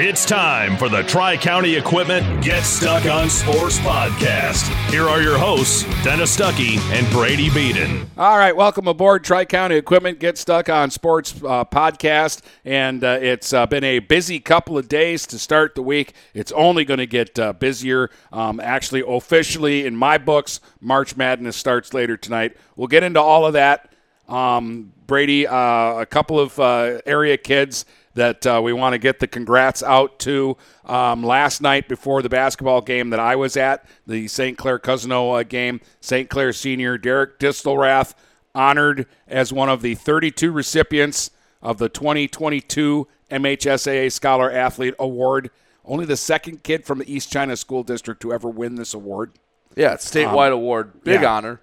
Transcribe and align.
It's 0.00 0.24
time 0.24 0.76
for 0.76 0.88
the 0.88 1.02
Tri 1.02 1.36
County 1.36 1.74
Equipment 1.74 2.44
Get 2.44 2.62
Stuck 2.62 3.06
on 3.06 3.28
Sports 3.28 3.80
podcast. 3.80 4.68
Here 4.92 5.08
are 5.08 5.20
your 5.20 5.36
hosts, 5.36 5.82
Dennis 6.04 6.36
Stuckey 6.36 6.78
and 6.92 7.04
Brady 7.10 7.50
Beaton. 7.50 8.08
All 8.16 8.38
right, 8.38 8.54
welcome 8.54 8.86
aboard 8.86 9.24
Tri 9.24 9.44
County 9.44 9.74
Equipment 9.74 10.20
Get 10.20 10.38
Stuck 10.38 10.68
on 10.68 10.92
Sports 10.92 11.34
uh, 11.42 11.64
podcast. 11.64 12.42
And 12.64 13.02
uh, 13.02 13.18
it's 13.20 13.52
uh, 13.52 13.66
been 13.66 13.82
a 13.82 13.98
busy 13.98 14.38
couple 14.38 14.78
of 14.78 14.86
days 14.86 15.26
to 15.26 15.38
start 15.38 15.74
the 15.74 15.82
week. 15.82 16.12
It's 16.32 16.52
only 16.52 16.84
going 16.84 16.98
to 16.98 17.06
get 17.06 17.36
uh, 17.36 17.52
busier. 17.54 18.08
Um, 18.32 18.60
actually, 18.60 19.02
officially, 19.04 19.84
in 19.84 19.96
my 19.96 20.16
books, 20.16 20.60
March 20.80 21.16
Madness 21.16 21.56
starts 21.56 21.92
later 21.92 22.16
tonight. 22.16 22.56
We'll 22.76 22.86
get 22.86 23.02
into 23.02 23.20
all 23.20 23.46
of 23.46 23.54
that. 23.54 23.92
Um, 24.28 24.92
Brady, 25.08 25.48
uh, 25.48 25.94
a 25.94 26.06
couple 26.06 26.38
of 26.38 26.60
uh, 26.60 27.00
area 27.04 27.36
kids 27.36 27.84
that 28.18 28.44
uh, 28.46 28.60
we 28.62 28.72
want 28.72 28.94
to 28.94 28.98
get 28.98 29.20
the 29.20 29.26
congrats 29.26 29.82
out 29.82 30.18
to. 30.20 30.56
Um, 30.84 31.22
last 31.22 31.62
night 31.62 31.88
before 31.88 32.20
the 32.20 32.28
basketball 32.28 32.80
game 32.80 33.10
that 33.10 33.20
I 33.20 33.36
was 33.36 33.56
at, 33.56 33.86
the 34.06 34.26
St. 34.26 34.58
Clair 34.58 34.78
Cousino 34.78 35.38
uh, 35.38 35.44
game, 35.44 35.80
St. 36.00 36.28
Clair 36.28 36.52
senior 36.52 36.98
Derek 36.98 37.38
Distelrath 37.38 38.14
honored 38.54 39.06
as 39.28 39.52
one 39.52 39.68
of 39.68 39.82
the 39.82 39.94
32 39.94 40.50
recipients 40.50 41.30
of 41.62 41.78
the 41.78 41.88
2022 41.88 43.06
MHSAA 43.30 44.10
Scholar 44.10 44.50
Athlete 44.50 44.94
Award. 44.98 45.50
Only 45.84 46.04
the 46.04 46.16
second 46.16 46.64
kid 46.64 46.84
from 46.84 46.98
the 46.98 47.12
East 47.12 47.30
China 47.30 47.56
School 47.56 47.84
District 47.84 48.20
to 48.22 48.32
ever 48.32 48.48
win 48.48 48.74
this 48.74 48.94
award. 48.94 49.32
Yeah, 49.76 49.94
it's 49.94 50.10
statewide 50.10 50.52
award. 50.52 51.04
Big 51.04 51.22
yeah. 51.22 51.32
honor. 51.32 51.60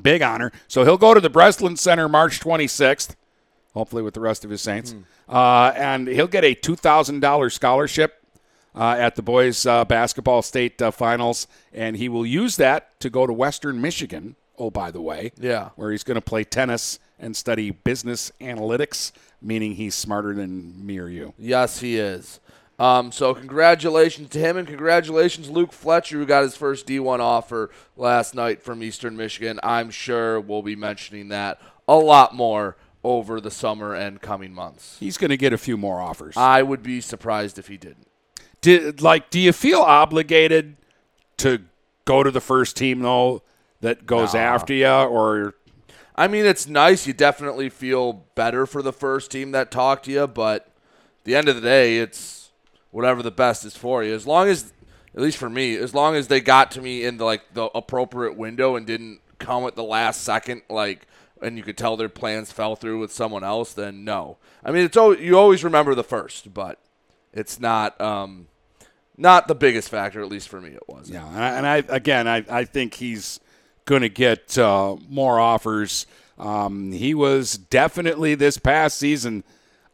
Big 0.00 0.22
honor. 0.22 0.52
So 0.68 0.84
he'll 0.84 0.96
go 0.96 1.12
to 1.12 1.20
the 1.20 1.30
Breslin 1.30 1.76
Center 1.76 2.08
March 2.08 2.40
26th, 2.40 3.14
hopefully 3.74 4.02
with 4.02 4.14
the 4.14 4.20
rest 4.20 4.44
of 4.44 4.50
his 4.50 4.60
Saints. 4.60 4.94
Uh, 5.28 5.72
and 5.76 6.06
he'll 6.08 6.26
get 6.26 6.44
a 6.44 6.54
$2,000 6.54 7.52
scholarship 7.52 8.22
uh, 8.74 8.96
at 8.98 9.16
the 9.16 9.22
boys' 9.22 9.66
uh, 9.66 9.84
basketball 9.84 10.42
state 10.42 10.80
uh, 10.80 10.90
finals. 10.90 11.46
And 11.72 11.96
he 11.96 12.08
will 12.08 12.26
use 12.26 12.56
that 12.56 12.98
to 13.00 13.10
go 13.10 13.26
to 13.26 13.32
Western 13.32 13.80
Michigan, 13.80 14.36
oh, 14.58 14.70
by 14.70 14.90
the 14.90 15.00
way, 15.00 15.32
Yeah. 15.38 15.70
where 15.76 15.90
he's 15.90 16.04
going 16.04 16.16
to 16.16 16.20
play 16.22 16.44
tennis 16.44 16.98
and 17.18 17.36
study 17.36 17.70
business 17.70 18.32
analytics, 18.40 19.12
meaning 19.40 19.74
he's 19.74 19.94
smarter 19.94 20.34
than 20.34 20.84
me 20.84 20.98
or 20.98 21.08
you. 21.08 21.34
Yes, 21.38 21.80
he 21.80 21.98
is. 21.98 22.40
Um, 22.78 23.12
so 23.12 23.32
congratulations 23.34 24.30
to 24.30 24.38
him 24.38 24.56
and 24.56 24.66
congratulations 24.66 25.48
Luke 25.48 25.72
Fletcher 25.72 26.16
who 26.18 26.26
got 26.26 26.42
his 26.42 26.56
first 26.56 26.86
D1 26.86 27.20
offer 27.20 27.70
last 27.96 28.34
night 28.34 28.60
from 28.62 28.82
Eastern 28.82 29.16
Michigan. 29.16 29.60
I'm 29.62 29.90
sure 29.90 30.40
we'll 30.40 30.62
be 30.62 30.74
mentioning 30.74 31.28
that 31.28 31.60
a 31.86 31.94
lot 31.96 32.34
more 32.34 32.76
over 33.04 33.40
the 33.40 33.50
summer 33.50 33.94
and 33.94 34.20
coming 34.20 34.52
months. 34.54 34.96
He's 35.00 35.18
going 35.18 35.30
to 35.30 35.36
get 35.36 35.52
a 35.52 35.58
few 35.58 35.76
more 35.76 36.00
offers. 36.00 36.36
I 36.36 36.62
would 36.62 36.82
be 36.82 37.00
surprised 37.00 37.58
if 37.58 37.68
he 37.68 37.76
didn't. 37.76 38.06
Did, 38.60 39.02
like, 39.02 39.30
do 39.30 39.40
you 39.40 39.52
feel 39.52 39.80
obligated 39.80 40.76
to 41.38 41.62
go 42.04 42.22
to 42.22 42.30
the 42.30 42.40
first 42.40 42.76
team, 42.76 43.00
though, 43.00 43.42
that 43.80 44.06
goes 44.06 44.34
Nah. 44.34 44.40
after 44.40 44.72
you? 44.72 44.86
Or 44.86 45.54
I 46.14 46.28
mean, 46.28 46.44
it's 46.46 46.68
nice. 46.68 47.06
You 47.06 47.12
definitely 47.12 47.68
feel 47.70 48.24
better 48.34 48.66
for 48.66 48.82
the 48.82 48.92
first 48.92 49.30
team 49.32 49.50
that 49.52 49.70
talked 49.72 50.04
to 50.04 50.12
you, 50.12 50.26
but 50.28 50.66
at 50.66 51.24
the 51.24 51.34
end 51.34 51.48
of 51.48 51.56
the 51.56 51.60
day, 51.62 51.98
it's 51.98 52.50
whatever 52.92 53.22
the 53.22 53.30
best 53.32 53.64
is 53.64 53.76
for 53.76 54.04
you. 54.04 54.14
As 54.14 54.26
long 54.26 54.46
as, 54.48 54.72
at 55.16 55.20
least 55.22 55.38
for 55.38 55.50
me, 55.50 55.74
as 55.76 55.92
long 55.94 56.14
as 56.14 56.28
they 56.28 56.40
got 56.40 56.70
to 56.72 56.80
me 56.80 57.04
in 57.04 57.16
the 57.16 57.24
like 57.24 57.54
the 57.54 57.64
appropriate 57.74 58.36
window 58.36 58.76
and 58.76 58.86
didn't 58.86 59.20
come 59.38 59.64
at 59.64 59.74
the 59.74 59.82
last 59.82 60.20
second, 60.22 60.62
like, 60.70 61.06
and 61.42 61.56
you 61.56 61.62
could 61.62 61.76
tell 61.76 61.96
their 61.96 62.08
plans 62.08 62.52
fell 62.52 62.76
through 62.76 62.98
with 63.00 63.12
someone 63.12 63.44
else, 63.44 63.72
then 63.72 64.04
no. 64.04 64.38
I 64.64 64.70
mean, 64.70 64.84
it's 64.84 64.96
al- 64.96 65.16
you 65.18 65.36
always 65.38 65.64
remember 65.64 65.94
the 65.94 66.04
first, 66.04 66.54
but 66.54 66.78
it's 67.32 67.58
not 67.60 68.00
um, 68.00 68.48
not 69.16 69.48
the 69.48 69.54
biggest 69.54 69.88
factor. 69.88 70.20
At 70.22 70.28
least 70.28 70.48
for 70.48 70.60
me, 70.60 70.70
it 70.70 70.88
was. 70.88 71.10
Yeah, 71.10 71.26
and 71.28 71.38
I, 71.38 71.48
and 71.56 71.66
I 71.66 71.94
again, 71.94 72.28
I, 72.28 72.44
I 72.48 72.64
think 72.64 72.94
he's 72.94 73.40
going 73.84 74.02
to 74.02 74.08
get 74.08 74.56
uh, 74.56 74.96
more 75.08 75.38
offers. 75.40 76.06
Um, 76.38 76.92
he 76.92 77.14
was 77.14 77.56
definitely 77.58 78.34
this 78.34 78.58
past 78.58 78.96
season 78.98 79.44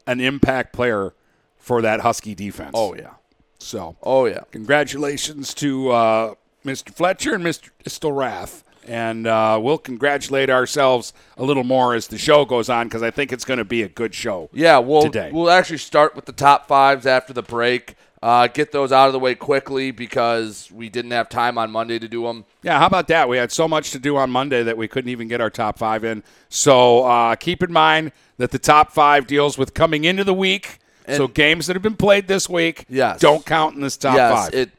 an 0.06 0.20
impact 0.20 0.72
player 0.72 1.14
for 1.56 1.82
that 1.82 2.00
Husky 2.00 2.34
defense. 2.34 2.70
Oh 2.74 2.94
yeah. 2.94 3.14
so 3.58 3.96
Oh 4.02 4.24
yeah. 4.26 4.40
congratulations 4.52 5.52
to 5.54 5.90
uh, 5.90 6.34
Mr. 6.64 6.94
Fletcher 6.94 7.34
and 7.34 7.44
Mr. 7.44 7.70
Distelrath. 7.84 8.62
And 8.88 9.26
uh, 9.26 9.58
we'll 9.62 9.78
congratulate 9.78 10.48
ourselves 10.50 11.12
a 11.36 11.44
little 11.44 11.64
more 11.64 11.94
as 11.94 12.06
the 12.08 12.18
show 12.18 12.44
goes 12.44 12.68
on 12.70 12.86
because 12.88 13.02
I 13.02 13.10
think 13.10 13.32
it's 13.32 13.44
going 13.44 13.58
to 13.58 13.64
be 13.64 13.82
a 13.82 13.88
good 13.88 14.14
show. 14.14 14.48
Yeah, 14.52 14.78
we'll 14.78 15.02
today. 15.02 15.30
we'll 15.32 15.50
actually 15.50 15.78
start 15.78 16.16
with 16.16 16.24
the 16.24 16.32
top 16.32 16.66
fives 16.66 17.06
after 17.06 17.32
the 17.32 17.42
break. 17.42 17.96
Uh, 18.20 18.48
get 18.48 18.72
those 18.72 18.90
out 18.90 19.06
of 19.06 19.12
the 19.12 19.18
way 19.18 19.34
quickly 19.36 19.92
because 19.92 20.68
we 20.72 20.88
didn't 20.88 21.12
have 21.12 21.28
time 21.28 21.56
on 21.56 21.70
Monday 21.70 22.00
to 22.00 22.08
do 22.08 22.22
them. 22.24 22.44
Yeah, 22.64 22.78
how 22.80 22.86
about 22.86 23.06
that? 23.08 23.28
We 23.28 23.36
had 23.36 23.52
so 23.52 23.68
much 23.68 23.92
to 23.92 23.98
do 24.00 24.16
on 24.16 24.28
Monday 24.30 24.64
that 24.64 24.76
we 24.76 24.88
couldn't 24.88 25.10
even 25.10 25.28
get 25.28 25.40
our 25.40 25.50
top 25.50 25.78
five 25.78 26.02
in. 26.02 26.24
So 26.48 27.04
uh, 27.04 27.36
keep 27.36 27.62
in 27.62 27.72
mind 27.72 28.10
that 28.38 28.50
the 28.50 28.58
top 28.58 28.90
five 28.90 29.28
deals 29.28 29.56
with 29.56 29.72
coming 29.74 30.02
into 30.04 30.24
the 30.24 30.34
week. 30.34 30.78
so 31.06 31.28
games 31.28 31.68
that 31.68 31.76
have 31.76 31.82
been 31.82 31.96
played 31.96 32.26
this 32.26 32.48
week 32.48 32.84
Yes. 32.88 33.20
don't 33.20 33.46
count 33.46 33.76
in 33.76 33.82
this 33.82 33.96
top 33.96 34.16
yes, 34.16 34.32
five. 34.46 34.54
it 34.54 34.70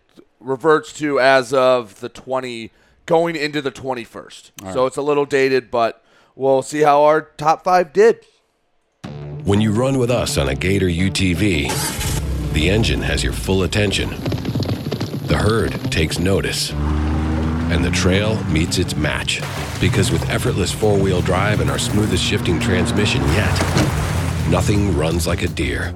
reverts 0.41 0.91
to 0.93 1.19
as 1.19 1.53
of 1.53 1.99
the 2.01 2.09
twenty, 2.09 2.71
going 3.09 3.35
into 3.35 3.59
the 3.59 3.71
twenty 3.71 4.03
first. 4.03 4.51
So 4.71 4.85
it's 4.85 4.95
a 4.95 5.01
little 5.01 5.25
dated, 5.25 5.71
but 5.71 6.03
we'll 6.35 6.61
see 6.61 6.81
how 6.81 7.01
our 7.05 7.21
top 7.21 7.63
five 7.63 7.91
did. 7.91 8.23
When 9.45 9.59
you 9.59 9.71
run 9.71 9.97
with 9.97 10.11
us 10.11 10.37
on 10.37 10.47
a 10.47 10.53
Gator 10.53 10.85
UTV, 10.85 12.53
the 12.53 12.69
engine 12.69 13.01
has 13.01 13.23
your 13.23 13.33
full 13.33 13.63
attention. 13.63 14.11
The 15.25 15.37
herd 15.41 15.71
takes 15.91 16.19
notice. 16.19 16.71
And 17.71 17.83
the 17.83 17.89
trail 17.89 18.43
meets 18.43 18.77
its 18.77 18.95
match. 18.95 19.41
Because 19.81 20.11
with 20.11 20.29
effortless 20.29 20.71
four 20.71 20.95
wheel 20.95 21.21
drive 21.21 21.61
and 21.61 21.71
our 21.71 21.79
smoothest 21.79 22.23
shifting 22.23 22.59
transmission 22.59 23.21
yet, 23.29 23.53
nothing 24.51 24.95
runs 24.95 25.25
like 25.25 25.41
a 25.41 25.47
Deere. 25.47 25.95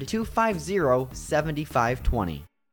250 0.05 1.09
7520. 1.13 2.50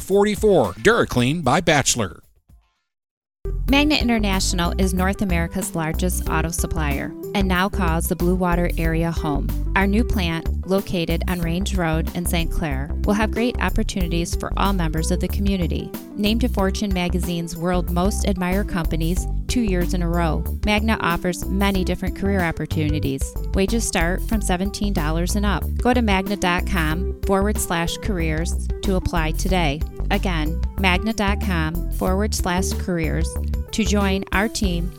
44. 0.00 0.74
DuraClean 0.74 1.42
by 1.42 1.60
Bachelor. 1.60 2.20
Magna 3.68 3.96
International 3.96 4.72
is 4.78 4.94
North 4.94 5.22
America's 5.22 5.74
largest 5.74 6.28
auto 6.28 6.50
supplier 6.50 7.12
and 7.36 7.46
now 7.46 7.68
calls 7.68 8.08
the 8.08 8.16
Blue 8.16 8.34
Water 8.34 8.70
area 8.78 9.10
home. 9.10 9.46
Our 9.76 9.86
new 9.86 10.02
plant, 10.02 10.66
located 10.66 11.22
on 11.28 11.42
Range 11.42 11.76
Road 11.76 12.16
in 12.16 12.24
St. 12.24 12.50
Clair, 12.50 12.88
will 13.04 13.12
have 13.12 13.30
great 13.30 13.60
opportunities 13.60 14.34
for 14.34 14.50
all 14.56 14.72
members 14.72 15.10
of 15.10 15.20
the 15.20 15.28
community. 15.28 15.90
Named 16.14 16.40
to 16.40 16.48
Fortune 16.48 16.94
magazine's 16.94 17.54
World 17.54 17.90
Most 17.90 18.26
Admired 18.26 18.70
Companies 18.70 19.26
two 19.48 19.60
years 19.60 19.92
in 19.92 20.00
a 20.02 20.08
row, 20.08 20.44
Magna 20.64 20.96
offers 21.02 21.44
many 21.44 21.84
different 21.84 22.16
career 22.16 22.40
opportunities. 22.40 23.34
Wages 23.52 23.86
start 23.86 24.22
from 24.22 24.40
$17 24.40 25.36
and 25.36 25.44
up. 25.44 25.62
Go 25.76 25.92
to 25.92 26.00
magna.com 26.00 27.20
forward 27.26 27.58
slash 27.58 27.98
careers 27.98 28.66
to 28.82 28.96
apply 28.96 29.32
today. 29.32 29.82
Again, 30.10 30.58
magna.com 30.78 31.90
forward 31.92 32.34
slash 32.34 32.72
careers 32.72 33.28
to 33.72 33.84
join 33.84 34.24
our 34.32 34.48
team 34.48 34.90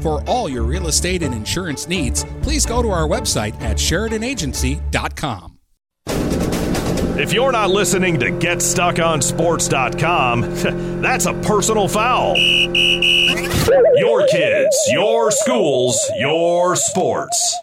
For 0.00 0.22
all 0.28 0.48
your 0.48 0.62
real 0.62 0.88
estate 0.88 1.22
and 1.22 1.34
insurance 1.34 1.88
needs, 1.88 2.24
please 2.42 2.66
go 2.66 2.82
to 2.82 2.90
our 2.90 3.08
website 3.08 3.60
at 3.60 3.76
SheridanAgency.com. 3.76 5.52
If 7.18 7.32
you're 7.32 7.52
not 7.52 7.70
listening 7.70 8.20
to 8.20 8.26
GetStuckOnSports.com, 8.26 10.40
that's 11.02 11.24
a 11.24 11.32
personal 11.32 11.88
foul. 11.88 12.36
Your 13.96 14.26
kids, 14.28 14.76
your 14.90 15.30
schools, 15.30 15.98
your 16.18 16.76
sports. 16.76 17.58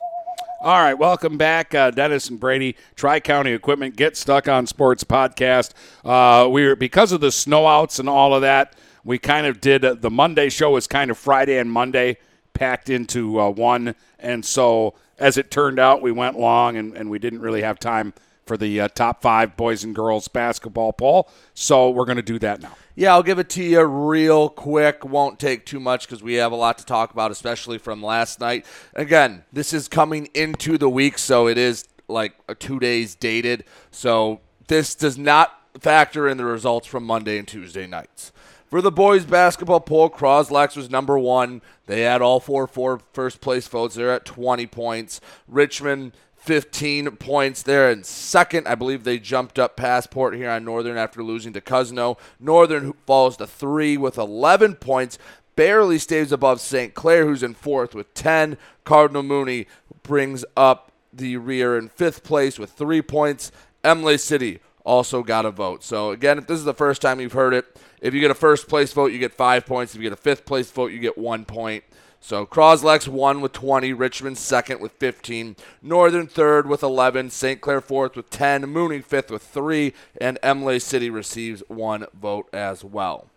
All 0.64 0.81
right, 0.81 0.96
welcome 0.96 1.38
back, 1.38 1.75
uh, 1.75 1.92
Dennis 1.92 2.30
and 2.30 2.40
Brady. 2.40 2.75
Tri 2.96 3.20
County 3.20 3.52
Equipment 3.52 3.96
Get 3.96 4.18
Stuck 4.18 4.48
on 4.48 4.66
Sports 4.66 5.04
podcast. 5.04 5.74
Uh, 6.04 6.50
we 6.50 6.66
are 6.66 6.75
because 6.75 7.12
of 7.12 7.22
the 7.22 7.28
snowouts 7.28 8.00
and 8.00 8.10
all 8.10 8.34
of 8.34 8.42
that. 8.42 8.75
We 9.04 9.18
kind 9.18 9.46
of 9.46 9.60
did 9.62 9.84
uh, 9.84 9.96
the 9.96 10.10
Monday 10.10 10.50
show 10.50 10.72
was 10.72 10.88
kind 10.88 11.12
of 11.12 11.18
Friday 11.18 11.58
and 11.58 11.72
Monday 11.72 12.18
packed 12.54 12.90
into 12.90 13.40
uh, 13.40 13.50
one, 13.50 13.96
and 14.20 14.46
so 14.46 14.96
as 15.18 15.38
it 15.38 15.52
turned 15.52 15.80
out, 15.80 16.02
we 16.02 16.12
went 16.12 16.38
long 16.38 16.78
and, 16.78 16.96
and 16.96 17.10
we 17.10 17.20
didn't 17.20 17.40
really 17.40 17.62
have 17.62 17.80
time 17.80 18.14
for 18.46 18.58
the 18.58 18.82
uh, 18.82 18.88
top 18.90 19.22
five 19.22 19.56
boys 19.56 19.84
and 19.84 19.96
girls 19.96 20.28
basketball 20.28 20.92
poll. 20.92 21.30
So 21.54 21.90
we're 21.90 22.06
going 22.06 22.18
to 22.18 22.22
do 22.22 22.40
that 22.40 22.62
now. 22.62 22.76
Yeah, 22.94 23.14
I'll 23.14 23.24
give 23.24 23.40
it 23.40 23.50
to 23.52 23.64
you 23.64 23.82
real 23.84 24.50
quick. 24.50 25.06
Won't 25.06 25.40
take 25.40 25.66
too 25.66 25.80
much 25.80 26.06
because 26.06 26.22
we 26.22 26.34
have 26.36 26.52
a 26.52 26.56
lot 26.56 26.78
to 26.80 26.86
talk 26.86 27.12
about, 27.12 27.32
especially 27.32 27.78
from 27.78 28.04
last 28.04 28.40
night. 28.42 28.66
Again, 28.96 29.46
this 29.54 29.72
is 29.72 29.88
coming 29.88 30.28
into 30.34 30.77
the 30.77 30.89
week, 30.89 31.18
so 31.18 31.48
it 31.48 31.58
is 31.58 31.86
like 32.10 32.34
two 32.60 32.80
days 32.80 33.16
dated. 33.16 33.63
So 33.92 34.42
this 34.68 34.94
does 34.94 35.18
not 35.18 35.58
factor 35.80 36.27
in 36.27 36.38
the 36.38 36.46
results 36.46 36.86
from 36.86 37.06
Monday 37.06 37.38
and 37.38 37.48
Tuesday 37.48 37.88
nights. 37.88 38.33
For 38.74 38.82
the 38.82 38.92
boys 38.92 39.24
basketball 39.24 39.82
poll, 39.82 40.10
Croslex 40.10 40.75
was 40.75 40.89
number 40.89 41.20
one. 41.20 41.62
They 41.86 42.01
had 42.01 42.24
all 42.24 42.39
four 42.39 42.65
four 42.65 43.01
first 43.13 43.39
place 43.39 43.68
votes. 43.68 43.94
They're 43.94 44.12
at 44.12 44.25
20 44.25 44.65
points. 44.65 45.22
Richmond 45.48 46.13
15 46.38 47.18
points 47.18 47.62
there 47.62 47.92
in 47.92 48.03
second. 48.03 48.68
I 48.68 48.74
believe 48.74 49.03
they 49.03 49.20
jumped 49.20 49.60
up 49.60 49.77
past 49.77 50.10
Port 50.10 50.34
Huron 50.34 50.65
Northern 50.65 50.98
after 50.98 51.22
losing 51.22 51.53
to 51.53 51.62
Cousino. 51.62 52.18
Northern 52.39 52.94
falls 53.06 53.38
to 53.38 53.46
three 53.46 53.96
with 53.96 54.18
11 54.18 54.77
points, 54.77 55.20
barely 55.56 56.00
stays 56.00 56.32
above 56.32 56.60
St. 56.60 56.96
Clair, 56.96 57.27
who's 57.27 57.44
in 57.44 57.53
fourth 57.53 57.94
with 57.94 58.12
10. 58.15 58.58
Cardinal 58.86 59.22
Mooney 59.22 59.68
brings 60.01 60.44
up 60.58 60.92
the 61.13 61.38
rear 61.38 61.77
in 61.77 61.89
fifth 61.89 62.24
place 62.24 62.58
with 62.58 62.72
three 62.72 63.03
points. 63.03 63.51
Imlay 63.84 64.18
City 64.18 64.62
also 64.84 65.24
got 65.24 65.46
a 65.46 65.51
vote. 65.51 65.84
So, 65.84 66.10
again, 66.10 66.38
if 66.38 66.48
this 66.48 66.58
is 66.58 66.65
the 66.65 66.74
first 66.74 67.03
time 67.03 67.20
you've 67.20 67.34
heard 67.34 67.53
it, 67.53 67.77
if 68.03 68.13
you 68.13 68.19
get 68.19 68.29
a 68.29 68.36
first 68.36 68.67
place 68.67 68.91
vote, 68.91 69.13
you 69.13 69.17
get 69.17 69.33
five 69.33 69.65
points. 69.65 69.95
If 69.95 70.01
you 70.01 70.10
get 70.10 70.13
a 70.13 70.22
fifth 70.22 70.45
place 70.45 70.69
vote, 70.69 70.91
you 70.91 71.00
get 71.00 71.17
one 71.17 71.45
point. 71.45 71.86
So 72.19 72.45
Croslex 72.45 73.07
won 73.07 73.41
with 73.41 73.53
20, 73.53 73.93
Richmond 73.93 74.38
second 74.38 74.81
with 74.81 74.91
15, 74.93 75.55
Northern 75.81 76.27
third 76.27 76.67
with 76.67 76.83
11, 76.83 77.29
St. 77.29 77.60
Clair 77.60 77.81
fourth 77.81 78.15
with 78.15 78.29
10, 78.29 78.69
Mooney 78.69 79.01
fifth 79.01 79.31
with 79.31 79.41
three, 79.41 79.93
and 80.22 80.38
Imlay 80.43 80.79
City 80.79 81.10
receives 81.10 81.63
one 81.67 82.05
vote 82.13 82.48
as 82.53 82.83
well. 82.83 83.27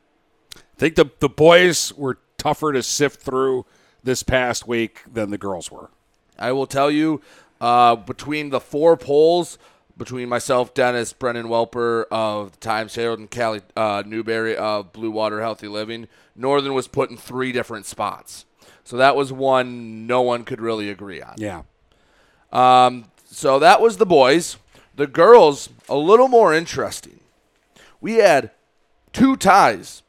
I 0.55 0.61
think 0.79 0.97
the 0.97 1.11
the 1.21 1.29
boys 1.29 1.93
were 1.95 2.19
tougher 2.37 2.73
to 2.73 2.83
sift 2.83 3.23
through 3.23 3.67
this 4.03 4.23
past 4.23 4.67
week 4.69 5.03
than 5.13 5.31
the 5.31 5.39
girls 5.39 5.71
were. 5.71 5.91
I 6.39 6.53
will 6.53 6.67
tell 6.67 6.91
you, 6.91 7.23
uh, 7.61 7.97
between 7.97 8.51
the 8.51 8.61
four 8.61 8.97
polls, 8.97 9.59
between 9.97 10.29
myself, 10.29 10.75
Dennis, 10.75 11.13
Brendan 11.13 11.49
Welper 11.49 12.07
of 12.11 12.53
the 12.53 12.59
Times 12.59 12.95
Herald, 12.95 13.19
and 13.19 13.31
Callie 13.31 13.63
uh, 13.77 14.03
Newberry 14.07 14.57
of 14.57 14.93
Blue 14.93 15.11
Water 15.11 15.41
Healthy 15.41 15.69
Living, 15.69 16.09
Northern 16.35 16.75
was 16.75 16.89
put 16.89 17.11
in 17.11 17.17
three 17.17 17.53
different 17.53 17.87
spots. 17.87 18.45
So 18.85 18.97
that 18.99 19.17
was 19.17 19.33
one 19.33 20.07
no 20.07 20.23
one 20.23 20.45
could 20.45 20.61
really 20.61 20.91
agree 20.91 21.23
on. 21.23 21.35
Yeah. 21.39 21.63
Um, 22.53 23.07
so 23.25 23.59
that 23.59 23.81
was 23.81 23.97
the 23.97 24.07
boys. 24.07 24.59
The 24.95 25.07
girls, 25.07 25.69
a 25.89 25.97
little 25.97 26.29
more 26.29 26.55
interesting. 26.55 27.21
We 28.01 28.15
had 28.15 28.51
two 29.13 29.37
ties, 29.37 30.03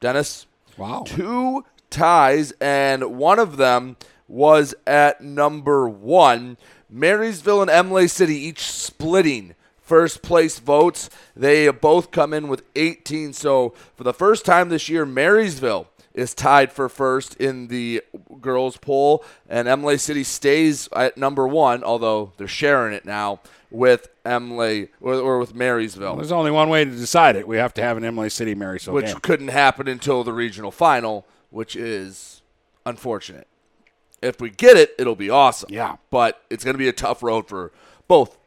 Dennis. 0.00 0.46
Wow. 0.76 1.04
Two 1.06 1.64
ties, 1.90 2.52
and 2.60 3.16
one 3.16 3.38
of 3.38 3.56
them 3.56 3.96
was 4.34 4.74
at 4.84 5.20
number 5.20 5.88
one. 5.88 6.56
Marysville 6.90 7.62
and 7.62 7.70
Imlay 7.70 8.08
City 8.08 8.36
each 8.36 8.62
splitting 8.62 9.54
first 9.80 10.22
place 10.22 10.58
votes. 10.58 11.08
They 11.36 11.68
both 11.68 12.10
come 12.10 12.34
in 12.34 12.48
with 12.48 12.64
18. 12.74 13.32
So 13.32 13.70
for 13.94 14.02
the 14.02 14.12
first 14.12 14.44
time 14.44 14.68
this 14.68 14.88
year, 14.88 15.06
Marysville 15.06 15.88
is 16.14 16.34
tied 16.34 16.72
for 16.72 16.88
first 16.88 17.36
in 17.36 17.68
the 17.68 18.02
girls 18.40 18.76
poll, 18.76 19.24
and 19.48 19.66
Imlay 19.66 19.96
City 19.98 20.24
stays 20.24 20.88
at 20.94 21.16
number 21.16 21.46
one, 21.46 21.82
although 21.82 22.32
they're 22.36 22.46
sharing 22.46 22.94
it 22.94 23.04
now 23.04 23.40
with 23.70 24.08
Imlay 24.24 24.88
or, 25.00 25.14
or 25.14 25.38
with 25.38 25.54
Marysville, 25.54 26.16
There's 26.16 26.30
only 26.30 26.52
one 26.52 26.68
way 26.68 26.84
to 26.84 26.90
decide 26.90 27.34
it. 27.34 27.46
We 27.48 27.56
have 27.56 27.74
to 27.74 27.82
have 27.82 27.96
an 27.96 28.04
Imlay 28.04 28.28
City 28.28 28.54
Marysville 28.54 28.94
which 28.94 29.06
game. 29.06 29.20
couldn't 29.20 29.48
happen 29.48 29.88
until 29.88 30.22
the 30.22 30.32
regional 30.32 30.70
final, 30.70 31.26
which 31.50 31.74
is 31.74 32.42
unfortunate. 32.86 33.48
If 34.24 34.40
we 34.40 34.50
get 34.50 34.76
it, 34.76 34.94
it'll 34.98 35.14
be 35.14 35.30
awesome. 35.30 35.68
Yeah. 35.72 35.96
but 36.10 36.42
it's 36.50 36.64
going 36.64 36.74
to 36.74 36.78
be 36.78 36.88
a 36.88 36.92
tough 36.92 37.22
road 37.22 37.46
for 37.48 37.72
both 38.08 38.38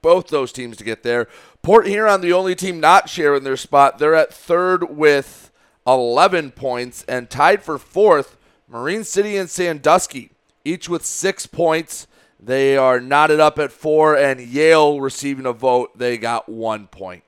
both 0.00 0.28
those 0.28 0.52
teams 0.52 0.76
to 0.76 0.84
get 0.84 1.02
there. 1.02 1.26
Port 1.62 1.86
Huron, 1.86 2.20
the 2.20 2.32
only 2.32 2.54
team 2.54 2.78
not 2.78 3.08
sharing 3.08 3.42
their 3.42 3.56
spot, 3.56 3.98
they're 3.98 4.14
at 4.14 4.32
third 4.32 4.96
with 4.96 5.50
11 5.86 6.52
points 6.52 7.04
and 7.08 7.28
tied 7.28 7.62
for 7.62 7.78
fourth. 7.78 8.36
Marine 8.68 9.02
City 9.02 9.36
and 9.36 9.50
Sandusky, 9.50 10.30
each 10.64 10.88
with 10.88 11.04
six 11.04 11.46
points. 11.46 12.06
They 12.38 12.76
are 12.76 13.00
knotted 13.00 13.40
up 13.40 13.58
at 13.58 13.72
four, 13.72 14.16
and 14.16 14.40
Yale 14.40 15.00
receiving 15.00 15.46
a 15.46 15.52
vote. 15.52 15.98
They 15.98 16.16
got 16.16 16.48
one 16.48 16.86
point. 16.86 17.24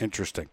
Interesting. 0.00 0.48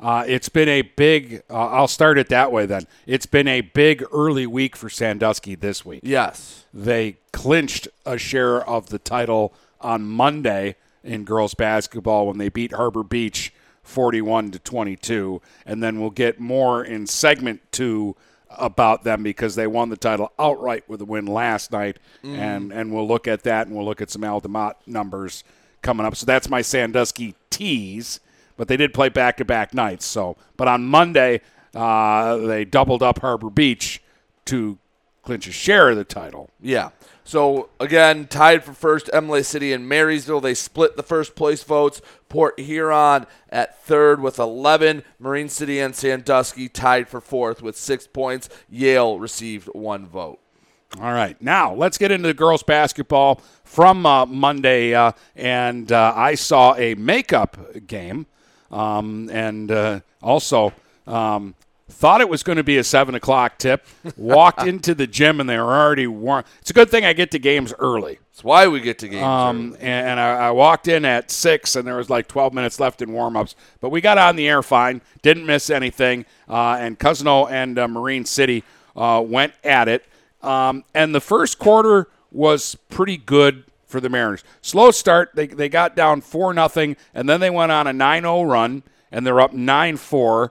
Uh, 0.00 0.24
it's 0.26 0.48
been 0.48 0.68
a 0.68 0.82
big. 0.82 1.42
Uh, 1.50 1.66
I'll 1.68 1.88
start 1.88 2.18
it 2.18 2.28
that 2.30 2.50
way 2.50 2.66
then. 2.66 2.86
It's 3.06 3.26
been 3.26 3.48
a 3.48 3.60
big 3.60 4.04
early 4.12 4.46
week 4.46 4.76
for 4.76 4.88
Sandusky 4.88 5.54
this 5.54 5.84
week. 5.84 6.00
Yes. 6.02 6.64
They 6.72 7.18
clinched 7.32 7.88
a 8.06 8.16
share 8.16 8.66
of 8.68 8.88
the 8.88 8.98
title 8.98 9.52
on 9.80 10.02
Monday 10.02 10.76
in 11.02 11.24
girls 11.24 11.54
basketball 11.54 12.26
when 12.26 12.38
they 12.38 12.48
beat 12.48 12.72
Harbor 12.72 13.02
Beach 13.02 13.52
41 13.82 14.52
to 14.52 14.58
22, 14.58 15.40
and 15.66 15.82
then 15.82 16.00
we'll 16.00 16.10
get 16.10 16.38
more 16.38 16.84
in 16.84 17.06
segment 17.06 17.60
two 17.72 18.14
about 18.58 19.04
them 19.04 19.22
because 19.22 19.54
they 19.54 19.66
won 19.66 19.88
the 19.90 19.96
title 19.96 20.32
outright 20.38 20.88
with 20.88 21.00
a 21.00 21.04
win 21.04 21.24
last 21.26 21.72
night, 21.72 21.98
and 22.22 22.72
and 22.72 22.92
we'll 22.92 23.06
look 23.06 23.26
at 23.28 23.42
that 23.44 23.66
and 23.66 23.76
we'll 23.76 23.84
look 23.84 24.00
at 24.00 24.10
some 24.10 24.24
Altamont 24.24 24.76
numbers 24.86 25.44
coming 25.82 26.04
up. 26.06 26.16
So 26.16 26.26
that's 26.26 26.48
my 26.48 26.60
Sandusky 26.62 27.34
tease, 27.48 28.20
but 28.60 28.68
they 28.68 28.76
did 28.76 28.92
play 28.92 29.08
back 29.08 29.38
to 29.38 29.44
back 29.46 29.72
nights. 29.72 30.04
So, 30.04 30.36
but 30.58 30.68
on 30.68 30.84
Monday 30.84 31.40
uh, 31.74 32.36
they 32.36 32.66
doubled 32.66 33.02
up 33.02 33.20
Harbor 33.20 33.48
Beach 33.48 34.02
to 34.44 34.76
clinch 35.22 35.46
a 35.46 35.52
share 35.52 35.88
of 35.88 35.96
the 35.96 36.04
title. 36.04 36.50
Yeah. 36.60 36.90
So 37.24 37.70
again, 37.80 38.26
tied 38.26 38.62
for 38.62 38.74
first, 38.74 39.08
Imlay 39.14 39.44
City 39.44 39.72
and 39.72 39.88
Marysville. 39.88 40.42
They 40.42 40.52
split 40.52 40.98
the 40.98 41.02
first 41.02 41.34
place 41.34 41.62
votes. 41.62 42.02
Port 42.28 42.60
Huron 42.60 43.24
at 43.48 43.82
third 43.82 44.20
with 44.20 44.38
11. 44.38 45.04
Marine 45.18 45.48
City 45.48 45.80
and 45.80 45.96
Sandusky 45.96 46.68
tied 46.68 47.08
for 47.08 47.22
fourth 47.22 47.62
with 47.62 47.78
six 47.78 48.06
points. 48.06 48.50
Yale 48.68 49.18
received 49.18 49.68
one 49.68 50.06
vote. 50.06 50.38
All 50.98 51.12
right, 51.12 51.40
now 51.40 51.72
let's 51.72 51.96
get 51.96 52.10
into 52.10 52.26
the 52.26 52.34
girls' 52.34 52.64
basketball 52.64 53.40
from 53.62 54.04
uh, 54.04 54.26
Monday, 54.26 54.92
uh, 54.92 55.12
and 55.36 55.90
uh, 55.92 56.12
I 56.16 56.34
saw 56.34 56.74
a 56.74 56.96
makeup 56.96 57.86
game, 57.86 58.26
um, 58.70 59.28
and 59.32 59.70
uh, 59.70 60.00
also 60.22 60.72
um, 61.06 61.54
thought 61.88 62.20
it 62.20 62.28
was 62.28 62.42
going 62.42 62.56
to 62.56 62.64
be 62.64 62.78
a 62.78 62.84
seven 62.84 63.14
o'clock 63.14 63.58
tip. 63.58 63.86
Walked 64.16 64.62
into 64.66 64.94
the 64.94 65.06
gym 65.06 65.40
and 65.40 65.48
they 65.48 65.58
were 65.58 65.74
already 65.74 66.06
warm. 66.06 66.44
It's 66.60 66.70
a 66.70 66.74
good 66.74 66.90
thing 66.90 67.04
I 67.04 67.12
get 67.12 67.30
to 67.32 67.38
games 67.38 67.74
early. 67.78 68.18
That's 68.30 68.44
why 68.44 68.68
we 68.68 68.80
get 68.80 68.98
to 69.00 69.08
games. 69.08 69.22
Um, 69.22 69.76
and, 69.80 70.08
and 70.08 70.20
I, 70.20 70.48
I 70.48 70.50
walked 70.52 70.88
in 70.88 71.04
at 71.04 71.30
six, 71.30 71.76
and 71.76 71.86
there 71.86 71.96
was 71.96 72.08
like 72.08 72.26
12 72.26 72.54
minutes 72.54 72.80
left 72.80 73.02
in 73.02 73.12
warm-ups. 73.12 73.54
But 73.80 73.90
we 73.90 74.00
got 74.00 74.16
on 74.16 74.36
the 74.36 74.48
air 74.48 74.62
fine, 74.62 75.02
didn't 75.20 75.44
miss 75.44 75.68
anything. 75.68 76.24
Uh, 76.48 76.78
and 76.80 76.98
Cousino 76.98 77.50
and 77.50 77.78
uh, 77.78 77.86
Marine 77.86 78.24
City 78.24 78.64
uh, 78.96 79.22
went 79.24 79.52
at 79.62 79.88
it. 79.88 80.06
Um, 80.42 80.84
and 80.94 81.14
the 81.14 81.20
first 81.20 81.58
quarter 81.58 82.08
was 82.32 82.76
pretty 82.88 83.18
good 83.18 83.64
for 83.90 84.00
the 84.00 84.08
Mariners. 84.08 84.44
Slow 84.62 84.90
start, 84.90 85.30
they, 85.34 85.46
they 85.46 85.68
got 85.68 85.96
down 85.96 86.20
four 86.20 86.54
nothing, 86.54 86.96
and 87.12 87.28
then 87.28 87.40
they 87.40 87.50
went 87.50 87.72
on 87.72 87.86
a 87.86 87.92
9-0 87.92 88.50
run, 88.50 88.82
and 89.10 89.26
they're 89.26 89.40
up 89.40 89.52
9-4. 89.52 90.50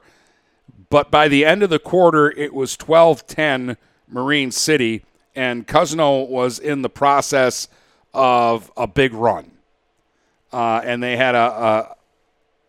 But 0.90 1.10
by 1.10 1.28
the 1.28 1.46
end 1.46 1.64
of 1.64 1.70
the 1.70 1.80
quarter, 1.80 2.30
it 2.32 2.54
was 2.54 2.76
12-10 2.78 3.78
Marine 4.08 4.52
City, 4.52 5.04
and 5.36 5.68
Cousino 5.68 6.28
was 6.28 6.60
in 6.60 6.82
the 6.82 6.90
process 6.90 7.68
of 8.14 8.72
a 8.76 8.88
big 8.88 9.14
run. 9.14 9.52
Uh, 10.52 10.82
and 10.84 11.02
they 11.02 11.16
had 11.16 11.36
a, 11.36 11.96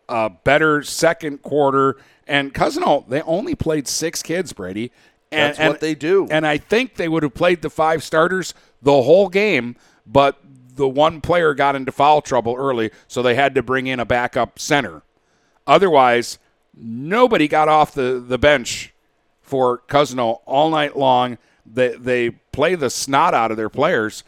a, 0.09 0.15
a 0.25 0.29
better 0.29 0.83
second 0.83 1.41
quarter. 1.41 1.97
And 2.27 2.53
Cousino, 2.53 3.07
they 3.07 3.21
only 3.23 3.55
played 3.55 3.87
six 3.87 4.21
kids, 4.21 4.53
Brady. 4.53 4.91
And, 5.31 5.55
That's 5.55 5.59
what 5.59 5.79
they 5.79 5.95
do. 5.95 6.27
And 6.29 6.45
I 6.45 6.57
think 6.57 6.95
they 6.95 7.07
would 7.07 7.23
have 7.23 7.33
played 7.33 7.61
the 7.61 7.69
five 7.69 8.03
starters 8.03 8.53
the 8.81 8.91
whole 8.91 9.29
game, 9.29 9.77
but 10.05 10.37
the 10.75 10.87
one 10.87 11.21
player 11.21 11.53
got 11.53 11.75
into 11.75 11.91
foul 11.91 12.21
trouble 12.21 12.55
early, 12.57 12.91
so 13.07 13.21
they 13.21 13.35
had 13.35 13.55
to 13.55 13.63
bring 13.63 13.87
in 13.87 13.99
a 13.99 14.05
backup 14.05 14.59
center. 14.59 15.01
Otherwise, 15.67 16.39
nobody 16.75 17.47
got 17.47 17.67
off 17.67 17.93
the, 17.93 18.23
the 18.25 18.37
bench 18.37 18.93
for 19.41 19.79
Cousino 19.87 20.39
all 20.45 20.69
night 20.69 20.97
long. 20.97 21.37
They, 21.65 21.95
they 21.95 22.29
play 22.29 22.75
the 22.75 22.89
snot 22.89 23.33
out 23.33 23.51
of 23.51 23.57
their 23.57 23.69
players, 23.69 24.23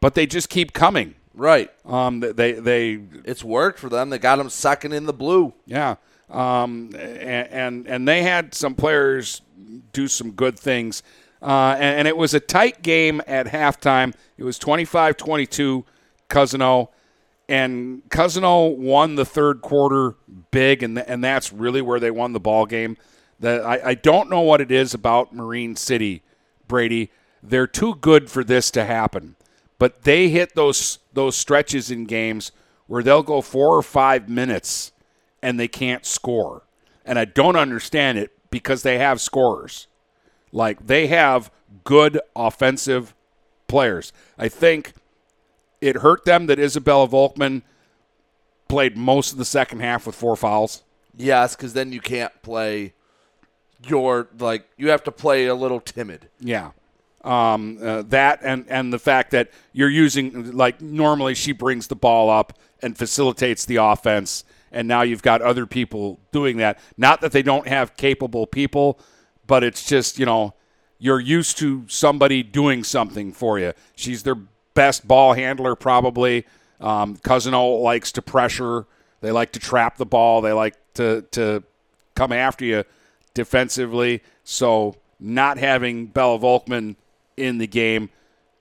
but 0.00 0.14
they 0.14 0.26
just 0.26 0.48
keep 0.48 0.72
coming. 0.72 1.14
Right. 1.34 1.70
Um, 1.84 2.20
they 2.20 2.52
they 2.52 3.00
It's 3.24 3.44
worked 3.44 3.78
for 3.78 3.88
them. 3.88 4.10
They 4.10 4.18
got 4.18 4.36
them 4.36 4.50
second 4.50 4.92
in 4.92 5.06
the 5.06 5.12
blue. 5.12 5.54
yeah, 5.66 5.94
um, 6.30 6.90
and, 6.94 7.48
and 7.48 7.86
and 7.86 8.08
they 8.08 8.22
had 8.22 8.54
some 8.54 8.74
players 8.74 9.40
do 9.92 10.08
some 10.08 10.32
good 10.32 10.58
things, 10.58 11.02
uh, 11.42 11.76
and, 11.78 12.00
and 12.00 12.08
it 12.08 12.16
was 12.16 12.34
a 12.34 12.40
tight 12.40 12.82
game 12.82 13.20
at 13.26 13.46
halftime. 13.46 14.14
It 14.36 14.44
was 14.44 14.58
25-22, 14.58 15.84
Cousino, 16.28 16.88
and 17.48 18.02
Cousino 18.10 18.76
won 18.76 19.14
the 19.14 19.24
third 19.24 19.62
quarter 19.62 20.16
big, 20.50 20.82
and 20.82 20.98
and 20.98 21.24
that's 21.24 21.52
really 21.52 21.80
where 21.80 21.98
they 21.98 22.10
won 22.10 22.32
the 22.32 22.40
ball 22.40 22.66
game. 22.66 22.96
The, 23.40 23.62
I, 23.62 23.90
I 23.90 23.94
don't 23.94 24.28
know 24.28 24.40
what 24.40 24.60
it 24.60 24.70
is 24.70 24.94
about 24.94 25.34
Marine 25.34 25.74
City, 25.76 26.22
Brady. 26.66 27.10
They're 27.42 27.66
too 27.66 27.94
good 27.94 28.30
for 28.30 28.44
this 28.44 28.70
to 28.72 28.84
happen, 28.84 29.36
but 29.78 30.02
they 30.02 30.28
hit 30.28 30.54
those 30.54 30.98
those 31.12 31.36
stretches 31.36 31.90
in 31.90 32.04
games 32.04 32.52
where 32.86 33.02
they'll 33.02 33.22
go 33.22 33.40
four 33.40 33.76
or 33.76 33.82
five 33.82 34.28
minutes 34.28 34.92
and 35.42 35.58
they 35.58 35.68
can't 35.68 36.04
score, 36.04 36.64
and 37.04 37.18
I 37.18 37.24
don't 37.24 37.56
understand 37.56 38.18
it 38.18 38.32
because 38.50 38.82
they 38.82 38.98
have 38.98 39.20
scorers, 39.20 39.86
like 40.52 40.86
they 40.86 41.06
have 41.08 41.50
good 41.84 42.20
offensive 42.34 43.14
players. 43.66 44.12
I 44.36 44.48
think 44.48 44.92
it 45.80 45.96
hurt 45.96 46.24
them 46.24 46.46
that 46.46 46.58
Isabella 46.58 47.08
Volkman 47.08 47.62
played 48.68 48.96
most 48.96 49.32
of 49.32 49.38
the 49.38 49.44
second 49.44 49.80
half 49.80 50.06
with 50.06 50.14
four 50.14 50.36
fouls. 50.36 50.82
Yes, 51.16 51.56
because 51.56 51.72
then 51.72 51.92
you 51.92 52.00
can't 52.00 52.32
play 52.42 52.94
your 53.86 54.28
like 54.38 54.68
you 54.76 54.90
have 54.90 55.04
to 55.04 55.12
play 55.12 55.46
a 55.46 55.54
little 55.54 55.80
timid. 55.80 56.28
Yeah. 56.40 56.70
Um, 57.24 57.78
uh, 57.82 58.02
that 58.08 58.40
and, 58.42 58.64
and 58.68 58.92
the 58.92 58.98
fact 58.98 59.32
that 59.32 59.50
you're 59.72 59.90
using, 59.90 60.52
like, 60.52 60.80
normally 60.80 61.34
she 61.34 61.52
brings 61.52 61.88
the 61.88 61.96
ball 61.96 62.30
up 62.30 62.56
and 62.80 62.96
facilitates 62.96 63.64
the 63.64 63.76
offense, 63.76 64.44
and 64.70 64.86
now 64.86 65.02
you've 65.02 65.22
got 65.22 65.42
other 65.42 65.66
people 65.66 66.20
doing 66.30 66.58
that. 66.58 66.78
Not 66.96 67.20
that 67.22 67.32
they 67.32 67.42
don't 67.42 67.66
have 67.66 67.96
capable 67.96 68.46
people, 68.46 69.00
but 69.48 69.64
it's 69.64 69.84
just, 69.84 70.20
you 70.20 70.26
know, 70.26 70.54
you're 70.98 71.18
used 71.18 71.58
to 71.58 71.84
somebody 71.88 72.44
doing 72.44 72.84
something 72.84 73.32
for 73.32 73.58
you. 73.58 73.72
She's 73.96 74.22
their 74.22 74.36
best 74.74 75.08
ball 75.08 75.32
handler, 75.32 75.74
probably. 75.74 76.46
Um, 76.80 77.16
Cousino 77.16 77.82
likes 77.82 78.12
to 78.12 78.22
pressure, 78.22 78.86
they 79.20 79.32
like 79.32 79.50
to 79.52 79.58
trap 79.58 79.96
the 79.96 80.06
ball, 80.06 80.40
they 80.40 80.52
like 80.52 80.76
to, 80.94 81.22
to 81.32 81.64
come 82.14 82.30
after 82.30 82.64
you 82.64 82.84
defensively. 83.34 84.22
So 84.44 84.94
not 85.18 85.58
having 85.58 86.06
Bella 86.06 86.38
Volkman 86.38 86.94
in 87.36 87.58
the 87.58 87.66
game 87.66 88.10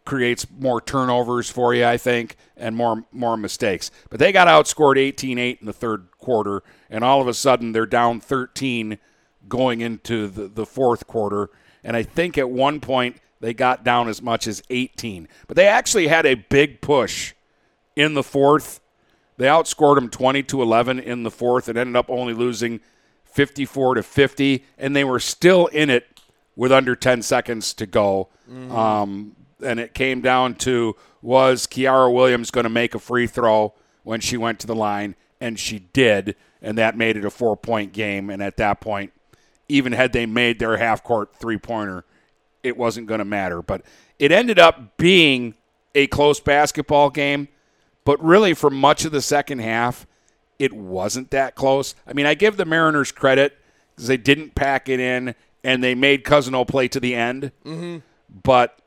creates 0.05 0.47
more 0.57 0.79
turnovers 0.79 1.49
for 1.49 1.73
you, 1.73 1.85
I 1.85 1.97
think, 1.97 2.37
and 2.55 2.75
more 2.75 3.03
more 3.11 3.35
mistakes. 3.35 3.91
But 4.09 4.19
they 4.19 4.31
got 4.31 4.47
outscored 4.47 4.95
18-8 4.95 5.59
in 5.59 5.65
the 5.65 5.73
third 5.73 6.07
quarter, 6.17 6.63
and 6.89 7.03
all 7.03 7.21
of 7.21 7.27
a 7.27 7.33
sudden 7.33 7.73
they're 7.73 7.85
down 7.85 8.21
13 8.21 8.97
going 9.47 9.81
into 9.81 10.27
the, 10.27 10.47
the 10.47 10.65
fourth 10.65 11.07
quarter. 11.07 11.49
And 11.83 11.95
I 11.95 12.03
think 12.03 12.37
at 12.37 12.49
one 12.49 12.79
point 12.79 13.17
they 13.39 13.53
got 13.53 13.83
down 13.83 14.07
as 14.07 14.21
much 14.21 14.47
as 14.47 14.63
18. 14.69 15.27
But 15.47 15.55
they 15.55 15.67
actually 15.67 16.07
had 16.07 16.25
a 16.25 16.35
big 16.35 16.81
push 16.81 17.33
in 17.95 18.13
the 18.13 18.23
fourth. 18.23 18.79
They 19.37 19.45
outscored 19.45 19.95
them 19.95 20.09
20 20.09 20.43
to 20.43 20.61
11 20.61 20.99
in 20.99 21.23
the 21.23 21.31
fourth 21.31 21.67
and 21.69 21.77
ended 21.77 21.95
up 21.95 22.09
only 22.09 22.33
losing 22.33 22.79
54 23.25 23.95
to 23.95 24.03
50, 24.03 24.65
and 24.79 24.95
they 24.95 25.03
were 25.03 25.19
still 25.19 25.67
in 25.67 25.91
it 25.91 26.07
with 26.55 26.71
under 26.71 26.95
10 26.95 27.21
seconds 27.21 27.73
to 27.75 27.85
go. 27.85 28.29
Um, 28.75 29.35
and 29.63 29.79
it 29.79 29.93
came 29.93 30.21
down 30.21 30.55
to 30.55 30.95
was 31.21 31.67
Kiara 31.67 32.11
Williams 32.11 32.49
going 32.51 32.63
to 32.63 32.69
make 32.69 32.95
a 32.95 32.99
free 32.99 33.27
throw 33.27 33.73
when 34.03 34.21
she 34.21 34.37
went 34.37 34.59
to 34.59 34.67
the 34.67 34.75
line, 34.75 35.15
and 35.39 35.59
she 35.59 35.79
did, 35.79 36.35
and 36.61 36.77
that 36.77 36.97
made 36.97 37.17
it 37.17 37.25
a 37.25 37.29
four 37.29 37.55
point 37.55 37.93
game. 37.93 38.29
And 38.29 38.41
at 38.41 38.57
that 38.57 38.79
point, 38.81 39.13
even 39.69 39.91
had 39.93 40.13
they 40.13 40.25
made 40.25 40.59
their 40.59 40.77
half 40.77 41.03
court 41.03 41.35
three 41.35 41.57
pointer, 41.57 42.05
it 42.63 42.77
wasn't 42.77 43.07
going 43.07 43.19
to 43.19 43.25
matter. 43.25 43.61
But 43.61 43.81
it 44.19 44.31
ended 44.31 44.59
up 44.59 44.97
being 44.97 45.55
a 45.95 46.07
close 46.07 46.39
basketball 46.39 47.09
game, 47.09 47.47
but 48.05 48.23
really 48.23 48.53
for 48.53 48.69
much 48.69 49.05
of 49.05 49.11
the 49.11 49.21
second 49.21 49.59
half, 49.59 50.05
it 50.59 50.73
wasn't 50.73 51.31
that 51.31 51.55
close. 51.55 51.95
I 52.07 52.13
mean, 52.13 52.25
I 52.25 52.33
give 52.33 52.57
the 52.57 52.65
Mariners 52.65 53.11
credit 53.11 53.57
because 53.95 54.07
they 54.07 54.17
didn't 54.17 54.55
pack 54.55 54.89
it 54.89 54.99
in 54.99 55.35
and 55.63 55.83
they 55.83 55.95
made 55.95 56.23
Cousino 56.23 56.67
play 56.67 56.87
to 56.87 56.99
the 56.99 57.13
end. 57.15 57.51
Mhm. 57.65 58.01
But 58.43 58.79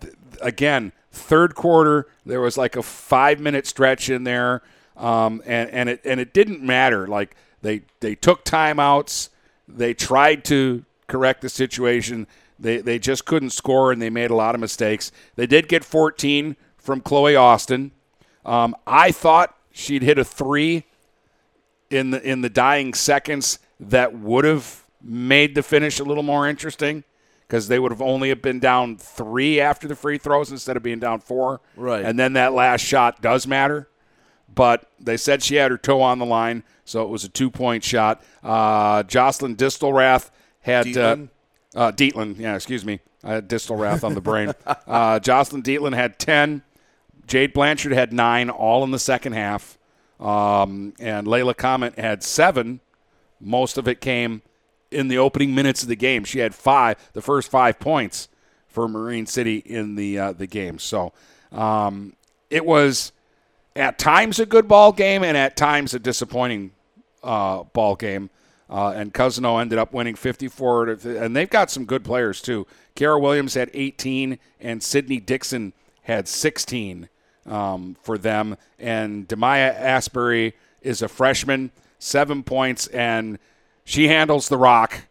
th- 0.00 0.14
again, 0.40 0.92
third 1.10 1.54
quarter, 1.54 2.06
there 2.24 2.40
was 2.40 2.56
like 2.56 2.76
a 2.76 2.82
five 2.82 3.40
minute 3.40 3.66
stretch 3.66 4.08
in 4.08 4.24
there, 4.24 4.62
um, 4.96 5.42
and 5.44 5.70
and 5.70 5.88
it 5.88 6.00
and 6.04 6.18
it 6.20 6.32
didn't 6.32 6.62
matter. 6.62 7.06
Like 7.06 7.36
they 7.62 7.82
they 8.00 8.14
took 8.14 8.44
timeouts, 8.44 9.28
they 9.68 9.94
tried 9.94 10.44
to 10.46 10.84
correct 11.06 11.42
the 11.42 11.48
situation. 11.48 12.26
They 12.58 12.78
they 12.78 12.98
just 12.98 13.24
couldn't 13.24 13.50
score, 13.50 13.92
and 13.92 14.00
they 14.00 14.10
made 14.10 14.30
a 14.30 14.36
lot 14.36 14.54
of 14.54 14.60
mistakes. 14.60 15.12
They 15.36 15.46
did 15.46 15.68
get 15.68 15.84
14 15.84 16.56
from 16.76 17.00
Chloe 17.00 17.36
Austin. 17.36 17.92
Um, 18.44 18.74
I 18.86 19.12
thought 19.12 19.56
she'd 19.70 20.02
hit 20.02 20.18
a 20.18 20.24
three 20.24 20.84
in 21.90 22.10
the 22.10 22.22
in 22.22 22.40
the 22.40 22.50
dying 22.50 22.94
seconds 22.94 23.58
that 23.78 24.14
would 24.14 24.44
have 24.44 24.84
made 25.02 25.54
the 25.54 25.62
finish 25.62 25.98
a 25.98 26.04
little 26.04 26.22
more 26.22 26.48
interesting 26.48 27.04
because 27.52 27.68
they 27.68 27.78
would 27.78 27.92
have 27.92 28.00
only 28.00 28.30
have 28.30 28.40
been 28.40 28.58
down 28.58 28.96
three 28.96 29.60
after 29.60 29.86
the 29.86 29.96
free 29.96 30.16
throws 30.16 30.50
instead 30.50 30.76
of 30.76 30.82
being 30.82 30.98
down 30.98 31.20
four. 31.20 31.60
Right. 31.76 32.04
And 32.04 32.18
then 32.18 32.32
that 32.34 32.54
last 32.54 32.80
shot 32.80 33.20
does 33.20 33.46
matter. 33.46 33.88
But 34.54 34.90
they 34.98 35.16
said 35.16 35.42
she 35.42 35.56
had 35.56 35.70
her 35.70 35.78
toe 35.78 36.00
on 36.00 36.18
the 36.18 36.26
line, 36.26 36.62
so 36.84 37.02
it 37.02 37.08
was 37.08 37.24
a 37.24 37.28
two 37.28 37.50
point 37.50 37.84
shot. 37.84 38.22
Uh, 38.42 39.02
Jocelyn 39.04 39.56
Distelrath 39.56 40.30
had 40.60 40.86
Dietland? 40.86 41.28
Uh, 41.74 41.78
uh, 41.78 41.92
Dietland, 41.92 42.38
yeah, 42.38 42.54
excuse 42.54 42.84
me. 42.84 43.00
I 43.24 43.34
had 43.34 43.48
Distelrath 43.48 44.04
on 44.04 44.14
the 44.14 44.20
brain. 44.20 44.52
Uh, 44.86 45.18
Jocelyn 45.18 45.62
Dietland 45.62 45.94
had 45.94 46.18
10. 46.18 46.62
Jade 47.26 47.54
Blanchard 47.54 47.92
had 47.92 48.12
nine, 48.12 48.50
all 48.50 48.84
in 48.84 48.90
the 48.90 48.98
second 48.98 49.32
half. 49.32 49.78
Um, 50.20 50.92
and 51.00 51.26
Layla 51.26 51.56
Comet 51.56 51.98
had 51.98 52.22
seven. 52.22 52.80
Most 53.40 53.78
of 53.78 53.88
it 53.88 54.00
came 54.00 54.42
in 54.90 55.08
the 55.08 55.18
opening 55.18 55.54
minutes 55.54 55.82
of 55.82 55.88
the 55.88 55.96
game. 55.96 56.24
She 56.24 56.40
had 56.40 56.54
five, 56.54 56.96
the 57.12 57.22
first 57.22 57.50
five 57.50 57.78
points 57.78 58.28
for 58.68 58.86
Marine 58.88 59.26
City 59.26 59.58
in 59.58 59.94
the 59.94 60.18
uh, 60.18 60.32
the 60.32 60.46
game. 60.46 60.78
So 60.78 61.12
um, 61.50 62.14
it 62.50 62.64
was 62.64 63.12
at 63.74 63.98
times 63.98 64.38
a 64.38 64.46
good 64.46 64.68
ball 64.68 64.92
game 64.92 65.22
and 65.22 65.36
at 65.36 65.56
times 65.56 65.94
a 65.94 65.98
disappointing 65.98 66.72
uh, 67.22 67.64
ball 67.64 67.96
game. 67.96 68.30
Uh, 68.68 68.90
and 68.96 69.12
Cousino 69.12 69.60
ended 69.60 69.78
up 69.78 69.92
winning 69.92 70.14
54, 70.14 70.86
to, 70.86 71.22
and 71.22 71.36
they've 71.36 71.50
got 71.50 71.70
some 71.70 71.84
good 71.84 72.04
players 72.04 72.40
too. 72.40 72.66
Kara 72.94 73.18
Williams 73.18 73.54
had 73.54 73.70
18, 73.74 74.38
and 74.60 74.82
Sydney 74.82 75.20
Dixon 75.20 75.74
had 76.02 76.26
16 76.26 77.08
um, 77.46 77.96
for 78.02 78.16
them. 78.16 78.56
And 78.78 79.28
Demaya 79.28 79.74
Asbury 79.74 80.54
is 80.80 81.02
a 81.02 81.08
freshman, 81.08 81.70
seven 81.98 82.42
points, 82.42 82.86
and 82.88 83.38
she 83.84 84.08
handles 84.08 84.48
the 84.48 84.56
rock, 84.56 85.02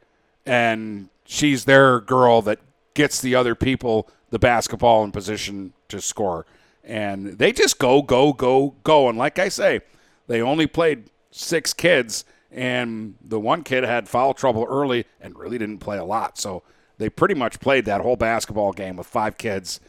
and 0.45 1.09
she's 1.25 1.65
their 1.65 1.99
girl 1.99 2.41
that 2.41 2.59
gets 2.95 3.21
the 3.21 3.35
other 3.35 3.53
people 3.53 4.09
the 4.31 4.39
basketball 4.39 5.03
in 5.03 5.11
position 5.11 5.73
to 5.89 6.01
score. 6.01 6.45
And 6.83 7.37
they 7.37 7.51
just 7.51 7.79
go, 7.79 8.01
go, 8.01 8.33
go, 8.33 8.75
go. 8.83 9.07
And 9.07 9.17
like 9.17 9.37
I 9.39 9.49
say, 9.49 9.81
they 10.27 10.41
only 10.41 10.67
played 10.67 11.09
six 11.31 11.73
kids, 11.73 12.25
and 12.51 13.15
the 13.23 13.39
one 13.39 13.63
kid 13.63 13.83
had 13.83 14.09
foul 14.09 14.33
trouble 14.33 14.65
early 14.69 15.05
and 15.19 15.37
really 15.37 15.57
didn't 15.57 15.79
play 15.79 15.97
a 15.97 16.03
lot. 16.03 16.37
So 16.37 16.63
they 16.97 17.09
pretty 17.09 17.35
much 17.35 17.59
played 17.59 17.85
that 17.85 18.01
whole 18.01 18.15
basketball 18.15 18.73
game 18.73 18.97
with 18.97 19.07
five 19.07 19.37
kids, 19.37 19.79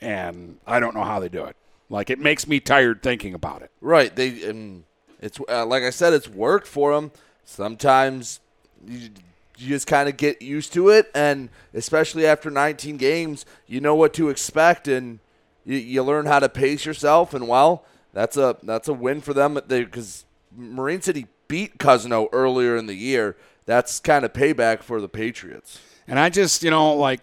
and 0.00 0.58
I 0.66 0.80
don't 0.80 0.94
know 0.94 1.04
how 1.04 1.20
they 1.20 1.28
do 1.28 1.44
it. 1.44 1.56
Like 1.88 2.10
it 2.10 2.18
makes 2.18 2.46
me 2.46 2.60
tired 2.60 3.02
thinking 3.02 3.34
about 3.34 3.62
it. 3.62 3.70
Right. 3.80 4.14
They 4.14 4.42
and 4.44 4.84
it's 5.20 5.38
uh, 5.48 5.66
like 5.66 5.82
I 5.82 5.90
said, 5.90 6.12
it's 6.12 6.28
worked 6.28 6.66
for 6.66 6.94
them. 6.94 7.12
Sometimes 7.44 8.40
you, 8.86 9.10
you 9.58 9.68
just 9.68 9.86
kind 9.86 10.08
of 10.08 10.16
get 10.16 10.40
used 10.42 10.72
to 10.72 10.88
it, 10.88 11.10
and 11.14 11.50
especially 11.74 12.26
after 12.26 12.50
19 12.50 12.96
games, 12.96 13.44
you 13.66 13.80
know 13.80 13.94
what 13.94 14.14
to 14.14 14.30
expect, 14.30 14.88
and 14.88 15.20
you, 15.64 15.76
you 15.78 16.02
learn 16.02 16.26
how 16.26 16.38
to 16.38 16.48
pace 16.48 16.84
yourself. 16.84 17.34
And 17.34 17.48
well, 17.48 17.84
that's 18.12 18.36
a 18.36 18.56
that's 18.62 18.88
a 18.88 18.92
win 18.92 19.20
for 19.20 19.34
them 19.34 19.58
because 19.66 20.24
Marine 20.56 21.02
City 21.02 21.26
beat 21.48 21.78
Cousino 21.78 22.28
earlier 22.32 22.76
in 22.76 22.86
the 22.86 22.94
year. 22.94 23.36
That's 23.66 24.00
kind 24.00 24.24
of 24.24 24.32
payback 24.32 24.82
for 24.82 25.00
the 25.00 25.08
Patriots. 25.08 25.80
And 26.08 26.18
I 26.18 26.30
just, 26.30 26.62
you 26.62 26.70
know, 26.70 26.94
like, 26.94 27.20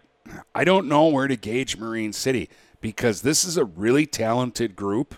I 0.56 0.64
don't 0.64 0.88
know 0.88 1.08
where 1.08 1.28
to 1.28 1.36
gauge 1.36 1.78
Marine 1.78 2.14
City 2.14 2.50
because 2.82 3.22
this 3.22 3.44
is 3.44 3.58
a 3.58 3.66
really 3.66 4.06
talented 4.06 4.76
group 4.76 5.16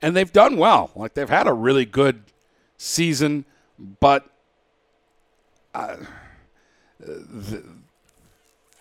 and 0.00 0.16
they've 0.16 0.32
done 0.32 0.56
well. 0.56 0.90
Like, 0.94 1.14
they've 1.14 1.28
had 1.28 1.46
a 1.46 1.52
really 1.52 1.84
good 1.84 2.22
season, 2.78 3.44
but 4.00 4.30
uh, 5.74 5.96
th- 7.04 7.64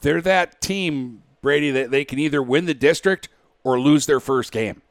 they're 0.02 0.22
that 0.22 0.62
team, 0.62 1.24
Brady, 1.42 1.72
that 1.72 1.92
they 1.92 2.06
can 2.06 2.20
either 2.20 2.42
win 2.42 2.66
the 2.66 2.74
district 2.74 3.30
or 3.66 3.78
lose 3.80 4.06
their 4.06 4.22
first 4.22 4.54
game. 4.54 4.82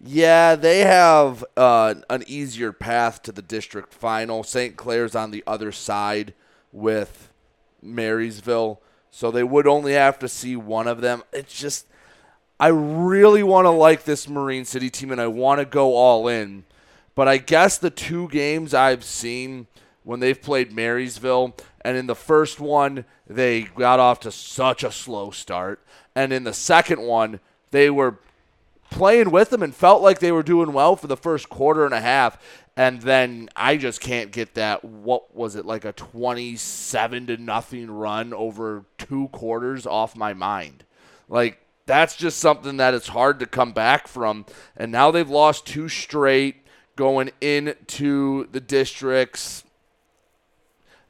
Yeah, 0.00 0.54
they 0.54 0.80
have 0.80 1.44
uh, 1.56 1.96
an 2.08 2.24
easier 2.26 2.72
path 2.72 3.22
to 3.24 3.32
the 3.32 3.42
district 3.42 3.92
final. 3.92 4.42
St. 4.42 4.76
Clair's 4.76 5.14
on 5.14 5.30
the 5.30 5.44
other 5.46 5.70
side 5.70 6.32
with 6.72 7.30
Marysville, 7.82 8.80
so 9.10 9.30
they 9.30 9.44
would 9.44 9.66
only 9.66 9.92
have 9.92 10.18
to 10.20 10.28
see 10.28 10.56
one 10.56 10.88
of 10.88 11.02
them. 11.02 11.22
It's 11.32 11.58
just, 11.58 11.86
I 12.58 12.68
really 12.68 13.42
want 13.42 13.66
to 13.66 13.70
like 13.70 14.04
this 14.04 14.28
Marine 14.28 14.64
City 14.64 14.88
team, 14.88 15.12
and 15.12 15.20
I 15.20 15.26
want 15.26 15.60
to 15.60 15.64
go 15.64 15.94
all 15.94 16.26
in. 16.26 16.64
But 17.14 17.28
I 17.28 17.36
guess 17.36 17.76
the 17.76 17.90
two 17.90 18.28
games 18.28 18.72
I've 18.72 19.04
seen 19.04 19.66
when 20.04 20.20
they've 20.20 20.40
played 20.40 20.72
Marysville, 20.72 21.54
and 21.82 21.96
in 21.96 22.06
the 22.06 22.16
first 22.16 22.58
one, 22.58 23.04
they 23.26 23.62
got 23.62 24.00
off 24.00 24.20
to 24.20 24.32
such 24.32 24.82
a 24.82 24.90
slow 24.90 25.30
start. 25.30 25.80
And 26.14 26.32
in 26.32 26.44
the 26.44 26.52
second 26.52 27.02
one, 27.02 27.38
they 27.72 27.90
were 27.90 28.18
playing 28.90 29.30
with 29.30 29.50
them 29.50 29.62
and 29.62 29.74
felt 29.74 30.02
like 30.02 30.20
they 30.20 30.30
were 30.30 30.42
doing 30.42 30.72
well 30.72 30.94
for 30.94 31.08
the 31.08 31.16
first 31.16 31.48
quarter 31.48 31.84
and 31.84 31.94
a 31.94 32.00
half. 32.00 32.38
And 32.76 33.02
then 33.02 33.50
I 33.54 33.76
just 33.76 34.00
can't 34.00 34.30
get 34.30 34.54
that. 34.54 34.82
What 34.84 35.34
was 35.34 35.56
it 35.56 35.66
like 35.66 35.84
a 35.84 35.92
twenty-seven 35.92 37.26
to 37.26 37.36
nothing 37.36 37.90
run 37.90 38.32
over 38.32 38.84
two 38.96 39.28
quarters 39.28 39.86
off 39.86 40.16
my 40.16 40.32
mind? 40.32 40.84
Like 41.28 41.58
that's 41.84 42.16
just 42.16 42.38
something 42.38 42.78
that 42.78 42.94
it's 42.94 43.08
hard 43.08 43.40
to 43.40 43.46
come 43.46 43.72
back 43.72 44.08
from. 44.08 44.46
And 44.76 44.90
now 44.92 45.10
they've 45.10 45.28
lost 45.28 45.66
two 45.66 45.88
straight 45.88 46.64
going 46.96 47.30
into 47.40 48.46
the 48.52 48.60
districts. 48.60 49.64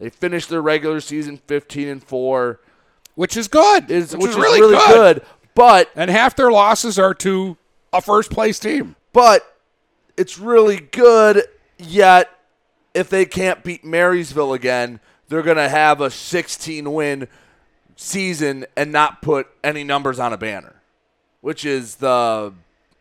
They 0.01 0.11
finished 0.11 0.49
their 0.49 0.63
regular 0.63 1.01
season 1.01 1.37
fifteen 1.47 1.87
and 1.87 2.03
four, 2.03 2.59
which 3.15 3.37
is 3.37 3.47
good. 3.47 3.89
Is, 3.89 4.13
Which 4.17 4.23
which 4.23 4.31
is 4.31 4.37
is 4.37 4.43
really 4.43 4.61
really, 4.61 4.77
good. 4.77 5.17
good. 5.19 5.27
But 5.55 5.91
And 5.95 6.11
half 6.11 6.35
their 6.37 6.51
losses 6.51 6.99
are 6.99 7.15
to 7.15 7.57
a 7.93 8.01
first 8.01 8.31
place 8.31 8.59
team. 8.59 8.97
but 9.13 9.57
it's 10.17 10.39
really 10.39 10.81
good. 10.81 11.45
Yet, 11.79 12.31
if 12.95 13.09
they 13.11 13.25
can't 13.25 13.63
beat 13.65 13.85
Marysville 13.85 14.53
again, 14.53 15.01
they're 15.29 15.43
going 15.43 15.57
to 15.57 15.69
have 15.69 16.01
a 16.01 16.11
16 16.11 16.93
win 16.93 17.29
season 17.97 18.67
and 18.77 18.93
not 18.93 19.23
put 19.23 19.49
any 19.65 19.85
numbers 19.85 20.19
on 20.19 20.33
a 20.33 20.37
banner, 20.39 20.83
which 21.41 21.65
is 21.65 21.97
the, 21.97 22.53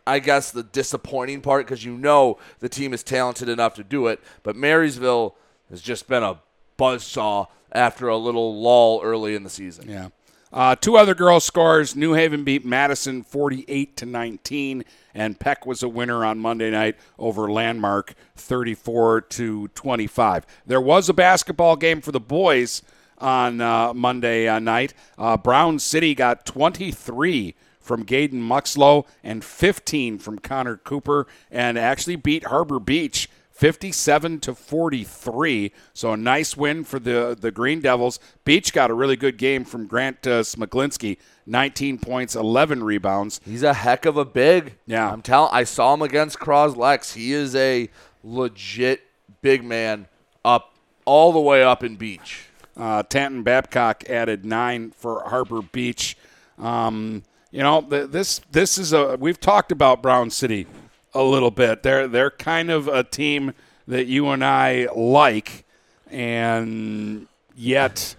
I 0.08 0.20
guess, 0.20 0.52
the 0.52 0.64
disappointing 0.64 1.42
part 1.42 1.66
because 1.66 1.84
you 1.84 1.98
know 1.98 2.38
the 2.60 2.70
team 2.70 2.94
is 2.94 3.04
talented 3.04 3.50
enough 3.50 3.76
to 3.76 3.84
do 3.84 4.08
it. 4.08 4.20
But 4.44 4.56
Marysville 4.56 5.36
has 5.70 5.82
just 5.82 6.08
been 6.08 6.24
a 6.24 6.40
buzzsaw 6.80 7.48
after 7.72 8.08
a 8.08 8.18
little 8.18 8.62
lull 8.62 9.02
early 9.04 9.36
in 9.36 9.44
the 9.44 9.50
season. 9.50 9.90
Yeah. 9.90 10.10
Uh, 10.54 10.76
two 10.76 10.98
other 10.98 11.16
girls' 11.16 11.46
scores. 11.46 11.96
New 11.96 12.14
Haven 12.14 12.44
beat 12.44 12.66
Madison 12.66 13.24
48 13.24 13.96
to 13.98 14.06
19, 14.06 14.84
and 15.14 15.40
Peck 15.40 15.66
was 15.66 15.82
a 15.82 15.90
winner 15.90 16.26
on 16.26 16.40
Monday 16.40 16.70
night 16.70 16.98
over 17.18 17.52
Landmark 17.52 18.14
34 18.36 19.22
to 19.22 19.68
25. 19.70 20.46
There 20.66 20.82
was 20.82 21.08
a 21.08 21.14
basketball 21.14 21.76
game 21.76 22.02
for 22.02 22.12
the 22.12 22.20
boys 22.20 22.82
on 23.18 23.62
uh, 23.62 23.94
Monday 23.94 24.48
uh, 24.48 24.60
night. 24.60 24.94
Uh, 25.18 25.38
Brown 25.38 25.80
City 25.80 26.14
got 26.14 26.46
23 26.46 27.56
from 27.80 28.04
Gaden 28.04 28.42
Muxlow 28.42 29.06
and 29.24 29.44
15 29.44 30.20
from 30.20 30.40
Connor 30.40 30.78
Cooper, 30.78 31.28
and 31.50 31.78
actually 31.78 32.16
beat 32.16 32.46
Harbor 32.46 32.80
Beach 32.80 33.30
57 33.62 34.40
to 34.40 34.56
43. 34.56 35.72
So 35.94 36.14
a 36.14 36.18
nice 36.18 36.58
win 36.58 36.84
for 36.84 36.98
the 36.98 37.38
the 37.40 37.52
Green 37.52 37.80
Devils. 37.80 38.20
Beach 38.44 38.74
got 38.74 38.90
a 38.90 38.96
really 38.96 39.16
good 39.16 39.38
game 39.38 39.66
from 39.66 39.86
Grant 39.86 40.26
uh, 40.26 40.42
Smaglinski, 40.42 41.20
19 41.46 42.00
points, 42.00 42.36
11 42.36 42.84
rebounds. 42.84 43.40
He's 43.46 43.62
a 43.62 43.76
heck 43.76 44.08
of 44.08 44.18
a 44.18 44.26
big. 44.26 44.78
Yeah. 44.88 45.12
I'm 45.12 45.22
telling. 45.22 45.52
I 45.54 45.64
saw 45.64 45.94
him 45.94 46.02
against 46.02 46.40
Croslex. 46.40 47.14
He 47.14 47.34
is 47.34 47.56
a 47.56 47.88
legit 48.24 49.04
big 49.44 49.64
man 49.64 50.08
up 50.44 50.74
all 51.06 51.32
the 51.32 51.40
way 51.40 51.64
up 51.64 51.84
in 51.84 51.98
Beach. 51.98 52.46
Uh, 52.76 53.04
Tanton 53.04 53.44
Babcock 53.44 54.10
added 54.10 54.44
nine 54.44 54.90
for 54.90 55.22
Harbor 55.28 55.62
Beach. 55.62 56.18
Um, 56.58 57.22
you 57.52 57.62
know, 57.62 57.84
th- 57.84 58.10
this 58.10 58.42
this 58.52 58.80
is 58.80 58.92
a 58.92 59.18
we've 59.20 59.40
talked 59.40 59.72
about 59.72 60.02
Brown 60.02 60.32
City 60.32 60.66
a 61.14 61.24
little 61.24 61.52
bit. 61.52 61.84
They're 61.84 62.08
they're 62.08 62.32
kind 62.32 62.70
of 62.70 62.88
a 62.88 63.04
team 63.04 63.54
that 63.88 64.08
you 64.08 64.30
and 64.30 64.44
I 64.44 64.88
like, 64.96 65.66
and 66.10 67.28
yet. 67.56 68.16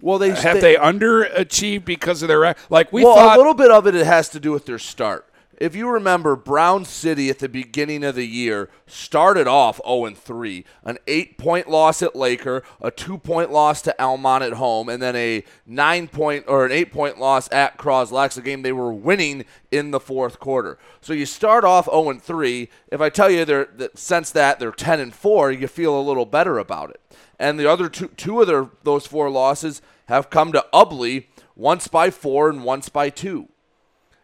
Well, 0.00 0.18
they 0.18 0.30
have 0.30 0.60
they, 0.60 0.74
underachieved 0.74 1.84
because 1.84 2.22
of 2.22 2.28
their 2.28 2.54
like 2.68 2.92
we 2.92 3.02
well, 3.02 3.14
thought 3.14 3.36
a 3.36 3.38
little 3.38 3.54
bit 3.54 3.70
of 3.70 3.86
it, 3.86 3.94
it 3.94 4.06
has 4.06 4.28
to 4.30 4.40
do 4.40 4.52
with 4.52 4.66
their 4.66 4.78
start. 4.78 5.26
If 5.58 5.74
you 5.74 5.88
remember, 5.88 6.36
Brown 6.36 6.84
City 6.84 7.30
at 7.30 7.38
the 7.38 7.48
beginning 7.48 8.04
of 8.04 8.14
the 8.14 8.26
year 8.26 8.68
started 8.86 9.46
off 9.46 9.80
0 9.86 10.10
3, 10.10 10.64
an 10.84 10.98
eight 11.06 11.38
point 11.38 11.68
loss 11.68 12.02
at 12.02 12.14
Laker, 12.14 12.62
a 12.80 12.90
two 12.90 13.16
point 13.16 13.50
loss 13.50 13.80
to 13.82 14.02
Almont 14.02 14.44
at 14.44 14.54
home, 14.54 14.90
and 14.90 15.02
then 15.02 15.16
a 15.16 15.44
nine 15.64 16.08
point 16.08 16.44
or 16.46 16.66
an 16.66 16.72
eight 16.72 16.92
point 16.92 17.18
loss 17.18 17.50
at 17.50 17.78
Croslex, 17.78 18.36
a 18.36 18.42
game 18.42 18.60
they 18.60 18.72
were 18.72 18.92
winning 18.92 19.46
in 19.70 19.92
the 19.92 20.00
fourth 20.00 20.38
quarter. 20.38 20.78
So 21.00 21.14
you 21.14 21.24
start 21.24 21.64
off 21.64 21.86
0 21.86 22.18
3. 22.18 22.68
If 22.88 23.00
I 23.00 23.08
tell 23.08 23.30
you 23.30 23.46
they're 23.46 23.68
that 23.76 23.98
since 23.98 24.30
that 24.32 24.60
they're 24.60 24.72
10 24.72 25.00
and 25.00 25.14
4, 25.14 25.52
you 25.52 25.68
feel 25.68 25.98
a 25.98 26.02
little 26.02 26.26
better 26.26 26.58
about 26.58 26.90
it. 26.90 27.00
And 27.38 27.58
the 27.58 27.70
other 27.70 27.88
two 27.88 28.08
two 28.08 28.42
of 28.42 28.46
their 28.46 28.68
those 28.82 29.06
four 29.06 29.30
losses 29.30 29.80
have 30.06 30.28
come 30.28 30.52
to 30.52 30.66
Ubly, 30.74 31.26
once 31.54 31.88
by 31.88 32.10
four 32.10 32.50
and 32.50 32.62
once 32.62 32.90
by 32.90 33.08
two. 33.08 33.48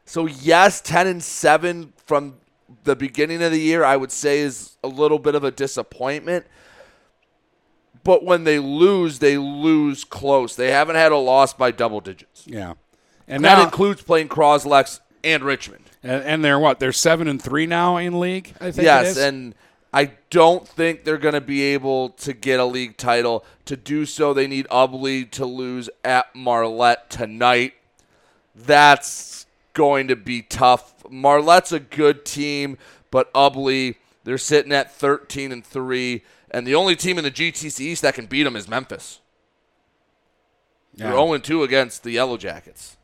So 0.05 0.27
yes, 0.27 0.81
ten 0.81 1.07
and 1.07 1.23
seven 1.23 1.93
from 2.05 2.35
the 2.85 2.97
beginning 2.97 3.43
of 3.43 3.53
the 3.53 3.61
year, 3.61 3.85
I 3.85 3.97
would 3.97 4.13
say 4.13 4.41
is 4.41 4.77
a 4.83 4.89
little 4.89 5.19
bit 5.19 5.35
of 5.35 5.45
a 5.45 5.51
disappointment. 5.51 6.47
But 8.05 8.25
when 8.25 8.45
they 8.45 8.59
lose, 8.59 9.21
they 9.21 9.39
lose 9.39 10.03
close. 10.05 10.57
They 10.57 10.73
haven't 10.73 10.97
had 10.97 11.13
a 11.13 11.17
loss 11.17 11.55
by 11.55 11.71
double 11.71 12.01
digits. 12.01 12.45
Yeah, 12.47 12.75
and 13.29 13.45
that 13.45 13.63
includes 13.63 14.03
playing 14.03 14.29
Croslex 14.29 15.01
and 15.23 15.45
Richmond. 15.45 15.85
And, 16.03 16.25
and, 16.25 16.45
they're 16.45 16.59
what? 16.59 16.81
They're 16.81 16.93
seven 16.93 17.29
and 17.29 17.41
three 17.41 17.67
now 17.67 17.97
in 17.97 18.19
league. 18.19 18.55
I 18.61 18.73
think. 18.73 18.85
Yes, 18.85 19.17
and 19.17 19.55
I 19.93 20.13
don't 20.31 20.67
think 20.67 21.05
they're 21.05 21.19
going 21.19 21.35
to 21.35 21.41
be 21.41 21.63
able 21.63 22.11
to 22.11 22.33
get 22.33 22.59
a 22.59 22.65
league 22.65 22.97
title. 22.97 23.45
To 23.67 23.77
do 23.77 24.05
so, 24.05 24.35
they 24.35 24.49
need 24.49 24.67
Ubly 24.69 25.31
to 25.33 25.47
lose 25.47 25.89
at 26.03 26.35
Marlette 26.35 27.09
tonight. 27.09 27.75
That's 28.55 29.42
going 29.73 30.09
to 30.09 30.17
be 30.17 30.43
tough. 30.43 31.05
Marlette's 31.11 31.73
a 31.73 31.81
good 31.81 32.25
team, 32.25 32.79
but 33.11 33.33
Ubly, 33.35 33.97
they're 34.25 34.39
sitting 34.39 34.73
at 34.73 34.93
13 34.93 35.53
and 35.53 35.65
3, 35.65 36.23
and 36.51 36.67
the 36.67 36.75
only 36.75 36.97
team 36.97 37.19
in 37.19 37.25
the 37.25 37.31
GTC 37.31 37.81
East 37.81 38.03
that 38.03 38.15
can 38.15 38.27
beat 38.27 38.45
them 38.45 38.57
is 38.57 38.69
Memphis. 38.69 39.21
Yeah. 40.95 41.07
They're 41.07 41.17
0 41.17 41.39
2 41.39 41.63
against 41.63 42.03
the 42.03 42.11
Yellow 42.13 42.37
Jackets. 42.37 42.97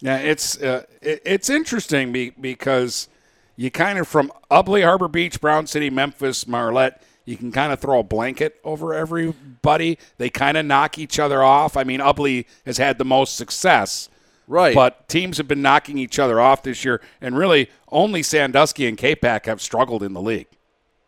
Yeah, 0.00 0.16
it's 0.16 0.60
uh, 0.60 0.84
it, 1.02 1.22
it's 1.24 1.50
interesting 1.50 2.12
be, 2.12 2.30
because 2.30 3.08
you 3.56 3.70
kind 3.70 3.98
of 3.98 4.08
from 4.08 4.32
Ubly, 4.50 4.82
Harbor 4.82 5.08
Beach, 5.08 5.40
Brown 5.40 5.66
City, 5.66 5.90
Memphis, 5.90 6.46
Marlette, 6.46 7.02
you 7.24 7.36
can 7.36 7.52
kind 7.52 7.72
of 7.72 7.80
throw 7.80 8.00
a 8.00 8.02
blanket 8.02 8.58
over 8.64 8.94
everybody. 8.94 9.98
They 10.18 10.30
kind 10.30 10.56
of 10.56 10.64
knock 10.64 10.98
each 10.98 11.18
other 11.18 11.42
off. 11.42 11.76
I 11.76 11.84
mean, 11.84 12.00
Ubly 12.00 12.46
has 12.64 12.78
had 12.78 12.98
the 12.98 13.04
most 13.04 13.36
success 13.36 14.08
Right. 14.50 14.74
But 14.74 15.08
teams 15.08 15.36
have 15.36 15.46
been 15.46 15.62
knocking 15.62 15.96
each 15.96 16.18
other 16.18 16.40
off 16.40 16.64
this 16.64 16.84
year, 16.84 17.00
and 17.20 17.38
really 17.38 17.70
only 17.92 18.24
Sandusky 18.24 18.88
and 18.88 18.98
Capac 18.98 19.46
have 19.46 19.62
struggled 19.62 20.02
in 20.02 20.12
the 20.12 20.20
league. 20.20 20.48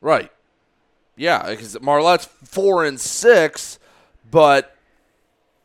Right. 0.01 0.31
Yeah, 1.17 1.51
because 1.51 1.77
Marlette's 1.81 2.27
four 2.45 2.85
and 2.85 3.01
six, 3.01 3.81
but 4.31 4.77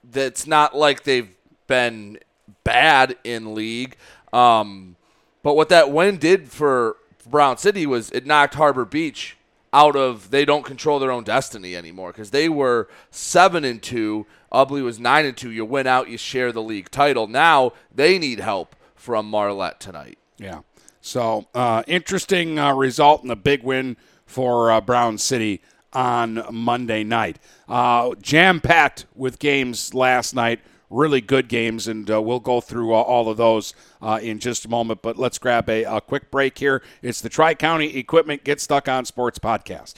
that's 0.04 0.48
not 0.48 0.76
like 0.76 1.04
they've 1.04 1.30
been 1.68 2.18
bad 2.64 3.16
in 3.24 3.54
league. 3.54 3.96
Um, 4.34 4.96
but 5.44 5.56
what 5.56 5.70
that 5.70 5.92
win 5.92 6.18
did 6.18 6.50
for 6.50 6.98
Brown 7.30 7.60
City 7.60 7.86
was 7.86 8.10
it 8.10 8.26
knocked 8.26 8.56
Harbor 8.56 8.86
Beach 8.86 9.37
out 9.74 9.96
of 9.96 10.32
they 10.32 10.46
don't 10.46 10.64
control 10.64 11.00
their 11.00 11.12
own 11.12 11.24
destiny 11.24 11.76
anymore 11.76 12.12
because 12.12 12.32
they 12.32 12.48
were 12.48 12.88
seven 13.12 13.66
and 13.66 13.82
two 13.82 14.26
Ubly 14.52 14.84
was 14.84 15.00
nine 15.00 15.26
and 15.26 15.36
two. 15.36 15.52
You 15.52 15.66
win 15.66 15.88
out, 15.88 16.10
you 16.10 16.18
share 16.18 16.52
the 16.52 16.62
league 16.62 16.90
title. 16.90 17.28
Now 17.28 17.74
they 17.94 18.18
need 18.18 18.40
help 18.40 18.76
from 18.96 19.30
Marlette 19.30 19.80
tonight. 19.80 20.18
Yeah. 20.38 20.62
So 21.02 21.48
uh, 21.54 21.84
interesting 21.88 22.60
uh, 22.60 22.74
result 22.74 23.24
and 23.24 23.32
a 23.32 23.36
big 23.36 23.64
win 23.64 23.98
for 24.26 24.72
uh, 24.72 24.82
Brown 24.82 25.18
City 25.18 25.62
on 25.94 26.44
Monday 26.52 27.04
night. 27.04 27.40
Uh, 27.68 28.16
Jam 28.22 28.60
packed 28.62 29.06
with 29.16 29.40
games 29.40 29.94
last 29.94 30.36
night. 30.36 30.60
Really 30.90 31.20
good 31.20 31.50
games, 31.50 31.88
and 31.88 32.10
uh, 32.10 32.22
we'll 32.22 32.40
go 32.40 32.62
through 32.62 32.94
all 32.94 33.30
of 33.30 33.36
those 33.36 33.74
uh, 34.02 34.20
in 34.22 34.40
just 34.40 34.66
a 34.66 34.70
moment. 34.70 35.02
But 35.02 35.18
let's 35.18 35.38
grab 35.38 35.70
a, 35.70 35.84
a 35.84 36.00
quick 36.00 36.32
break 36.32 36.58
here. 36.58 36.82
It's 37.02 37.20
the 37.20 37.30
Tri 37.30 37.56
County 37.56 37.98
Equipment 37.98 38.46
Get 38.46 38.62
Stuck 38.62 38.88
on 38.88 39.04
Sports 39.04 39.38
podcast. 39.38 39.96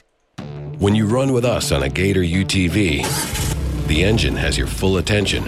When 0.80 0.94
you 0.94 1.06
run 1.06 1.32
with 1.32 1.44
us 1.44 1.72
on 1.72 1.82
a 1.82 1.88
Gator 1.88 2.22
UTV, 2.22 3.86
the 3.86 4.02
engine 4.02 4.34
has 4.34 4.56
your 4.56 4.66
full 4.66 4.96
attention. 4.96 5.44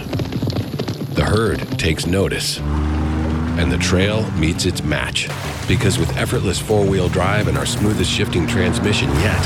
The 1.13 1.25
herd 1.25 1.59
takes 1.79 2.05
notice. 2.05 2.59
And 2.59 3.71
the 3.71 3.77
trail 3.77 4.29
meets 4.31 4.65
its 4.65 4.83
match. 4.83 5.27
Because 5.67 5.97
with 5.97 6.15
effortless 6.17 6.59
four 6.59 6.85
wheel 6.85 7.07
drive 7.09 7.47
and 7.47 7.57
our 7.57 7.65
smoothest 7.65 8.11
shifting 8.11 8.47
transmission 8.47 9.09
yet, 9.09 9.39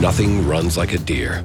nothing 0.00 0.46
runs 0.46 0.76
like 0.76 0.92
a 0.92 0.98
Deere. 0.98 1.44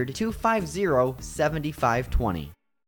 250 0.05 1.15
7520. 1.19 2.51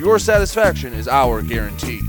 your 0.00 0.18
satisfaction 0.18 0.94
is 0.94 1.06
our 1.06 1.42
guarantee. 1.42 2.00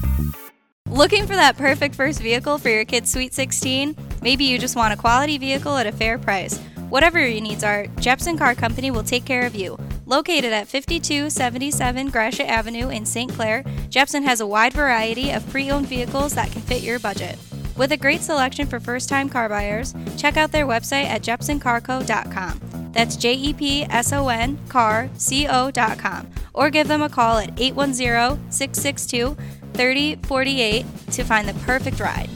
Looking 0.88 1.28
for 1.28 1.36
that 1.36 1.58
perfect 1.58 1.94
first 1.94 2.22
vehicle 2.22 2.58
for 2.58 2.70
your 2.70 2.86
kid's 2.86 3.12
Sweet 3.12 3.34
16? 3.34 3.96
Maybe 4.22 4.46
you 4.46 4.58
just 4.58 4.78
want 4.78 4.94
a 4.94 4.98
quality 4.98 5.38
vehicle 5.38 5.76
at 5.76 5.86
a 5.86 5.92
fair 5.92 6.18
price. 6.18 6.58
Whatever 6.90 7.20
your 7.20 7.42
needs 7.42 7.66
are, 7.66 7.88
Jepson 8.00 8.38
Car 8.38 8.56
Company 8.56 8.92
will 8.92 9.04
take 9.04 9.26
care 9.26 9.46
of 9.46 9.56
you. 9.56 9.78
Located 10.06 10.54
at 10.54 10.68
5277 10.68 12.10
Gratiot 12.10 12.48
Avenue 12.48 12.90
in 12.90 13.06
St. 13.06 13.32
Clair, 13.32 13.64
Jepson 13.90 14.24
has 14.24 14.40
a 14.40 14.48
wide 14.48 14.74
variety 14.74 15.32
of 15.32 15.48
pre 15.50 15.70
owned 15.70 15.88
vehicles 15.88 16.34
that 16.34 16.52
can 16.52 16.62
fit 16.62 16.82
your 16.82 17.00
budget. 17.00 17.38
With 17.78 17.92
a 17.92 17.98
great 17.98 18.22
selection 18.22 18.68
for 18.68 18.80
first 18.80 19.10
time 19.10 19.30
car 19.30 19.50
buyers, 19.50 19.96
check 20.18 20.38
out 20.38 20.52
their 20.52 20.68
website 20.68 21.06
at 21.06 21.22
jepsoncarco.com. 21.22 22.92
That's 22.92 23.16
J 23.16 23.34
E 23.34 23.54
P 23.54 23.84
S 23.84 24.12
O 24.12 24.28
N 24.28 24.60
car 24.68 25.10
C 25.16 25.48
O.com. 25.48 26.30
Or 26.54 26.70
give 26.70 26.88
them 26.88 27.02
a 27.02 27.10
call 27.10 27.38
at 27.38 27.60
810 27.60 28.52
662 28.52 29.38
3048 29.74 30.86
to 31.12 31.24
find 31.24 31.48
the 31.48 31.54
perfect 31.66 32.00
ride. 32.00 32.30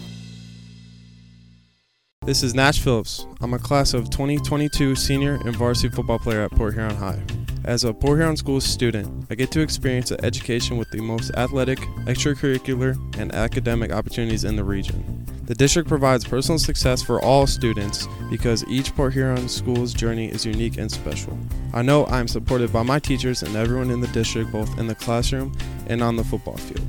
This 2.25 2.41
is 2.41 2.55
Nash 2.55 2.79
Phillips. 2.79 3.27
I'm 3.41 3.53
a 3.53 3.59
class 3.59 3.93
of 3.93 4.09
2022 4.09 4.95
senior 4.95 5.35
and 5.45 5.55
varsity 5.55 5.93
football 5.93 6.17
player 6.17 6.41
at 6.41 6.51
Port 6.51 6.73
Huron 6.73 6.95
High. 6.95 7.21
As 7.65 7.83
a 7.83 7.91
Port 7.91 8.19
Huron 8.19 8.37
School 8.37 8.61
student, 8.61 9.25
I 9.31 9.33
get 9.33 9.49
to 9.53 9.59
experience 9.59 10.11
an 10.11 10.23
education 10.23 10.77
with 10.77 10.87
the 10.91 11.01
most 11.01 11.31
athletic, 11.31 11.79
extracurricular, 12.05 12.95
and 13.17 13.33
academic 13.33 13.91
opportunities 13.91 14.43
in 14.43 14.55
the 14.55 14.63
region. 14.63 15.25
The 15.45 15.55
district 15.55 15.89
provides 15.89 16.23
personal 16.23 16.59
success 16.59 17.01
for 17.01 17.19
all 17.23 17.47
students 17.47 18.07
because 18.29 18.63
each 18.67 18.95
Port 18.95 19.13
Huron 19.13 19.49
Schools 19.49 19.95
journey 19.95 20.29
is 20.29 20.45
unique 20.45 20.77
and 20.77 20.91
special. 20.91 21.35
I 21.73 21.81
know 21.81 22.03
I 22.05 22.19
am 22.19 22.27
supported 22.27 22.71
by 22.71 22.83
my 22.83 22.99
teachers 22.99 23.41
and 23.41 23.55
everyone 23.55 23.89
in 23.89 23.99
the 23.99 24.07
district, 24.09 24.51
both 24.51 24.77
in 24.77 24.85
the 24.85 24.93
classroom 24.93 25.57
and 25.87 26.03
on 26.03 26.17
the 26.17 26.23
football 26.23 26.57
field. 26.57 26.85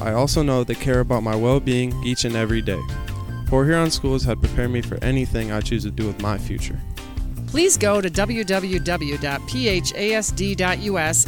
I 0.00 0.12
also 0.12 0.42
know 0.42 0.64
they 0.64 0.74
care 0.74 0.98
about 0.98 1.22
my 1.22 1.36
well 1.36 1.60
being 1.60 1.94
each 2.02 2.24
and 2.24 2.34
every 2.34 2.62
day. 2.62 2.82
Port 3.46 3.68
Huron 3.68 3.92
Schools 3.92 4.24
had 4.24 4.40
prepared 4.40 4.72
me 4.72 4.82
for 4.82 4.98
anything 5.04 5.52
I 5.52 5.60
choose 5.60 5.84
to 5.84 5.92
do 5.92 6.04
with 6.04 6.20
my 6.20 6.36
future. 6.36 6.80
Please 7.46 7.76
go 7.76 8.00
to 8.00 8.10
www.phasd.us 8.10 9.20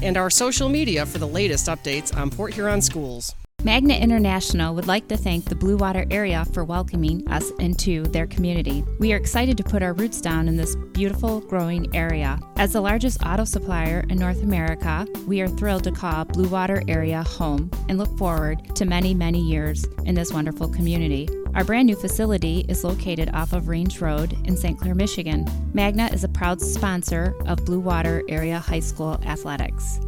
and 0.02 0.16
our 0.16 0.30
social 0.30 0.68
media 0.68 1.06
for 1.06 1.18
the 1.18 1.28
latest 1.28 1.66
updates 1.66 2.16
on 2.16 2.30
Port 2.30 2.54
Huron 2.54 2.82
schools. 2.82 3.34
Magna 3.64 3.94
International 3.94 4.72
would 4.76 4.86
like 4.86 5.08
to 5.08 5.16
thank 5.16 5.46
the 5.46 5.56
Blue 5.56 5.76
Water 5.76 6.06
area 6.12 6.44
for 6.52 6.62
welcoming 6.64 7.26
us 7.28 7.50
into 7.58 8.04
their 8.04 8.28
community. 8.28 8.84
We 9.00 9.12
are 9.12 9.16
excited 9.16 9.56
to 9.56 9.64
put 9.64 9.82
our 9.82 9.94
roots 9.94 10.20
down 10.20 10.46
in 10.46 10.56
this 10.56 10.76
beautiful, 10.92 11.40
growing 11.40 11.92
area. 11.92 12.38
As 12.56 12.72
the 12.72 12.80
largest 12.80 13.20
auto 13.26 13.42
supplier 13.42 14.04
in 14.10 14.16
North 14.16 14.44
America, 14.44 15.08
we 15.26 15.40
are 15.40 15.48
thrilled 15.48 15.82
to 15.84 15.90
call 15.90 16.24
Blue 16.24 16.48
Water 16.48 16.84
area 16.86 17.24
home 17.24 17.68
and 17.88 17.98
look 17.98 18.16
forward 18.16 18.76
to 18.76 18.84
many, 18.84 19.12
many 19.12 19.40
years 19.40 19.84
in 20.04 20.14
this 20.14 20.32
wonderful 20.32 20.68
community. 20.68 21.28
Our 21.54 21.64
brand 21.64 21.86
new 21.86 21.96
facility 21.96 22.66
is 22.68 22.84
located 22.84 23.30
off 23.32 23.52
of 23.52 23.68
Range 23.68 24.00
Road 24.00 24.34
in 24.46 24.56
St. 24.56 24.78
Clair, 24.78 24.94
Michigan. 24.94 25.44
Magna 25.72 26.08
is 26.12 26.22
a 26.22 26.28
proud 26.28 26.60
sponsor 26.60 27.34
of 27.46 27.64
Blue 27.64 27.80
Water 27.80 28.22
Area 28.28 28.58
High 28.58 28.80
School 28.80 29.18
athletics. 29.24 29.98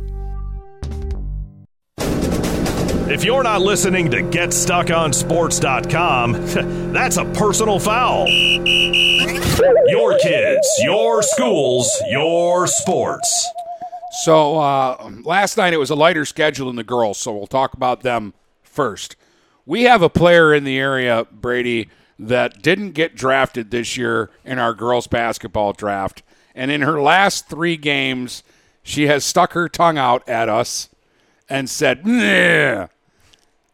If 3.09 3.25
you're 3.25 3.43
not 3.43 3.63
listening 3.63 4.11
to 4.13 4.19
GetStuckOnSports.com, 4.19 6.33
that's 6.93 7.17
a 7.17 7.25
personal 7.25 7.81
foul. 7.81 8.29
Your 8.29 10.17
kids, 10.19 10.69
your 10.83 11.23
schools, 11.23 11.91
your 12.09 12.69
sports. 12.69 13.49
So 14.23 14.59
uh, 14.59 15.11
last 15.25 15.57
night 15.57 15.73
it 15.73 15.79
was 15.79 15.91
a 15.91 15.97
lighter 15.97 16.25
schedule 16.25 16.71
in 16.71 16.77
the 16.77 16.85
girls, 16.85 17.19
so 17.19 17.37
we'll 17.37 17.49
talk 17.49 17.75
about 17.75 18.03
them 18.03 18.33
first. 18.63 19.17
We 19.67 19.85
have 19.85 20.03
a 20.03 20.09
player 20.09 20.53
in 20.55 20.65
the 20.65 20.79
area, 20.79 21.27
Brady, 21.31 21.89
that 22.19 22.63
didn't 22.63 22.93
get 22.93 23.15
drafted 23.15 23.71
this 23.71 23.97
year 23.97 24.31
in 24.45 24.59
our 24.59 24.75
girls 24.75 25.07
basketball 25.07 25.73
draft, 25.73 26.23
and 26.55 26.71
in 26.71 26.83
her 26.83 27.01
last 27.01 27.49
three 27.49 27.77
games, 27.77 28.43
she 28.83 29.07
has 29.07 29.25
stuck 29.25 29.53
her 29.53 29.69
tongue 29.69 29.99
out 29.99 30.29
at 30.29 30.49
us 30.49 30.89
and 31.49 31.69
said, 31.69 32.07
"Nah." 32.07 32.89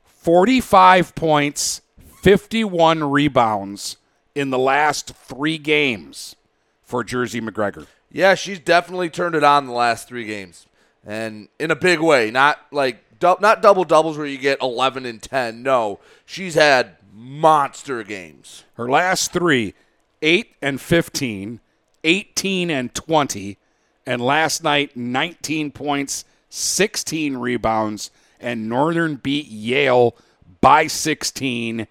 45 0.04 1.14
points, 1.14 1.82
51 2.22 3.04
rebounds 3.04 3.96
in 4.34 4.50
the 4.50 4.58
last 4.58 5.14
three 5.14 5.56
games 5.56 6.34
for 6.82 7.04
Jersey 7.04 7.40
McGregor. 7.40 7.86
Yeah, 8.10 8.34
she's 8.34 8.58
definitely 8.58 9.10
turned 9.10 9.34
it 9.34 9.44
on 9.44 9.66
the 9.66 9.72
last 9.72 10.08
three 10.08 10.24
games, 10.24 10.66
and 11.04 11.48
in 11.58 11.70
a 11.70 11.76
big 11.76 12.00
way. 12.00 12.30
Not 12.30 12.58
like 12.72 13.04
du- 13.18 13.36
not 13.40 13.62
double 13.62 13.84
doubles 13.84 14.18
where 14.18 14.26
you 14.26 14.38
get 14.38 14.60
11 14.60 15.06
and 15.06 15.22
10. 15.22 15.62
No, 15.62 16.00
she's 16.24 16.54
had 16.54 16.96
monster 17.12 18.02
games. 18.02 18.64
Her 18.74 18.88
last 18.88 19.32
three, 19.32 19.74
8 20.22 20.54
and 20.62 20.80
15, 20.80 21.60
18 22.04 22.70
and 22.70 22.94
20, 22.94 23.58
and 24.06 24.20
last 24.20 24.62
night 24.62 24.96
19 24.96 25.72
points, 25.72 26.24
16 26.50 27.36
rebounds, 27.36 28.10
and 28.40 28.68
Northern 28.68 29.16
beat 29.16 29.46
Yale 29.48 30.16
by 30.60 30.86
16. 30.86 31.86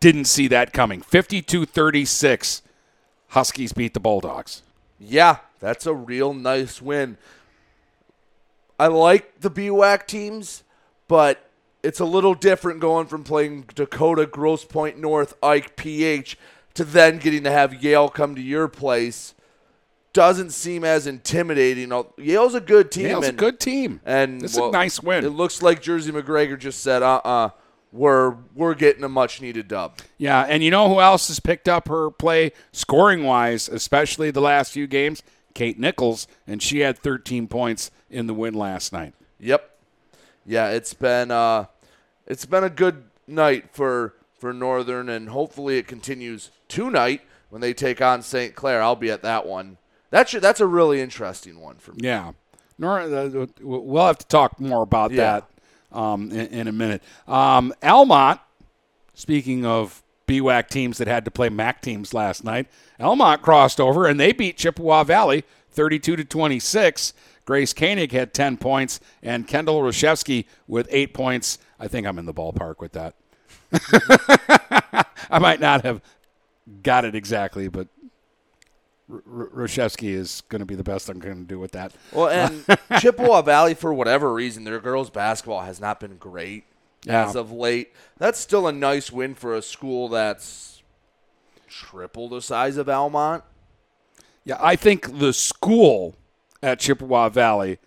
Didn't 0.00 0.24
see 0.26 0.48
that 0.48 0.72
coming. 0.72 1.00
52 1.00 1.64
36. 1.66 2.62
Huskies 3.28 3.72
beat 3.72 3.94
the 3.94 4.00
Bulldogs. 4.00 4.62
Yeah, 5.00 5.38
that's 5.58 5.86
a 5.86 5.94
real 5.94 6.34
nice 6.34 6.80
win. 6.80 7.16
I 8.78 8.88
like 8.88 9.40
the 9.40 9.50
BWAC 9.50 10.06
teams, 10.06 10.64
but 11.08 11.50
it's 11.82 12.00
a 12.00 12.04
little 12.04 12.34
different 12.34 12.80
going 12.80 13.06
from 13.06 13.24
playing 13.24 13.66
Dakota, 13.74 14.26
Grosse 14.26 14.64
Pointe 14.64 14.98
North, 14.98 15.34
Ike, 15.42 15.76
PH, 15.76 16.38
to 16.74 16.84
then 16.84 17.18
getting 17.18 17.44
to 17.44 17.50
have 17.50 17.82
Yale 17.82 18.08
come 18.08 18.34
to 18.34 18.42
your 18.42 18.68
place. 18.68 19.34
Doesn't 20.12 20.50
seem 20.50 20.84
as 20.84 21.06
intimidating. 21.06 21.92
Yale's 22.16 22.54
a 22.54 22.60
good 22.60 22.90
team. 22.90 23.06
Yale's 23.06 23.28
a 23.28 23.32
good 23.32 23.58
team. 23.58 24.00
And 24.04 24.40
This 24.40 24.52
is 24.52 24.58
a 24.58 24.70
nice 24.70 25.02
win. 25.02 25.24
It 25.24 25.30
looks 25.30 25.60
like 25.60 25.82
Jersey 25.82 26.12
McGregor 26.12 26.56
just 26.58 26.80
said, 26.80 27.02
"Uh, 27.02 27.20
uh 27.24 27.48
we're 27.94 28.36
we're 28.54 28.74
getting 28.74 29.04
a 29.04 29.08
much 29.08 29.40
needed 29.40 29.68
dub. 29.68 29.98
Yeah, 30.18 30.42
and 30.42 30.62
you 30.62 30.70
know 30.70 30.88
who 30.88 31.00
else 31.00 31.28
has 31.28 31.40
picked 31.40 31.68
up 31.68 31.88
her 31.88 32.10
play 32.10 32.52
scoring 32.72 33.24
wise, 33.24 33.68
especially 33.68 34.30
the 34.30 34.40
last 34.40 34.72
few 34.72 34.86
games? 34.86 35.22
Kate 35.54 35.78
Nichols, 35.78 36.26
and 36.46 36.60
she 36.60 36.80
had 36.80 36.98
13 36.98 37.46
points 37.46 37.92
in 38.10 38.26
the 38.26 38.34
win 38.34 38.54
last 38.54 38.92
night. 38.92 39.14
Yep. 39.40 39.70
Yeah, 40.46 40.68
it's 40.70 40.94
been 40.94 41.30
uh, 41.30 41.66
it's 42.26 42.46
been 42.46 42.64
a 42.64 42.70
good 42.70 43.04
night 43.26 43.70
for 43.72 44.14
for 44.38 44.52
Northern, 44.52 45.08
and 45.08 45.30
hopefully 45.30 45.78
it 45.78 45.86
continues 45.86 46.50
tonight 46.68 47.22
when 47.50 47.60
they 47.60 47.72
take 47.72 48.02
on 48.02 48.22
St. 48.22 48.54
Clair. 48.54 48.82
I'll 48.82 48.96
be 48.96 49.10
at 49.10 49.22
that 49.22 49.46
one. 49.46 49.78
That's 50.10 50.32
that's 50.32 50.60
a 50.60 50.66
really 50.66 51.00
interesting 51.00 51.60
one 51.60 51.76
for 51.76 51.92
me. 51.92 52.00
Yeah, 52.02 52.32
Nor, 52.78 53.00
uh, 53.00 53.46
we'll 53.60 54.06
have 54.06 54.18
to 54.18 54.26
talk 54.26 54.60
more 54.60 54.82
about 54.82 55.10
Yeah. 55.12 55.40
that 55.90 55.98
um, 55.98 56.30
in, 56.30 56.46
in 56.48 56.68
a 56.68 56.72
minute. 56.72 57.02
Um, 57.26 57.72
Almont, 57.82 58.40
speaking 59.14 59.64
of 59.64 60.02
BWAC 60.26 60.68
teams 60.68 60.98
that 60.98 61.08
had 61.08 61.24
to 61.24 61.30
play 61.30 61.48
MAC 61.48 61.80
teams 61.82 62.12
last 62.14 62.44
night, 62.44 62.66
Almont 63.00 63.42
crossed 63.42 63.80
over 63.80 64.06
and 64.06 64.18
they 64.20 64.32
beat 64.32 64.56
Chippewa 64.56 65.04
Valley 65.04 65.44
32 65.70 66.16
to 66.16 66.24
26. 66.24 67.12
Grace 67.44 67.72
Koenig 67.74 68.12
had 68.12 68.32
10 68.32 68.56
points 68.56 69.00
and 69.22 69.46
Kendall 69.46 69.80
Roshevsky 69.82 70.46
with 70.66 70.88
eight 70.90 71.12
points. 71.14 71.58
I 71.78 71.88
think 71.88 72.06
I'm 72.06 72.18
in 72.18 72.26
the 72.26 72.32
ballpark 72.34 72.78
with 72.80 72.92
that. 72.92 73.14
I 75.30 75.38
might 75.38 75.60
not 75.60 75.84
have 75.84 76.00
got 76.82 77.04
it 77.04 77.14
exactly, 77.14 77.68
but 77.68 77.88
R- 79.10 79.22
R- 79.30 79.48
Roshevsky 79.54 80.14
is 80.14 80.42
going 80.48 80.60
to 80.60 80.66
be 80.66 80.74
the 80.74 80.84
best 80.84 81.08
I'm 81.08 81.18
going 81.18 81.36
to 81.36 81.44
do 81.44 81.58
with 81.58 81.72
that. 81.72 81.92
Well, 82.12 82.28
and 82.28 82.64
Chippewa 83.00 83.42
Valley, 83.42 83.74
for 83.74 83.92
whatever 83.92 84.32
reason, 84.32 84.64
their 84.64 84.80
girls 84.80 85.10
basketball 85.10 85.60
has 85.62 85.80
not 85.80 86.00
been 86.00 86.16
great 86.16 86.64
Yeah. 87.04 87.26
as 87.28 87.36
of 87.36 87.52
late. 87.52 87.92
That's 88.16 88.38
still 88.38 88.66
a 88.66 88.72
nice 88.72 89.12
win 89.12 89.34
for 89.34 89.54
a 89.54 89.60
school 89.62 90.08
that's 90.08 90.82
triple 91.68 92.28
the 92.28 92.40
size 92.40 92.76
of 92.78 92.88
Almont. 92.88 93.44
Yeah, 94.44 94.58
I 94.60 94.76
think 94.76 95.18
the 95.18 95.32
school 95.32 96.14
at 96.64 96.80
Chippewa 96.80 97.28
Valley 97.28 97.78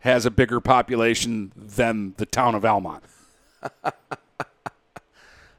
has 0.00 0.26
a 0.26 0.30
bigger 0.30 0.60
population 0.60 1.52
than 1.56 2.14
the 2.16 2.26
town 2.26 2.54
of 2.54 2.64
Almont. 2.64 3.04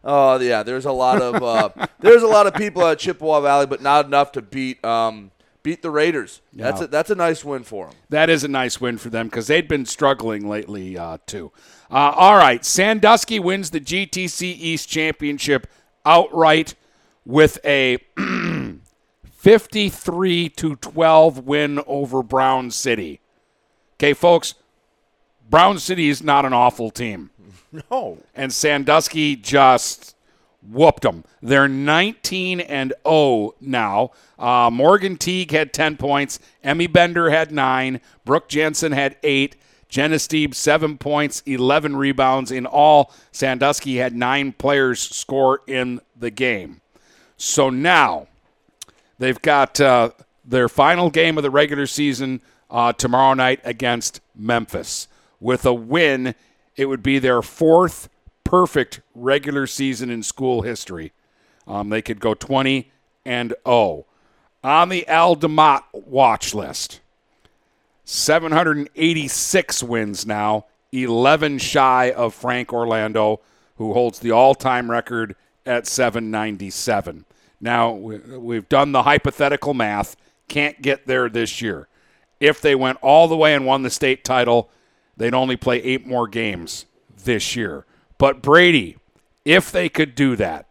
Oh 0.08 0.39
yeah, 0.39 0.62
there's 0.62 0.86
a 0.86 0.91
lot 0.91 1.19
of 1.19 1.41
uh, 1.41 1.88
there's 1.99 2.21
a 2.21 2.28
lot 2.28 2.45
of 2.45 2.54
people 2.54 2.86
at 2.86 2.99
Chippewa 2.99 3.41
Valley, 3.41 3.65
but 3.65 3.82
not 3.82 4.06
enough 4.06 4.32
to 4.34 4.41
beat 4.43 4.86
um, 4.86 5.32
beat 5.63 5.82
the 5.82 5.89
Raiders. 5.89 6.41
That's 6.54 6.82
a, 6.82 6.88
that's 6.88 7.10
a 7.10 7.15
nice 7.15 7.43
win 7.43 7.63
for 7.63 7.88
them. 7.88 7.95
That 8.10 8.30
is 8.30 8.43
a 8.43 8.47
nice 8.47 8.80
win 8.80 8.99
for 8.99 9.10
them 9.10 9.28
because 9.28 9.47
they'd 9.47 9.67
been 9.67 9.88
struggling 9.88 10.47
lately 10.47 10.95
uh, 10.95 11.17
too. 11.25 11.51
Uh, 11.89 12.13
all 12.15 12.38
right, 12.38 12.63
Sandusky 12.63 13.39
wins 13.39 13.71
the 13.71 13.82
GTC 13.82 14.43
East 14.43 14.88
Championship 14.88 15.65
outright 16.06 16.75
with 17.25 17.58
a 17.65 17.97
53 19.46 20.50
to 20.50 20.76
12 20.78 21.46
win 21.46 21.80
over 21.86 22.24
Brown 22.24 22.72
City. 22.72 23.22
Okay, 23.94 24.14
folks, 24.14 24.56
Brown 25.48 25.78
City 25.78 26.10
is 26.10 26.24
not 26.24 26.46
an 26.46 26.54
awful 26.54 26.90
team. 26.90 27.30
No. 27.92 28.20
And 28.34 28.52
Sandusky 28.54 29.36
just 29.36 30.16
whooped 30.64 31.04
them. 31.04 31.26
They're 31.42 31.68
19 31.68 32.62
and 32.62 32.94
0 33.06 33.54
now. 33.60 34.12
Uh, 34.40 34.70
Morgan 34.72 35.18
Teague 35.18 35.52
had 35.52 35.74
10 35.74 35.98
points. 35.98 36.40
Emmy 36.64 36.88
Bender 36.88 37.30
had 37.30 37.52
9. 37.52 38.00
Brooke 38.24 38.48
Jensen 38.48 38.94
had 38.94 39.18
8. 39.22 39.58
Jenna 39.90 40.16
Steeb, 40.16 40.56
7 40.56 40.98
points, 40.98 41.44
11 41.46 41.98
rebounds. 41.98 42.50
In 42.50 42.66
all, 42.66 43.14
Sandusky 43.34 43.98
had 43.98 44.16
9 44.16 44.54
players 44.54 45.02
score 45.02 45.62
in 45.68 46.00
the 46.16 46.32
game. 46.32 46.80
So 47.38 47.70
now 47.70 48.28
they've 49.19 49.41
got 49.41 49.80
uh, 49.80 50.12
their 50.43 50.69
final 50.69 51.10
game 51.10 51.38
of 51.38 51.43
the 51.43 51.49
regular 51.49 51.88
season 51.88 52.41
uh, 52.69 52.93
tomorrow 52.93 53.34
night 53.34 53.60
against 53.63 54.21
Memphis. 54.36 55.08
With 55.39 55.65
a 55.65 55.73
win, 55.73 56.36
it 56.75 56.86
would 56.86 57.04
be 57.04 57.19
their 57.19 57.41
fourth 57.41 58.10
perfect 58.43 59.01
regular 59.13 59.67
season 59.67 60.10
in 60.10 60.23
school 60.23 60.62
history. 60.62 61.12
Um, 61.67 61.89
they 61.89 62.01
could 62.01 62.19
go 62.19 62.34
20 62.34 62.91
and 63.25 63.54
0. 63.67 64.06
On 64.63 64.89
the 64.89 65.08
Al 65.08 65.36
DeMott 65.36 65.84
watch 65.93 66.54
list, 66.54 67.01
786 68.04 69.84
wins 69.84 70.25
now, 70.25 70.65
11 70.91 71.58
shy 71.58 72.12
of 72.12 72.34
Frank 72.34 72.71
Orlando, 72.71 73.41
who 73.78 73.93
holds 73.93 74.19
the 74.19 74.32
all 74.32 74.56
time 74.56 74.89
record 74.89 75.36
at 75.65 75.88
797. 75.88 77.25
Now, 77.65 77.89
we- 77.91 78.19
we've 78.19 78.69
done 78.69 78.91
the 78.91 79.04
hypothetical 79.04 79.73
math, 79.73 80.15
can't 80.47 80.82
get 80.84 81.08
there 81.08 81.28
this 81.28 81.62
year. 81.63 81.88
If 82.39 82.62
they 82.62 82.75
went 82.75 82.99
all 83.01 83.28
the 83.28 83.36
way 83.36 83.56
and 83.56 83.65
won 83.65 83.82
the 83.82 83.89
state 83.89 84.23
title, 84.23 84.69
they'd 85.17 85.34
only 85.34 85.58
play 85.58 85.82
eight 85.82 86.06
more 86.06 86.28
games 86.28 86.86
this 87.23 87.56
year. 87.56 87.86
But 88.19 88.43
Brady, 88.43 88.97
if 89.45 89.71
they 89.71 89.89
could 89.89 90.13
do 90.13 90.36
that, 90.36 90.67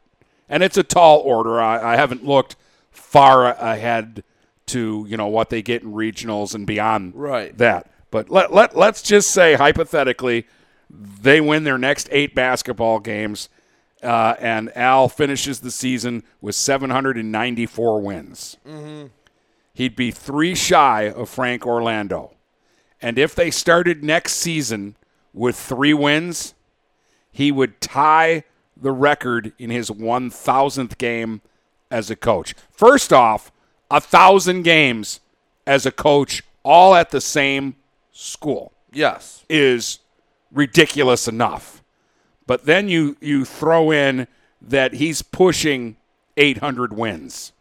and 0.48 0.62
it's 0.62 0.76
a 0.76 0.84
tall 0.84 1.18
order, 1.18 1.60
I, 1.60 1.94
I 1.94 1.96
haven't 1.96 2.24
looked 2.24 2.54
far 2.92 3.48
ahead 3.54 4.22
to 4.66 5.04
you 5.08 5.16
know 5.16 5.26
what 5.26 5.50
they 5.50 5.62
get 5.62 5.82
in 5.82 5.92
regionals 5.92 6.54
and 6.54 6.64
beyond 6.66 7.12
Right. 7.16 7.56
that. 7.58 7.90
But 8.12 8.30
let, 8.30 8.54
let 8.54 8.76
let's 8.76 9.02
just 9.02 9.32
say 9.32 9.54
hypothetically, 9.54 10.46
they 10.88 11.40
win 11.40 11.64
their 11.64 11.76
next 11.76 12.08
eight 12.12 12.34
basketball 12.36 13.00
games, 13.00 13.48
uh, 14.04 14.36
and 14.38 14.76
Al 14.76 15.08
finishes 15.08 15.60
the 15.60 15.70
season 15.70 16.22
with 16.40 16.54
794 16.54 18.00
wins. 18.00 18.56
Mhm. 18.66 19.10
He'd 19.72 19.96
be 19.96 20.10
three 20.10 20.54
shy 20.54 21.02
of 21.02 21.28
Frank 21.28 21.66
Orlando. 21.66 22.32
And 23.02 23.18
if 23.18 23.34
they 23.34 23.50
started 23.50 24.04
next 24.04 24.34
season 24.34 24.96
with 25.32 25.56
three 25.56 25.92
wins, 25.94 26.54
he 27.32 27.50
would 27.50 27.80
tie 27.80 28.44
the 28.76 28.92
record 28.92 29.52
in 29.58 29.70
his 29.70 29.90
1,000th 29.90 30.96
game 30.98 31.40
as 31.90 32.10
a 32.10 32.16
coach. 32.16 32.54
First 32.70 33.12
off, 33.12 33.50
a 33.90 34.00
thousand 34.00 34.62
games 34.62 35.20
as 35.66 35.86
a 35.86 35.90
coach, 35.92 36.42
all 36.62 36.94
at 36.94 37.10
the 37.10 37.20
same 37.20 37.76
school. 38.12 38.72
Yes. 38.92 39.44
Is 39.48 39.98
ridiculous 40.52 41.26
enough. 41.28 41.73
But 42.46 42.66
then 42.66 42.88
you, 42.88 43.16
you 43.20 43.44
throw 43.44 43.90
in 43.90 44.26
that 44.60 44.94
he's 44.94 45.22
pushing 45.22 45.96
800 46.36 46.92
wins. 46.92 47.52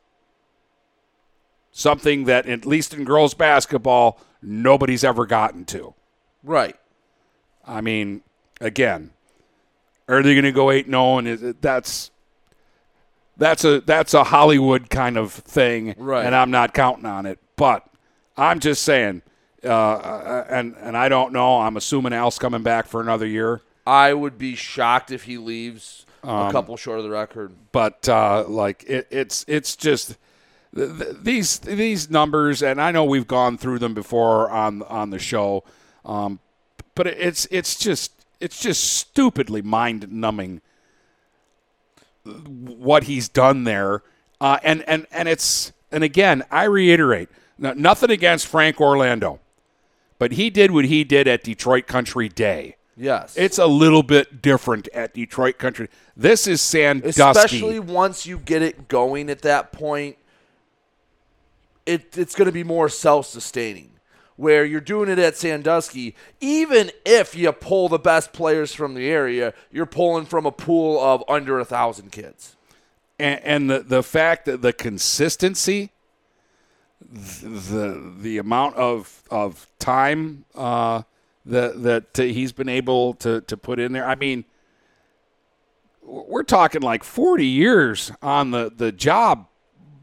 Something 1.71 2.25
that, 2.25 2.45
at 2.47 2.65
least 2.65 2.93
in 2.93 3.03
girls 3.03 3.33
basketball, 3.33 4.19
nobody's 4.41 5.03
ever 5.03 5.25
gotten 5.25 5.65
to. 5.65 5.93
Right. 6.43 6.75
I 7.65 7.81
mean, 7.81 8.21
again, 8.61 9.11
are 10.07 10.21
they 10.21 10.33
going 10.33 10.43
to 10.43 10.51
go 10.51 10.69
eight? 10.69 10.87
No, 10.87 11.17
and 11.17 11.27
is 11.27 11.41
it, 11.41 11.61
that's 11.61 12.11
that's 13.37 13.63
a 13.63 13.81
that's 13.81 14.13
a 14.13 14.25
Hollywood 14.25 14.89
kind 14.89 15.17
of 15.17 15.31
thing, 15.31 15.95
Right. 15.97 16.25
And 16.25 16.35
I'm 16.35 16.51
not 16.51 16.73
counting 16.73 17.05
on 17.05 17.25
it, 17.25 17.39
but 17.55 17.85
I'm 18.37 18.59
just 18.59 18.83
saying, 18.83 19.21
uh, 19.63 20.43
and 20.49 20.75
and 20.79 20.95
I 20.97 21.09
don't 21.09 21.33
know. 21.33 21.61
I'm 21.61 21.77
assuming 21.77 22.13
Al's 22.13 22.37
coming 22.37 22.63
back 22.63 22.85
for 22.85 23.01
another 23.01 23.25
year, 23.25 23.61
I 23.85 24.13
would 24.13 24.37
be 24.37 24.55
shocked 24.55 25.11
if 25.11 25.23
he 25.23 25.37
leaves 25.37 26.05
a 26.23 26.29
Um, 26.29 26.51
couple 26.51 26.77
short 26.77 26.99
of 26.99 27.03
the 27.03 27.09
record. 27.11 27.51
but 27.71 28.07
uh, 28.07 28.45
like 28.47 28.83
it, 28.87 29.07
it's 29.11 29.43
it's 29.47 29.75
just 29.75 30.15
th- 30.75 30.97
th- 30.97 31.15
these 31.21 31.59
these 31.59 32.09
numbers, 32.09 32.63
and 32.63 32.79
I 32.81 32.91
know 32.91 33.03
we've 33.03 33.27
gone 33.27 33.57
through 33.57 33.79
them 33.79 33.93
before 33.93 34.49
on 34.49 34.83
on 34.83 35.09
the 35.09 35.19
show, 35.19 35.63
um, 36.05 36.39
but 36.95 37.07
it's 37.07 37.45
it's 37.51 37.75
just 37.77 38.11
it's 38.39 38.59
just 38.61 38.83
stupidly 38.93 39.61
mind 39.61 40.11
numbing 40.11 40.61
what 42.23 43.03
he's 43.03 43.27
done 43.27 43.65
there, 43.65 44.01
uh, 44.39 44.59
and 44.63 44.81
and 44.87 45.05
and 45.11 45.27
it's 45.27 45.73
and 45.91 46.03
again 46.05 46.43
I 46.49 46.63
reiterate, 46.65 47.27
nothing 47.57 48.11
against 48.11 48.47
Frank 48.47 48.79
Orlando, 48.79 49.39
but 50.19 50.31
he 50.33 50.49
did 50.49 50.71
what 50.71 50.85
he 50.85 51.03
did 51.03 51.27
at 51.27 51.43
Detroit 51.43 51.85
Country 51.87 52.29
Day. 52.29 52.77
Yes. 52.95 53.35
It's 53.35 53.57
a 53.57 53.65
little 53.65 54.03
bit 54.03 54.41
different 54.41 54.87
at 54.89 55.13
Detroit 55.13 55.57
Country. 55.57 55.87
This 56.15 56.47
is 56.47 56.61
Sandusky. 56.61 57.21
Especially 57.21 57.79
once 57.79 58.25
you 58.25 58.37
get 58.37 58.61
it 58.61 58.87
going 58.87 59.29
at 59.29 59.41
that 59.41 59.71
point, 59.71 60.17
it, 61.85 62.17
it's 62.17 62.35
going 62.35 62.45
to 62.45 62.51
be 62.51 62.63
more 62.63 62.89
self 62.89 63.25
sustaining. 63.25 63.89
Where 64.35 64.65
you're 64.65 64.81
doing 64.81 65.09
it 65.09 65.19
at 65.19 65.37
Sandusky, 65.37 66.15
even 66.41 66.91
if 67.05 67.35
you 67.35 67.51
pull 67.51 67.87
the 67.87 67.99
best 67.99 68.33
players 68.33 68.73
from 68.73 68.95
the 68.95 69.07
area, 69.07 69.53
you're 69.71 69.85
pulling 69.85 70.25
from 70.25 70.47
a 70.47 70.51
pool 70.51 70.99
of 70.99 71.23
under 71.29 71.59
a 71.59 71.65
thousand 71.65 72.11
kids. 72.11 72.55
and, 73.19 73.39
and 73.43 73.69
the 73.69 73.79
the 73.79 74.01
fact 74.01 74.45
that 74.45 74.63
the 74.63 74.73
consistency, 74.73 75.91
the 77.11 78.11
the 78.19 78.37
amount 78.39 78.75
of 78.75 79.21
of 79.29 79.67
time 79.77 80.45
uh, 80.55 81.03
that 81.45 81.83
that 81.83 82.19
uh, 82.19 82.23
he's 82.23 82.51
been 82.51 82.69
able 82.69 83.13
to 83.15 83.41
to 83.41 83.57
put 83.57 83.79
in 83.79 83.91
there. 83.93 84.05
I 84.05 84.15
mean, 84.15 84.45
we're 86.05 86.43
talking 86.43 86.81
like 86.81 87.03
40 87.03 87.45
years 87.45 88.11
on 88.21 88.51
the, 88.51 88.71
the 88.75 88.91
job, 88.91 89.47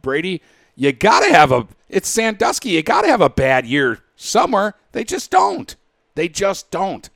Brady. 0.03 0.43
You 0.75 0.93
got 0.93 1.21
to 1.21 1.33
have 1.33 1.53
a, 1.53 1.69
it's 1.89 2.09
Sandusky. 2.09 2.71
You 2.71 2.83
got 2.83 3.03
to 3.03 3.09
have 3.09 3.21
a 3.21 3.29
bad 3.29 3.67
year 3.67 3.99
somewhere. 4.17 4.75
They 4.93 5.05
just 5.05 5.31
don't. 5.31 5.75
They 6.15 6.29
just 6.29 6.71
don't. 6.71 7.09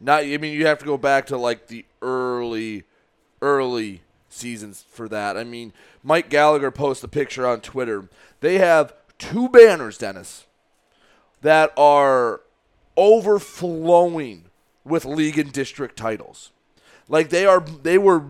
Not, 0.00 0.24
I 0.24 0.36
mean, 0.38 0.54
you 0.54 0.66
have 0.66 0.78
to 0.80 0.84
go 0.84 0.96
back 0.96 1.26
to 1.26 1.36
like 1.36 1.68
the 1.68 1.84
early, 2.00 2.84
early 3.40 4.02
seasons 4.28 4.84
for 4.88 5.08
that. 5.08 5.36
I 5.36 5.44
mean, 5.44 5.72
Mike 6.02 6.28
Gallagher 6.28 6.70
posts 6.70 7.04
a 7.04 7.08
picture 7.08 7.46
on 7.46 7.60
Twitter. 7.60 8.08
They 8.40 8.58
have 8.58 8.94
two 9.18 9.48
banners, 9.48 9.98
Dennis, 9.98 10.46
that 11.42 11.72
are 11.76 12.40
overflowing 12.96 14.44
with 14.84 15.04
league 15.04 15.38
and 15.38 15.52
district 15.52 15.96
titles. 15.96 16.50
Like 17.08 17.30
they 17.30 17.46
are, 17.46 17.60
they 17.60 17.98
were 17.98 18.22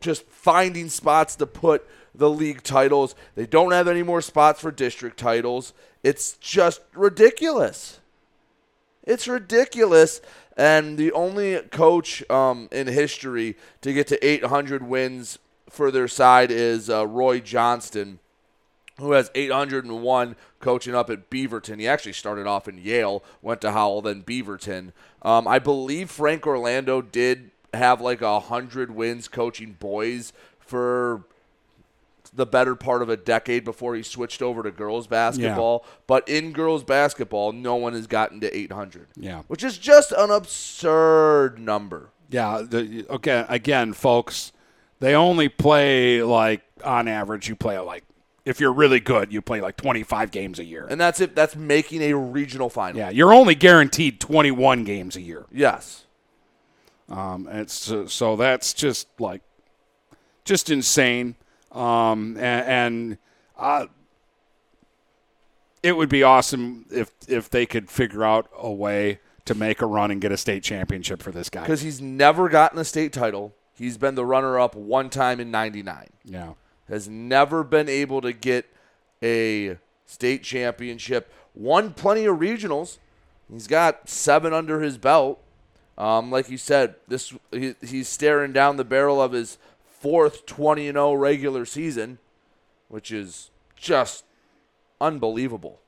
just 0.00 0.24
finding 0.28 0.88
spots 0.88 1.36
to 1.36 1.46
put 1.46 1.86
the 2.14 2.30
league 2.30 2.62
titles. 2.62 3.14
They 3.34 3.46
don't 3.46 3.72
have 3.72 3.88
any 3.88 4.02
more 4.02 4.20
spots 4.20 4.60
for 4.60 4.70
district 4.70 5.18
titles. 5.18 5.72
It's 6.02 6.32
just 6.36 6.80
ridiculous. 6.94 8.00
It's 9.04 9.28
ridiculous. 9.28 10.20
And 10.56 10.98
the 10.98 11.12
only 11.12 11.60
coach 11.70 12.28
um, 12.30 12.68
in 12.72 12.88
history 12.88 13.56
to 13.82 13.92
get 13.92 14.08
to 14.08 14.26
800 14.26 14.82
wins 14.82 15.38
for 15.70 15.90
their 15.90 16.08
side 16.08 16.50
is 16.50 16.90
uh, 16.90 17.06
Roy 17.06 17.40
Johnston, 17.40 18.18
who 18.98 19.12
has 19.12 19.30
801 19.34 20.36
coaching 20.60 20.94
up 20.94 21.08
at 21.10 21.30
Beaverton. 21.30 21.80
He 21.80 21.88
actually 21.88 22.12
started 22.12 22.46
off 22.46 22.68
in 22.68 22.78
Yale, 22.78 23.22
went 23.42 23.60
to 23.62 23.72
Howell, 23.72 24.02
then 24.02 24.22
Beaverton. 24.22 24.92
Um, 25.22 25.46
I 25.46 25.58
believe 25.58 26.10
Frank 26.10 26.46
Orlando 26.46 27.00
did 27.00 27.50
have 27.74 28.00
like 28.00 28.22
a 28.22 28.40
hundred 28.40 28.90
wins 28.90 29.28
coaching 29.28 29.76
boys 29.78 30.32
for 30.58 31.24
the 32.32 32.46
better 32.46 32.74
part 32.74 33.02
of 33.02 33.08
a 33.08 33.16
decade 33.16 33.64
before 33.64 33.94
he 33.94 34.02
switched 34.02 34.42
over 34.42 34.62
to 34.62 34.70
girls 34.70 35.06
basketball. 35.06 35.82
Yeah. 35.84 35.90
But 36.06 36.28
in 36.28 36.52
girls 36.52 36.84
basketball, 36.84 37.52
no 37.52 37.76
one 37.76 37.94
has 37.94 38.06
gotten 38.06 38.40
to 38.40 38.56
800. 38.56 39.08
Yeah, 39.16 39.42
which 39.48 39.64
is 39.64 39.78
just 39.78 40.12
an 40.12 40.30
absurd 40.30 41.58
number. 41.58 42.10
Yeah. 42.30 42.62
The, 42.68 43.06
okay. 43.10 43.46
Again, 43.48 43.92
folks, 43.92 44.52
they 45.00 45.14
only 45.14 45.48
play 45.48 46.22
like 46.22 46.62
on 46.84 47.08
average. 47.08 47.48
You 47.48 47.56
play 47.56 47.78
like 47.78 48.04
if 48.48 48.60
you're 48.60 48.72
really 48.72 48.98
good, 48.98 49.30
you 49.30 49.42
play 49.42 49.60
like 49.60 49.76
25 49.76 50.30
games 50.30 50.58
a 50.58 50.64
year. 50.64 50.86
And 50.88 50.98
that's 50.98 51.20
it. 51.20 51.34
That's 51.34 51.54
making 51.54 52.00
a 52.00 52.14
regional 52.14 52.70
final. 52.70 52.98
Yeah, 52.98 53.10
you're 53.10 53.32
only 53.34 53.54
guaranteed 53.54 54.20
21 54.20 54.84
games 54.84 55.16
a 55.16 55.20
year. 55.20 55.44
Yes. 55.52 56.06
Um, 57.10 57.46
it's 57.50 57.90
uh, 57.90 58.06
so 58.06 58.36
that's 58.36 58.72
just 58.72 59.06
like 59.20 59.42
just 60.46 60.70
insane. 60.70 61.36
Um, 61.72 62.38
and, 62.38 62.66
and 62.66 63.18
uh, 63.58 63.86
it 65.82 65.92
would 65.92 66.08
be 66.08 66.22
awesome 66.22 66.86
if 66.90 67.10
if 67.28 67.50
they 67.50 67.66
could 67.66 67.90
figure 67.90 68.24
out 68.24 68.50
a 68.56 68.72
way 68.72 69.20
to 69.44 69.54
make 69.54 69.82
a 69.82 69.86
run 69.86 70.10
and 70.10 70.22
get 70.22 70.32
a 70.32 70.38
state 70.38 70.62
championship 70.62 71.22
for 71.22 71.32
this 71.32 71.50
guy. 71.50 71.62
Because 71.62 71.82
he's 71.82 72.00
never 72.00 72.48
gotten 72.48 72.78
a 72.78 72.84
state 72.84 73.12
title. 73.12 73.54
He's 73.74 73.98
been 73.98 74.14
the 74.14 74.24
runner 74.24 74.58
up 74.58 74.74
one 74.74 75.10
time 75.10 75.38
in 75.38 75.50
'99. 75.50 76.08
Yeah, 76.24 76.54
has 76.88 77.08
never 77.08 77.62
been 77.62 77.88
able 77.88 78.20
to 78.20 78.32
get 78.32 78.66
a 79.22 79.78
state 80.06 80.42
championship. 80.42 81.32
Won 81.54 81.92
plenty 81.92 82.24
of 82.24 82.38
regionals. 82.38 82.98
He's 83.50 83.66
got 83.66 84.08
seven 84.08 84.52
under 84.52 84.80
his 84.80 84.98
belt. 84.98 85.40
Um, 85.96 86.30
like 86.30 86.48
you 86.48 86.58
said, 86.58 86.94
this 87.08 87.34
he, 87.50 87.74
he's 87.80 88.08
staring 88.08 88.52
down 88.52 88.76
the 88.76 88.84
barrel 88.84 89.20
of 89.20 89.32
his 89.32 89.58
fourth 89.90 90.46
20 90.46 90.88
and 90.88 90.96
0 90.96 91.14
regular 91.14 91.64
season, 91.64 92.18
which 92.88 93.10
is 93.10 93.50
just 93.74 94.24
unbelievable. 95.00 95.80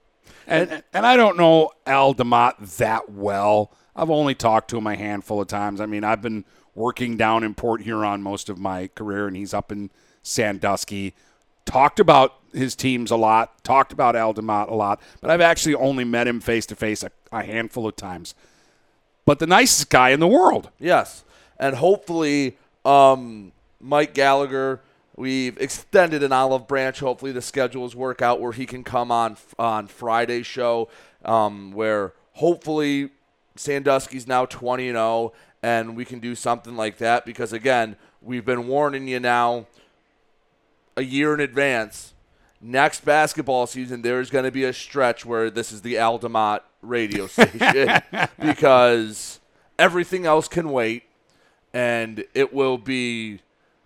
And, 0.46 0.82
and 0.92 1.06
I 1.06 1.16
don't 1.16 1.36
know 1.36 1.70
Al 1.86 2.14
DeMott 2.14 2.76
that 2.78 3.10
well. 3.10 3.72
I've 3.94 4.10
only 4.10 4.34
talked 4.34 4.70
to 4.70 4.78
him 4.78 4.86
a 4.86 4.96
handful 4.96 5.40
of 5.40 5.48
times. 5.48 5.80
I 5.80 5.86
mean, 5.86 6.02
I've 6.02 6.22
been 6.22 6.44
working 6.74 7.16
down 7.16 7.44
in 7.44 7.54
Port 7.54 7.82
Huron 7.82 8.22
most 8.22 8.48
of 8.48 8.58
my 8.58 8.88
career, 8.88 9.26
and 9.26 9.36
he's 9.36 9.54
up 9.54 9.70
in 9.70 9.90
Sandusky. 10.22 11.14
Talked 11.64 12.00
about 12.00 12.34
his 12.52 12.74
teams 12.74 13.10
a 13.10 13.16
lot, 13.16 13.62
talked 13.62 13.92
about 13.92 14.16
Al 14.16 14.34
DeMott 14.34 14.68
a 14.70 14.74
lot, 14.74 15.00
but 15.20 15.30
I've 15.30 15.40
actually 15.40 15.74
only 15.74 16.04
met 16.04 16.26
him 16.26 16.40
face 16.40 16.66
to 16.66 16.76
face 16.76 17.04
a 17.32 17.42
handful 17.42 17.86
of 17.86 17.96
times. 17.96 18.34
But 19.24 19.38
the 19.38 19.46
nicest 19.46 19.90
guy 19.90 20.10
in 20.10 20.20
the 20.20 20.26
world. 20.26 20.70
Yes. 20.78 21.24
And 21.58 21.76
hopefully, 21.76 22.56
um, 22.84 23.52
Mike 23.80 24.14
Gallagher. 24.14 24.80
We've 25.16 25.58
extended 25.58 26.22
an 26.22 26.32
olive 26.32 26.66
branch. 26.66 27.00
Hopefully, 27.00 27.32
the 27.32 27.42
schedules 27.42 27.94
work 27.94 28.22
out 28.22 28.40
where 28.40 28.52
he 28.52 28.64
can 28.64 28.84
come 28.84 29.10
on 29.12 29.36
on 29.58 29.86
Friday's 29.86 30.46
show, 30.46 30.88
um, 31.24 31.72
where 31.72 32.14
hopefully 32.34 33.10
Sandusky's 33.54 34.26
now 34.26 34.46
20 34.46 34.88
and 34.88 34.96
0, 34.96 35.32
and 35.62 35.94
we 35.94 36.04
can 36.04 36.20
do 36.20 36.34
something 36.34 36.74
like 36.74 36.98
that. 36.98 37.26
Because 37.26 37.52
again, 37.52 37.96
we've 38.22 38.46
been 38.46 38.66
warning 38.66 39.08
you 39.08 39.20
now 39.20 39.66
a 41.00 41.04
year 41.04 41.32
in 41.34 41.40
advance. 41.40 42.14
Next 42.60 43.06
basketball 43.06 43.66
season, 43.66 44.02
there's 44.02 44.28
going 44.28 44.44
to 44.44 44.50
be 44.50 44.64
a 44.64 44.72
stretch 44.72 45.24
where 45.24 45.50
this 45.50 45.72
is 45.72 45.80
the 45.80 45.96
Al 45.96 46.18
DeMott 46.18 46.60
radio 46.82 47.26
station 47.26 48.02
because 48.38 49.40
everything 49.78 50.26
else 50.26 50.46
can 50.46 50.70
wait, 50.70 51.04
and 51.72 52.22
it 52.34 52.52
will 52.52 52.76
be 52.76 53.40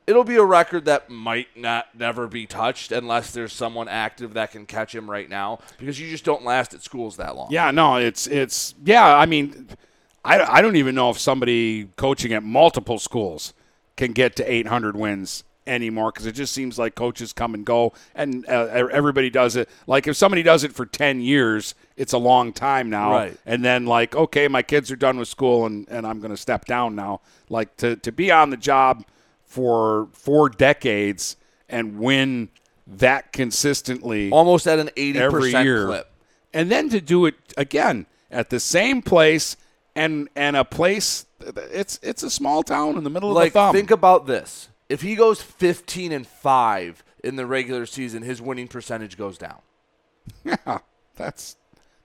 it'll 0.09 0.25
be 0.25 0.35
a 0.35 0.45
record 0.45 0.87
that 0.87 1.09
might 1.09 1.47
not 1.57 1.87
never 1.97 2.27
be 2.27 2.47
touched 2.47 2.91
unless 2.91 3.31
there's 3.31 3.53
someone 3.53 3.87
active 3.89 4.35
that 4.35 4.51
can 4.51 4.67
catch 4.67 4.93
him 4.93 5.09
right 5.09 5.31
now 5.31 5.61
because 5.79 5.99
you 6.01 6.11
just 6.11 6.25
don't 6.25 6.45
last 6.45 6.75
at 6.75 6.83
schools 6.83 7.17
that 7.17 7.37
long. 7.37 7.47
Yeah, 7.53 7.71
no, 7.71 7.95
it's 7.97 8.27
it's 8.27 8.75
yeah. 8.85 9.17
I 9.17 9.27
mean, 9.27 9.69
I, 10.25 10.41
I 10.41 10.63
don't 10.63 10.77
even 10.77 10.97
know 10.97 11.11
if 11.11 11.21
somebody 11.21 11.91
coaching 11.95 12.33
at 12.33 12.43
multiple 12.43 12.99
schools 12.99 13.55
can 13.97 14.11
get 14.11 14.35
to 14.35 14.53
800 14.53 14.97
wins 14.97 15.45
anymore 15.67 16.13
because 16.13 16.27
it 16.27 16.33
just 16.33 16.53
seems 16.53 16.79
like 16.79 16.95
coaches 16.95 17.33
come 17.33 17.55
and 17.55 17.65
go 17.65 17.93
and 18.15 18.47
uh, 18.49 18.89
everybody 18.93 19.31
does 19.31 19.57
it. 19.57 19.69
Like 19.87 20.07
if 20.07 20.17
somebody 20.17 20.43
does 20.43 20.65
it 20.65 20.73
for 20.73 20.87
10 20.87 21.21
years, 21.21 21.75
it's 21.97 22.13
a 22.13 22.19
long 22.19 22.53
time 22.53 22.91
now. 22.91 23.13
Right. 23.13 23.37
And 23.47 23.65
then 23.65 23.87
like, 23.87 24.15
okay, 24.15 24.49
my 24.49 24.63
kids 24.63 24.91
are 24.91 24.97
done 24.97 25.19
with 25.19 25.29
school 25.29 25.67
and, 25.67 25.89
and 25.89 26.07
I'm 26.07 26.21
going 26.21 26.31
to 26.31 26.37
step 26.37 26.65
down 26.67 26.95
now. 26.95 27.21
Like 27.49 27.77
to, 27.79 27.97
to 27.97 28.13
be 28.13 28.31
on 28.31 28.51
the 28.51 28.57
job 28.57 29.05
for 29.45 30.09
four 30.13 30.49
decades 30.49 31.37
and 31.69 31.99
win 31.99 32.51
that 32.87 33.33
consistently 33.33 34.31
almost 34.31 34.67
at 34.67 34.79
an 34.79 34.91
80% 34.97 35.17
every 35.17 35.51
year. 35.53 35.87
clip. 35.87 36.11
And 36.53 36.71
then 36.71 36.89
to 36.91 37.01
do 37.01 37.27
it 37.27 37.35
again 37.57 38.07
at 38.31 38.51
the 38.51 38.61
same 38.61 39.01
place 39.01 39.57
and 39.97 40.29
and 40.35 40.57
a 40.57 40.65
place 40.65 41.27
it's 41.41 41.99
it's 42.03 42.23
a 42.23 42.31
small 42.31 42.63
town 42.63 42.97
in 42.97 43.05
the 43.05 43.11
middle 43.11 43.33
like, 43.33 43.49
of 43.49 43.53
the 43.53 43.59
thumb. 43.59 43.75
Think 43.75 43.91
about 43.91 44.27
this. 44.27 44.69
If 44.89 45.03
he 45.03 45.15
goes 45.15 45.41
15 45.41 46.13
and 46.13 46.27
5 46.27 47.05
in 47.23 47.37
the 47.37 47.47
regular 47.47 47.87
season, 47.87 48.23
his 48.23 48.43
winning 48.43 48.69
percentage 48.69 49.17
goes 49.17 49.39
down. 49.39 49.61
Yeah, 50.45 50.79
that's 51.17 51.57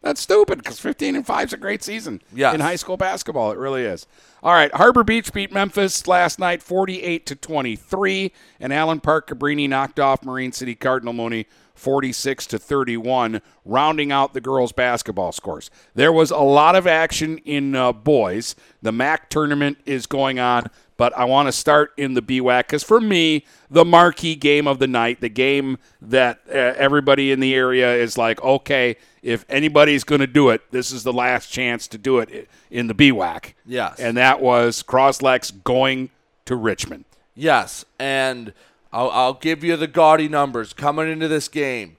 that's 0.01 0.21
stupid 0.21 0.59
because 0.59 0.79
15 0.79 1.15
and 1.15 1.25
5 1.25 1.47
is 1.47 1.53
a 1.53 1.57
great 1.57 1.83
season 1.83 2.21
yes. 2.33 2.53
in 2.53 2.61
high 2.61 2.77
school 2.77 2.95
basketball. 2.95 3.51
It 3.51 3.57
really 3.57 3.83
is. 3.83 4.07
All 4.41 4.53
right, 4.53 4.73
Harbor 4.73 5.03
Beach 5.03 5.33
beat 5.33 5.51
Memphis 5.51 6.07
last 6.07 6.39
night 6.39 6.63
48 6.63 7.25
to 7.25 7.35
23, 7.35 8.31
and 8.61 8.71
Allen 8.71 9.01
Park 9.01 9.29
Cabrini 9.29 9.67
knocked 9.67 9.99
off 9.99 10.23
Marine 10.23 10.53
City 10.53 10.73
Cardinal 10.73 11.11
Mooney 11.13 11.47
46 11.75 12.47
to 12.47 12.59
31, 12.59 13.41
rounding 13.65 14.11
out 14.11 14.33
the 14.33 14.41
girls' 14.41 14.71
basketball 14.71 15.33
scores. 15.33 15.69
There 15.95 16.13
was 16.13 16.31
a 16.31 16.37
lot 16.37 16.75
of 16.75 16.87
action 16.87 17.37
in 17.39 17.75
uh, 17.75 17.91
boys. 17.91 18.55
The 18.81 18.91
MAC 18.91 19.29
tournament 19.29 19.79
is 19.85 20.05
going 20.05 20.39
on 20.39 20.69
but 20.99 21.17
I 21.17 21.23
want 21.23 21.47
to 21.47 21.53
start 21.53 21.93
in 21.95 22.13
the 22.13 22.21
BWAC 22.21 22.63
because 22.63 22.83
for 22.83 22.99
me, 22.99 23.45
the 23.71 23.85
marquee 23.85 24.35
game 24.35 24.67
of 24.67 24.79
the 24.79 24.85
night, 24.85 25.21
the 25.21 25.29
game 25.29 25.77
that 26.01 26.41
uh, 26.49 26.51
everybody 26.51 27.31
in 27.31 27.39
the 27.39 27.55
area 27.55 27.95
is 27.95 28.17
like, 28.17 28.43
okay, 28.43 28.97
if 29.23 29.45
anybody's 29.47 30.03
going 30.03 30.19
to 30.19 30.27
do 30.27 30.49
it, 30.49 30.61
this 30.71 30.91
is 30.91 31.03
the 31.03 31.13
last 31.13 31.47
chance 31.47 31.87
to 31.87 31.97
do 31.97 32.19
it 32.19 32.49
in 32.69 32.87
the 32.87 32.93
BWAC. 32.93 33.53
Yes. 33.65 33.97
And 33.97 34.17
that 34.17 34.41
was 34.41 34.83
Croslex 34.83 35.53
going 35.63 36.09
to 36.43 36.57
Richmond. 36.57 37.05
Yes. 37.33 37.85
And 37.97 38.51
I'll, 38.91 39.09
I'll 39.11 39.33
give 39.35 39.63
you 39.63 39.77
the 39.77 39.87
gaudy 39.87 40.27
numbers 40.27 40.73
coming 40.73 41.09
into 41.09 41.29
this 41.29 41.47
game. 41.47 41.95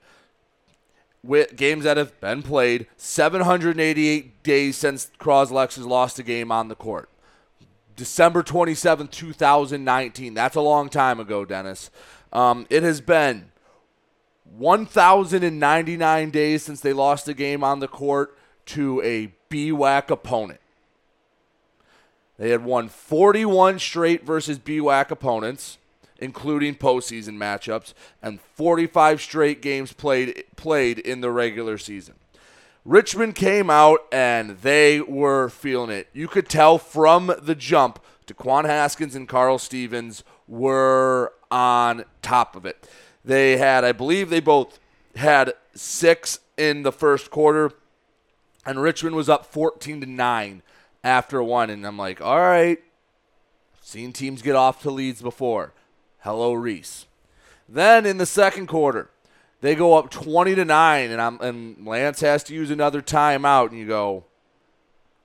With 1.24 1.56
games 1.56 1.84
that 1.84 1.96
have 1.96 2.20
been 2.20 2.42
played, 2.42 2.86
788 2.98 4.42
days 4.42 4.76
since 4.76 5.10
Croslex 5.18 5.76
has 5.76 5.86
lost 5.86 6.18
a 6.18 6.22
game 6.22 6.52
on 6.52 6.68
the 6.68 6.74
court. 6.74 7.08
December 8.00 8.42
27, 8.42 9.08
2019. 9.08 10.32
That's 10.32 10.56
a 10.56 10.62
long 10.62 10.88
time 10.88 11.20
ago, 11.20 11.44
Dennis. 11.44 11.90
Um, 12.32 12.66
it 12.70 12.82
has 12.82 13.02
been 13.02 13.52
1,099 14.56 16.30
days 16.30 16.62
since 16.62 16.80
they 16.80 16.94
lost 16.94 17.28
a 17.28 17.34
game 17.34 17.62
on 17.62 17.80
the 17.80 17.86
court 17.86 18.34
to 18.64 19.02
a 19.02 19.34
BWAC 19.50 20.08
opponent. 20.08 20.60
They 22.38 22.48
had 22.48 22.64
won 22.64 22.88
41 22.88 23.78
straight 23.78 24.24
versus 24.24 24.58
BWAC 24.58 25.10
opponents, 25.10 25.76
including 26.18 26.76
postseason 26.76 27.36
matchups, 27.36 27.92
and 28.22 28.40
45 28.40 29.20
straight 29.20 29.60
games 29.60 29.92
played 29.92 30.44
played 30.56 30.98
in 30.98 31.20
the 31.20 31.30
regular 31.30 31.76
season. 31.76 32.14
Richmond 32.84 33.34
came 33.34 33.68
out 33.68 34.00
and 34.10 34.58
they 34.60 35.00
were 35.00 35.48
feeling 35.48 35.90
it. 35.90 36.08
You 36.12 36.28
could 36.28 36.48
tell 36.48 36.78
from 36.78 37.32
the 37.40 37.54
jump. 37.54 38.02
Daquan 38.26 38.64
Haskins 38.64 39.14
and 39.14 39.28
Carl 39.28 39.58
Stevens 39.58 40.24
were 40.46 41.32
on 41.50 42.04
top 42.22 42.56
of 42.56 42.64
it. 42.64 42.88
They 43.24 43.58
had, 43.58 43.84
I 43.84 43.92
believe, 43.92 44.30
they 44.30 44.40
both 44.40 44.78
had 45.16 45.52
six 45.74 46.40
in 46.56 46.82
the 46.82 46.92
first 46.92 47.30
quarter, 47.30 47.72
and 48.64 48.80
Richmond 48.80 49.16
was 49.16 49.28
up 49.28 49.46
14 49.46 50.00
to 50.00 50.06
nine 50.06 50.62
after 51.02 51.42
one. 51.42 51.70
And 51.70 51.86
I'm 51.86 51.98
like, 51.98 52.20
all 52.20 52.38
right, 52.38 52.78
seen 53.82 54.12
teams 54.12 54.42
get 54.42 54.56
off 54.56 54.82
to 54.82 54.90
leads 54.90 55.20
before. 55.22 55.72
Hello, 56.20 56.52
Reese. 56.52 57.06
Then 57.68 58.06
in 58.06 58.18
the 58.18 58.26
second 58.26 58.66
quarter, 58.66 59.10
they 59.60 59.74
go 59.74 59.94
up 59.94 60.10
20 60.10 60.54
to 60.54 60.64
9 60.64 61.10
and 61.10 61.20
I'm 61.20 61.40
and 61.40 61.86
Lance 61.86 62.20
has 62.20 62.42
to 62.44 62.54
use 62.54 62.70
another 62.70 63.02
timeout 63.02 63.70
and 63.70 63.78
you 63.78 63.86
go 63.86 64.24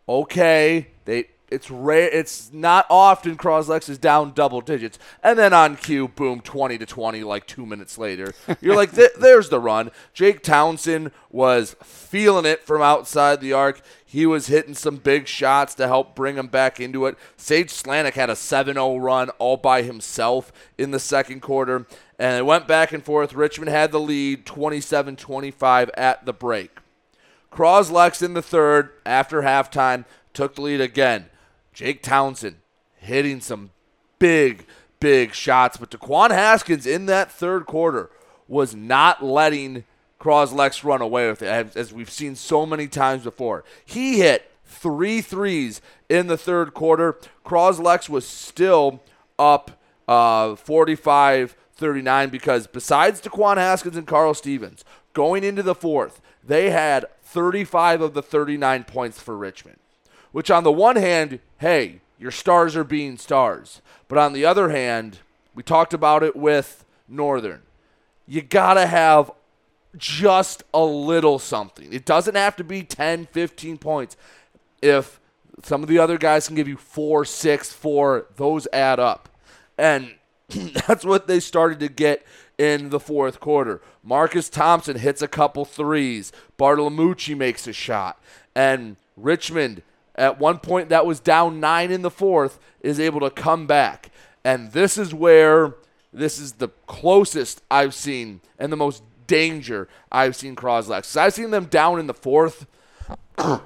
okay 0.07 0.87
they 1.05 1.29
it's 1.49 1.69
rare 1.69 2.09
it's 2.09 2.51
not 2.51 2.85
often 2.89 3.37
Croslex 3.37 3.87
is 3.87 3.97
down 3.97 4.33
double 4.33 4.61
digits. 4.61 4.97
And 5.23 5.37
then 5.37 5.53
on 5.53 5.75
cue 5.75 6.07
boom 6.07 6.41
20 6.41 6.77
to 6.79 6.85
20 6.85 7.23
like 7.23 7.45
2 7.47 7.65
minutes 7.65 7.97
later. 7.97 8.33
You're 8.61 8.75
like 8.75 8.91
there's 8.91 9.49
the 9.49 9.59
run. 9.59 9.91
Jake 10.13 10.41
Townsend 10.41 11.11
was 11.31 11.75
feeling 11.83 12.45
it 12.45 12.63
from 12.63 12.81
outside 12.81 13.41
the 13.41 13.53
arc. 13.53 13.81
He 14.05 14.25
was 14.25 14.47
hitting 14.47 14.73
some 14.75 14.97
big 14.97 15.27
shots 15.27 15.75
to 15.75 15.87
help 15.87 16.15
bring 16.15 16.37
him 16.37 16.47
back 16.47 16.79
into 16.79 17.05
it. 17.05 17.17
Sage 17.37 17.69
Slanik 17.69 18.13
had 18.13 18.29
a 18.29 18.33
7-0 18.33 19.01
run 19.01 19.29
all 19.31 19.57
by 19.57 19.81
himself 19.81 20.51
in 20.77 20.91
the 20.91 20.99
second 20.99 21.41
quarter 21.41 21.85
and 22.17 22.37
it 22.37 22.45
went 22.45 22.67
back 22.67 22.91
and 22.91 23.03
forth. 23.03 23.33
Richmond 23.33 23.69
had 23.69 23.91
the 23.91 23.99
lead 23.99 24.45
27 24.45 25.15
25 25.15 25.89
at 25.95 26.25
the 26.25 26.33
break. 26.33 26.79
Croslex 27.51 28.21
in 28.21 28.33
the 28.33 28.41
third 28.41 28.91
after 29.05 29.41
halftime 29.41 30.05
took 30.33 30.55
the 30.55 30.61
lead 30.61 30.81
again. 30.81 31.25
Jake 31.73 32.03
Townsend 32.03 32.57
hitting 32.97 33.39
some 33.39 33.71
big, 34.19 34.65
big 34.99 35.33
shots. 35.33 35.77
But 35.77 35.91
Daquan 35.91 36.31
Haskins 36.31 36.85
in 36.85 37.05
that 37.05 37.31
third 37.31 37.65
quarter 37.65 38.09
was 38.47 38.75
not 38.75 39.23
letting 39.23 39.83
Croslex 40.19 40.83
run 40.83 41.01
away 41.01 41.29
with 41.29 41.41
it, 41.41 41.75
as 41.75 41.93
we've 41.93 42.09
seen 42.09 42.35
so 42.35 42.65
many 42.65 42.87
times 42.87 43.23
before. 43.23 43.63
He 43.85 44.19
hit 44.19 44.51
three 44.65 45.21
threes 45.21 45.81
in 46.09 46.27
the 46.27 46.37
third 46.37 46.73
quarter. 46.73 47.17
Croslex 47.45 48.09
was 48.09 48.25
still 48.25 49.01
up 49.37 49.79
uh, 50.07 50.55
45 50.55 51.55
39 51.75 52.29
because 52.29 52.67
besides 52.67 53.21
Daquan 53.21 53.57
Haskins 53.57 53.97
and 53.97 54.07
Carl 54.07 54.33
Stevens, 54.33 54.85
going 55.13 55.43
into 55.43 55.63
the 55.63 55.75
fourth, 55.75 56.21
they 56.43 56.69
had 56.69 57.05
35 57.23 58.01
of 58.01 58.13
the 58.13 58.21
39 58.21 58.83
points 58.85 59.19
for 59.19 59.37
Richmond. 59.37 59.77
Which, 60.31 60.51
on 60.51 60.63
the 60.63 60.71
one 60.71 60.97
hand, 60.97 61.39
hey, 61.59 62.01
your 62.19 62.31
stars 62.31 62.75
are 62.75 62.83
being 62.83 63.17
stars. 63.17 63.81
But 64.07 64.17
on 64.17 64.33
the 64.33 64.45
other 64.45 64.69
hand, 64.69 65.19
we 65.53 65.63
talked 65.63 65.93
about 65.93 66.23
it 66.23 66.35
with 66.35 66.85
Northern. 67.07 67.61
You 68.27 68.41
got 68.41 68.73
to 68.73 68.85
have 68.85 69.31
just 69.97 70.63
a 70.73 70.83
little 70.83 71.39
something. 71.39 71.91
It 71.93 72.05
doesn't 72.05 72.35
have 72.35 72.55
to 72.57 72.63
be 72.63 72.83
10, 72.83 73.27
15 73.27 73.77
points. 73.77 74.17
If 74.81 75.19
some 75.63 75.83
of 75.83 75.89
the 75.89 75.99
other 75.99 76.17
guys 76.17 76.47
can 76.47 76.55
give 76.55 76.67
you 76.67 76.77
four, 76.77 77.23
six, 77.25 77.71
four, 77.71 78.27
those 78.35 78.67
add 78.73 78.99
up. 78.99 79.29
And 79.77 80.15
that's 80.87 81.05
what 81.05 81.27
they 81.27 81.39
started 81.39 81.79
to 81.79 81.89
get 81.89 82.25
in 82.57 82.89
the 82.89 82.99
fourth 82.99 83.39
quarter. 83.39 83.81
Marcus 84.03 84.49
Thompson 84.49 84.97
hits 84.97 85.21
a 85.21 85.27
couple 85.27 85.65
threes. 85.65 86.31
Bartolomucci 86.57 87.35
makes 87.35 87.67
a 87.67 87.73
shot. 87.73 88.21
And 88.55 88.95
Richmond, 89.17 89.81
at 90.15 90.39
one 90.39 90.59
point 90.59 90.89
that 90.89 91.05
was 91.05 91.19
down 91.19 91.59
nine 91.59 91.91
in 91.91 92.01
the 92.01 92.11
fourth, 92.11 92.59
is 92.81 92.99
able 92.99 93.19
to 93.21 93.29
come 93.29 93.67
back. 93.67 94.11
And 94.43 94.71
this 94.71 94.97
is 94.97 95.13
where 95.13 95.73
this 96.13 96.39
is 96.39 96.53
the 96.53 96.69
closest 96.87 97.61
I've 97.69 97.93
seen 97.93 98.41
and 98.57 98.71
the 98.71 98.77
most 98.77 99.03
danger 99.27 99.87
I've 100.11 100.35
seen 100.35 100.55
Croslex. 100.55 101.17
I've 101.17 101.33
seen 101.33 101.51
them 101.51 101.65
down 101.65 101.99
in 101.99 102.07
the 102.07 102.13
fourth. 102.13 102.67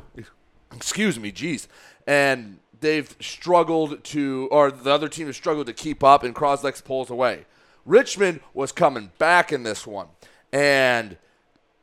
Excuse 0.75 1.19
me, 1.19 1.31
jeez. 1.31 1.67
And 2.07 2.59
they've 2.79 3.15
struggled 3.19 4.03
to, 4.05 4.47
or 4.51 4.71
the 4.71 4.91
other 4.91 5.09
team 5.09 5.27
has 5.27 5.35
struggled 5.35 5.67
to 5.67 5.73
keep 5.73 6.03
up, 6.03 6.23
and 6.23 6.35
Croslex 6.35 6.83
pulls 6.83 7.09
away. 7.09 7.45
Richmond 7.85 8.41
was 8.53 8.71
coming 8.71 9.11
back 9.17 9.51
in 9.51 9.63
this 9.63 9.87
one 9.87 10.07
and 10.51 11.17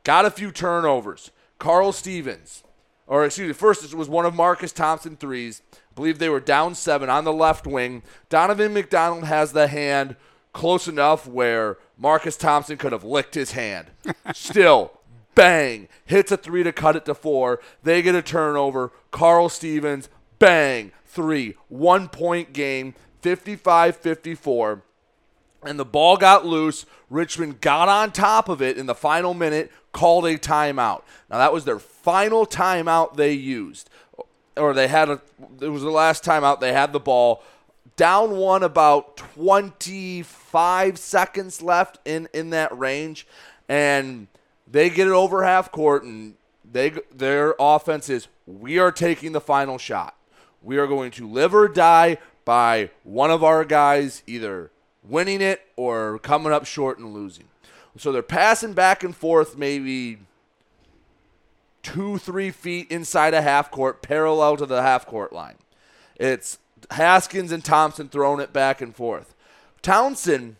got 0.03 0.25
a 0.25 0.31
few 0.31 0.51
turnovers. 0.51 1.31
Carl 1.59 1.91
Stevens, 1.91 2.63
or 3.07 3.25
excuse 3.25 3.47
me, 3.47 3.53
first 3.53 3.83
it 3.83 3.93
was 3.93 4.09
one 4.09 4.25
of 4.25 4.35
Marcus 4.35 4.71
Thompson 4.71 5.17
threes. 5.17 5.61
I 5.73 5.77
believe 5.95 6.19
they 6.19 6.29
were 6.29 6.39
down 6.39 6.75
seven 6.75 7.09
on 7.09 7.23
the 7.23 7.33
left 7.33 7.65
wing. 7.65 8.03
Donovan 8.29 8.73
McDonald 8.73 9.25
has 9.25 9.51
the 9.51 9.67
hand 9.67 10.15
close 10.53 10.87
enough 10.87 11.27
where 11.27 11.77
Marcus 11.97 12.37
Thompson 12.37 12.77
could 12.77 12.91
have 12.91 13.03
licked 13.03 13.35
his 13.35 13.51
hand. 13.51 13.87
Still, 14.33 14.91
bang, 15.35 15.87
hits 16.05 16.31
a 16.31 16.37
three 16.37 16.63
to 16.63 16.71
cut 16.71 16.95
it 16.95 17.05
to 17.05 17.15
four. 17.15 17.59
They 17.83 18.01
get 18.01 18.15
a 18.15 18.21
turnover. 18.21 18.91
Carl 19.11 19.49
Stevens 19.49 20.09
bang, 20.39 20.91
three, 21.05 21.55
one 21.67 22.07
point 22.09 22.53
game, 22.53 22.93
55 23.21 23.97
54. 23.97 24.83
And 25.63 25.79
the 25.79 25.85
ball 25.85 26.17
got 26.17 26.45
loose. 26.45 26.85
Richmond 27.09 27.61
got 27.61 27.89
on 27.89 28.11
top 28.11 28.47
of 28.47 28.61
it 28.61 28.77
in 28.77 28.85
the 28.85 28.95
final 28.95 29.33
minute, 29.33 29.71
called 29.91 30.25
a 30.25 30.37
timeout. 30.37 31.01
Now, 31.29 31.39
that 31.39 31.51
was 31.51 31.65
their 31.65 31.79
final 31.79 32.45
timeout 32.45 33.15
they 33.15 33.33
used. 33.33 33.89
Or 34.55 34.73
they 34.73 34.87
had 34.87 35.09
a, 35.09 35.21
it 35.59 35.69
was 35.69 35.81
the 35.81 35.89
last 35.89 36.23
timeout 36.23 36.59
they 36.59 36.73
had 36.73 36.93
the 36.93 36.99
ball. 36.99 37.43
Down 37.95 38.37
one 38.37 38.61
about 38.61 39.17
25 39.17 40.99
seconds 40.99 41.61
left 41.61 41.99
in, 42.05 42.29
in 42.33 42.51
that 42.51 42.77
range. 42.77 43.25
And 43.67 44.27
they 44.69 44.89
get 44.89 45.07
it 45.07 45.13
over 45.13 45.43
half 45.43 45.71
court, 45.71 46.03
and 46.03 46.35
they 46.69 46.93
their 47.13 47.55
offense 47.59 48.09
is 48.09 48.27
we 48.45 48.79
are 48.79 48.91
taking 48.91 49.31
the 49.31 49.41
final 49.41 49.77
shot. 49.77 50.15
We 50.67 50.79
are 50.79 50.85
going 50.85 51.11
to 51.11 51.25
live 51.25 51.55
or 51.55 51.69
die 51.69 52.17
by 52.43 52.89
one 53.05 53.31
of 53.31 53.41
our 53.41 53.63
guys 53.63 54.21
either 54.27 54.69
winning 55.01 55.39
it 55.39 55.61
or 55.77 56.19
coming 56.19 56.51
up 56.51 56.65
short 56.65 56.99
and 56.99 57.13
losing. 57.13 57.45
So 57.95 58.11
they're 58.11 58.21
passing 58.21 58.73
back 58.73 59.01
and 59.01 59.15
forth, 59.15 59.57
maybe 59.57 60.17
two, 61.83 62.17
three 62.17 62.51
feet 62.51 62.91
inside 62.91 63.33
a 63.33 63.41
half 63.41 63.71
court, 63.71 64.01
parallel 64.01 64.57
to 64.57 64.65
the 64.65 64.81
half 64.81 65.05
court 65.05 65.31
line. 65.31 65.55
It's 66.17 66.59
Haskins 66.91 67.53
and 67.53 67.63
Thompson 67.63 68.09
throwing 68.09 68.41
it 68.41 68.51
back 68.51 68.81
and 68.81 68.93
forth. 68.93 69.35
Townsend 69.81 70.57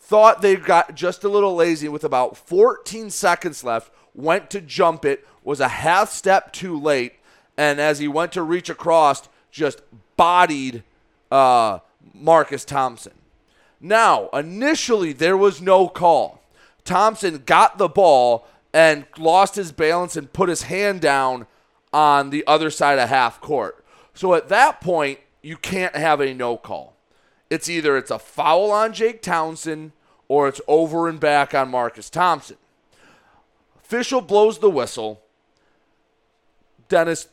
thought 0.00 0.40
they 0.40 0.56
got 0.56 0.94
just 0.94 1.22
a 1.22 1.28
little 1.28 1.54
lazy 1.54 1.90
with 1.90 2.02
about 2.02 2.38
14 2.38 3.10
seconds 3.10 3.62
left, 3.62 3.92
went 4.14 4.48
to 4.48 4.62
jump 4.62 5.04
it, 5.04 5.28
was 5.44 5.60
a 5.60 5.68
half 5.68 6.08
step 6.08 6.50
too 6.50 6.80
late, 6.80 7.17
and 7.58 7.80
as 7.80 7.98
he 7.98 8.06
went 8.06 8.32
to 8.32 8.42
reach 8.42 8.70
across, 8.70 9.28
just 9.50 9.82
bodied 10.16 10.84
uh, 11.30 11.80
Marcus 12.14 12.64
Thompson. 12.64 13.14
Now, 13.80 14.28
initially, 14.28 15.12
there 15.12 15.36
was 15.36 15.60
no 15.60 15.88
call. 15.88 16.40
Thompson 16.84 17.42
got 17.44 17.76
the 17.76 17.88
ball 17.88 18.46
and 18.72 19.06
lost 19.18 19.56
his 19.56 19.72
balance 19.72 20.16
and 20.16 20.32
put 20.32 20.48
his 20.48 20.62
hand 20.62 21.00
down 21.00 21.46
on 21.92 22.30
the 22.30 22.46
other 22.46 22.70
side 22.70 22.98
of 22.98 23.08
half 23.08 23.40
court. 23.40 23.84
So 24.14 24.34
at 24.34 24.48
that 24.48 24.80
point, 24.80 25.18
you 25.42 25.56
can't 25.56 25.96
have 25.96 26.20
a 26.20 26.32
no 26.32 26.56
call. 26.56 26.94
It's 27.50 27.68
either 27.68 27.96
it's 27.96 28.10
a 28.10 28.18
foul 28.20 28.70
on 28.70 28.92
Jake 28.92 29.20
Townsend 29.20 29.92
or 30.28 30.46
it's 30.46 30.60
over 30.68 31.08
and 31.08 31.18
back 31.18 31.54
on 31.54 31.70
Marcus 31.70 32.08
Thompson. 32.08 32.56
Official 33.76 34.20
blows 34.20 34.58
the 34.58 34.70
whistle. 34.70 35.22
Dennis 36.88 37.28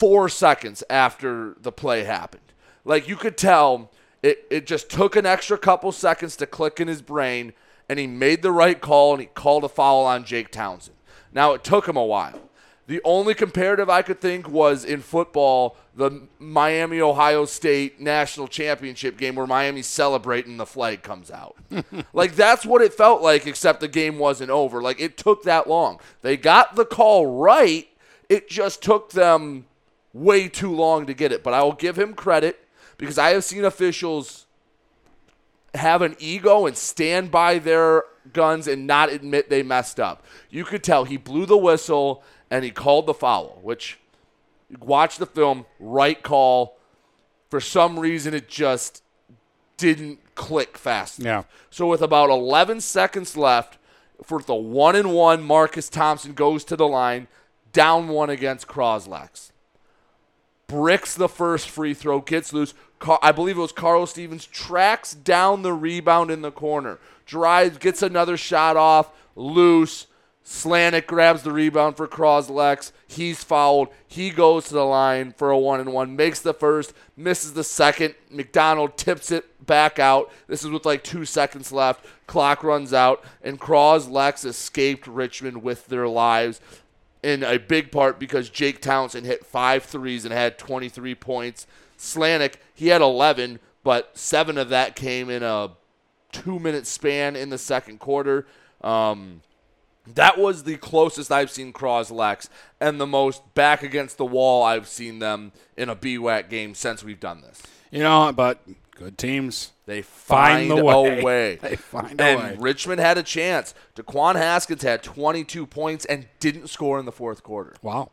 four 0.00 0.30
seconds 0.30 0.82
after 0.88 1.54
the 1.60 1.70
play 1.70 2.04
happened. 2.04 2.42
Like 2.84 3.06
you 3.06 3.16
could 3.16 3.36
tell 3.36 3.90
it, 4.22 4.46
it 4.50 4.66
just 4.66 4.90
took 4.90 5.14
an 5.14 5.26
extra 5.26 5.58
couple 5.58 5.92
seconds 5.92 6.36
to 6.36 6.46
click 6.46 6.80
in 6.80 6.88
his 6.88 7.02
brain, 7.02 7.52
and 7.88 7.98
he 7.98 8.06
made 8.06 8.42
the 8.42 8.50
right 8.50 8.80
call 8.80 9.12
and 9.12 9.20
he 9.20 9.26
called 9.26 9.62
a 9.62 9.68
foul 9.68 10.04
on 10.06 10.24
Jake 10.24 10.50
Townsend. 10.50 10.96
Now 11.32 11.52
it 11.52 11.62
took 11.62 11.86
him 11.86 11.96
a 11.96 12.04
while. 12.04 12.40
The 12.86 13.00
only 13.04 13.34
comparative 13.34 13.88
I 13.88 14.02
could 14.02 14.20
think 14.20 14.48
was 14.48 14.84
in 14.84 15.00
football, 15.00 15.76
the 15.94 16.22
Miami 16.40 17.00
Ohio 17.00 17.44
State 17.44 18.00
national 18.00 18.48
championship 18.48 19.16
game 19.16 19.36
where 19.36 19.46
Miami's 19.46 19.86
celebrating 19.86 20.56
the 20.56 20.66
flag 20.66 21.02
comes 21.02 21.30
out. 21.30 21.56
like 22.12 22.34
that's 22.34 22.66
what 22.66 22.82
it 22.82 22.94
felt 22.94 23.22
like, 23.22 23.46
except 23.46 23.80
the 23.80 23.86
game 23.86 24.18
wasn't 24.18 24.50
over. 24.50 24.82
Like 24.82 24.98
it 25.00 25.16
took 25.16 25.44
that 25.44 25.68
long. 25.68 26.00
They 26.22 26.36
got 26.36 26.74
the 26.74 26.84
call 26.84 27.38
right. 27.38 27.86
It 28.28 28.48
just 28.48 28.82
took 28.82 29.10
them 29.10 29.66
way 30.12 30.48
too 30.48 30.74
long 30.74 31.06
to 31.06 31.14
get 31.14 31.32
it. 31.32 31.42
But 31.42 31.54
I 31.54 31.62
will 31.62 31.72
give 31.72 31.98
him 31.98 32.14
credit 32.14 32.66
because 32.96 33.18
I 33.18 33.30
have 33.30 33.44
seen 33.44 33.64
officials 33.64 34.46
have 35.74 36.02
an 36.02 36.16
ego 36.18 36.66
and 36.66 36.76
stand 36.76 37.30
by 37.30 37.58
their 37.58 38.04
guns 38.32 38.66
and 38.66 38.86
not 38.86 39.10
admit 39.10 39.48
they 39.48 39.62
messed 39.62 40.00
up. 40.00 40.24
You 40.50 40.64
could 40.64 40.82
tell 40.82 41.04
he 41.04 41.16
blew 41.16 41.46
the 41.46 41.56
whistle 41.56 42.22
and 42.50 42.64
he 42.64 42.70
called 42.70 43.06
the 43.06 43.14
foul, 43.14 43.58
which 43.62 43.98
you 44.68 44.76
watch 44.80 45.18
the 45.18 45.26
film, 45.26 45.66
right 45.78 46.20
call. 46.22 46.76
For 47.48 47.60
some 47.60 47.98
reason, 47.98 48.34
it 48.34 48.48
just 48.48 49.02
didn't 49.76 50.18
click 50.34 50.76
fast. 50.76 51.20
Yeah. 51.20 51.44
So 51.70 51.86
with 51.86 52.02
about 52.02 52.30
11 52.30 52.80
seconds 52.80 53.36
left, 53.36 53.78
for 54.22 54.42
the 54.42 54.54
one 54.54 54.96
and 54.96 55.12
one, 55.12 55.42
Marcus 55.42 55.88
Thompson 55.88 56.34
goes 56.34 56.64
to 56.64 56.76
the 56.76 56.86
line, 56.86 57.28
down 57.72 58.08
one 58.08 58.30
against 58.30 58.66
Croslex. 58.66 59.50
Bricks 60.70 61.14
the 61.16 61.28
first 61.28 61.68
free 61.68 61.94
throw, 61.94 62.20
gets 62.20 62.52
loose. 62.52 62.74
I 63.22 63.32
believe 63.32 63.58
it 63.58 63.60
was 63.60 63.72
Carl 63.72 64.06
Stevens 64.06 64.46
tracks 64.46 65.14
down 65.14 65.62
the 65.62 65.72
rebound 65.72 66.30
in 66.30 66.42
the 66.42 66.52
corner, 66.52 67.00
drives, 67.26 67.78
gets 67.78 68.02
another 68.02 68.36
shot 68.36 68.76
off, 68.76 69.10
loose. 69.34 70.06
Slanik 70.44 71.06
grabs 71.06 71.42
the 71.42 71.52
rebound 71.52 71.96
for 71.96 72.08
Croslex. 72.08 72.92
He's 73.06 73.44
fouled. 73.44 73.88
He 74.06 74.30
goes 74.30 74.68
to 74.68 74.74
the 74.74 74.84
line 74.84 75.32
for 75.36 75.50
a 75.50 75.58
one 75.58 75.80
and 75.80 75.92
one, 75.92 76.16
makes 76.16 76.40
the 76.40 76.54
first, 76.54 76.92
misses 77.16 77.52
the 77.52 77.64
second. 77.64 78.14
McDonald 78.30 78.96
tips 78.96 79.30
it 79.30 79.64
back 79.64 79.98
out. 79.98 80.30
This 80.46 80.64
is 80.64 80.70
with 80.70 80.86
like 80.86 81.04
two 81.04 81.24
seconds 81.24 81.72
left. 81.72 82.04
Clock 82.26 82.64
runs 82.64 82.92
out, 82.92 83.24
and 83.42 83.60
Croslex 83.60 84.44
escaped 84.44 85.06
Richmond 85.06 85.62
with 85.62 85.86
their 85.86 86.08
lives 86.08 86.60
in 87.22 87.42
a 87.42 87.58
big 87.58 87.92
part 87.92 88.18
because 88.18 88.50
Jake 88.50 88.80
Townsend 88.80 89.26
hit 89.26 89.44
five 89.44 89.84
threes 89.84 90.24
and 90.24 90.32
had 90.32 90.58
23 90.58 91.14
points. 91.14 91.66
Slanik, 91.98 92.54
he 92.74 92.88
had 92.88 93.02
11, 93.02 93.60
but 93.82 94.16
seven 94.16 94.56
of 94.56 94.68
that 94.70 94.96
came 94.96 95.28
in 95.28 95.42
a 95.42 95.70
two 96.32 96.58
minute 96.58 96.86
span 96.86 97.36
in 97.36 97.50
the 97.50 97.58
second 97.58 97.98
quarter. 97.98 98.46
Um, 98.80 99.42
that 100.14 100.38
was 100.38 100.64
the 100.64 100.76
closest 100.76 101.30
I've 101.30 101.50
seen 101.50 101.72
Croslex 101.72 102.48
and 102.80 103.00
the 103.00 103.06
most 103.06 103.54
back 103.54 103.82
against 103.82 104.16
the 104.16 104.24
wall 104.24 104.62
I've 104.62 104.88
seen 104.88 105.18
them 105.18 105.52
in 105.76 105.88
a 105.88 105.96
BWAC 105.96 106.48
game 106.48 106.74
since 106.74 107.04
we've 107.04 107.20
done 107.20 107.42
this. 107.42 107.62
You 107.90 108.00
know, 108.00 108.32
but 108.34 108.60
good 109.00 109.16
teams. 109.18 109.72
They 109.86 110.02
Find 110.02 110.68
find, 110.68 110.70
the 110.70 110.76
a 110.76 111.02
way. 111.02 111.22
way. 111.22 111.56
They 111.62 111.74
find 111.76 112.20
a 112.20 112.24
and 112.24 112.40
way. 112.40 112.56
Richmond 112.60 113.00
had 113.00 113.16
a 113.18 113.22
chance. 113.22 113.74
Daquan 113.96 114.36
Haskins 114.36 114.82
had 114.82 115.02
22 115.02 115.66
points 115.66 116.04
and 116.04 116.28
didn't 116.38 116.68
score 116.68 116.98
in 117.00 117.06
the 117.06 117.12
fourth 117.12 117.42
quarter. 117.42 117.74
Wow. 117.82 118.10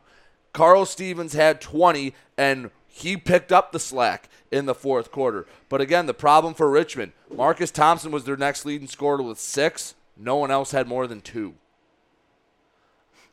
Carl 0.54 0.86
Stevens 0.86 1.34
had 1.34 1.60
20 1.60 2.14
and 2.38 2.70
he 2.86 3.16
picked 3.18 3.52
up 3.52 3.70
the 3.70 3.78
slack 3.78 4.28
in 4.50 4.64
the 4.66 4.74
fourth 4.74 5.12
quarter. 5.12 5.46
But 5.68 5.80
again, 5.82 6.06
the 6.06 6.14
problem 6.14 6.54
for 6.54 6.70
Richmond, 6.70 7.12
Marcus 7.32 7.70
Thompson 7.70 8.10
was 8.10 8.24
their 8.24 8.36
next 8.38 8.64
leading 8.64 8.88
scorer 8.88 9.22
with 9.22 9.38
six. 9.38 9.94
No 10.16 10.36
one 10.36 10.50
else 10.50 10.70
had 10.72 10.88
more 10.88 11.06
than 11.06 11.20
two. 11.20 11.54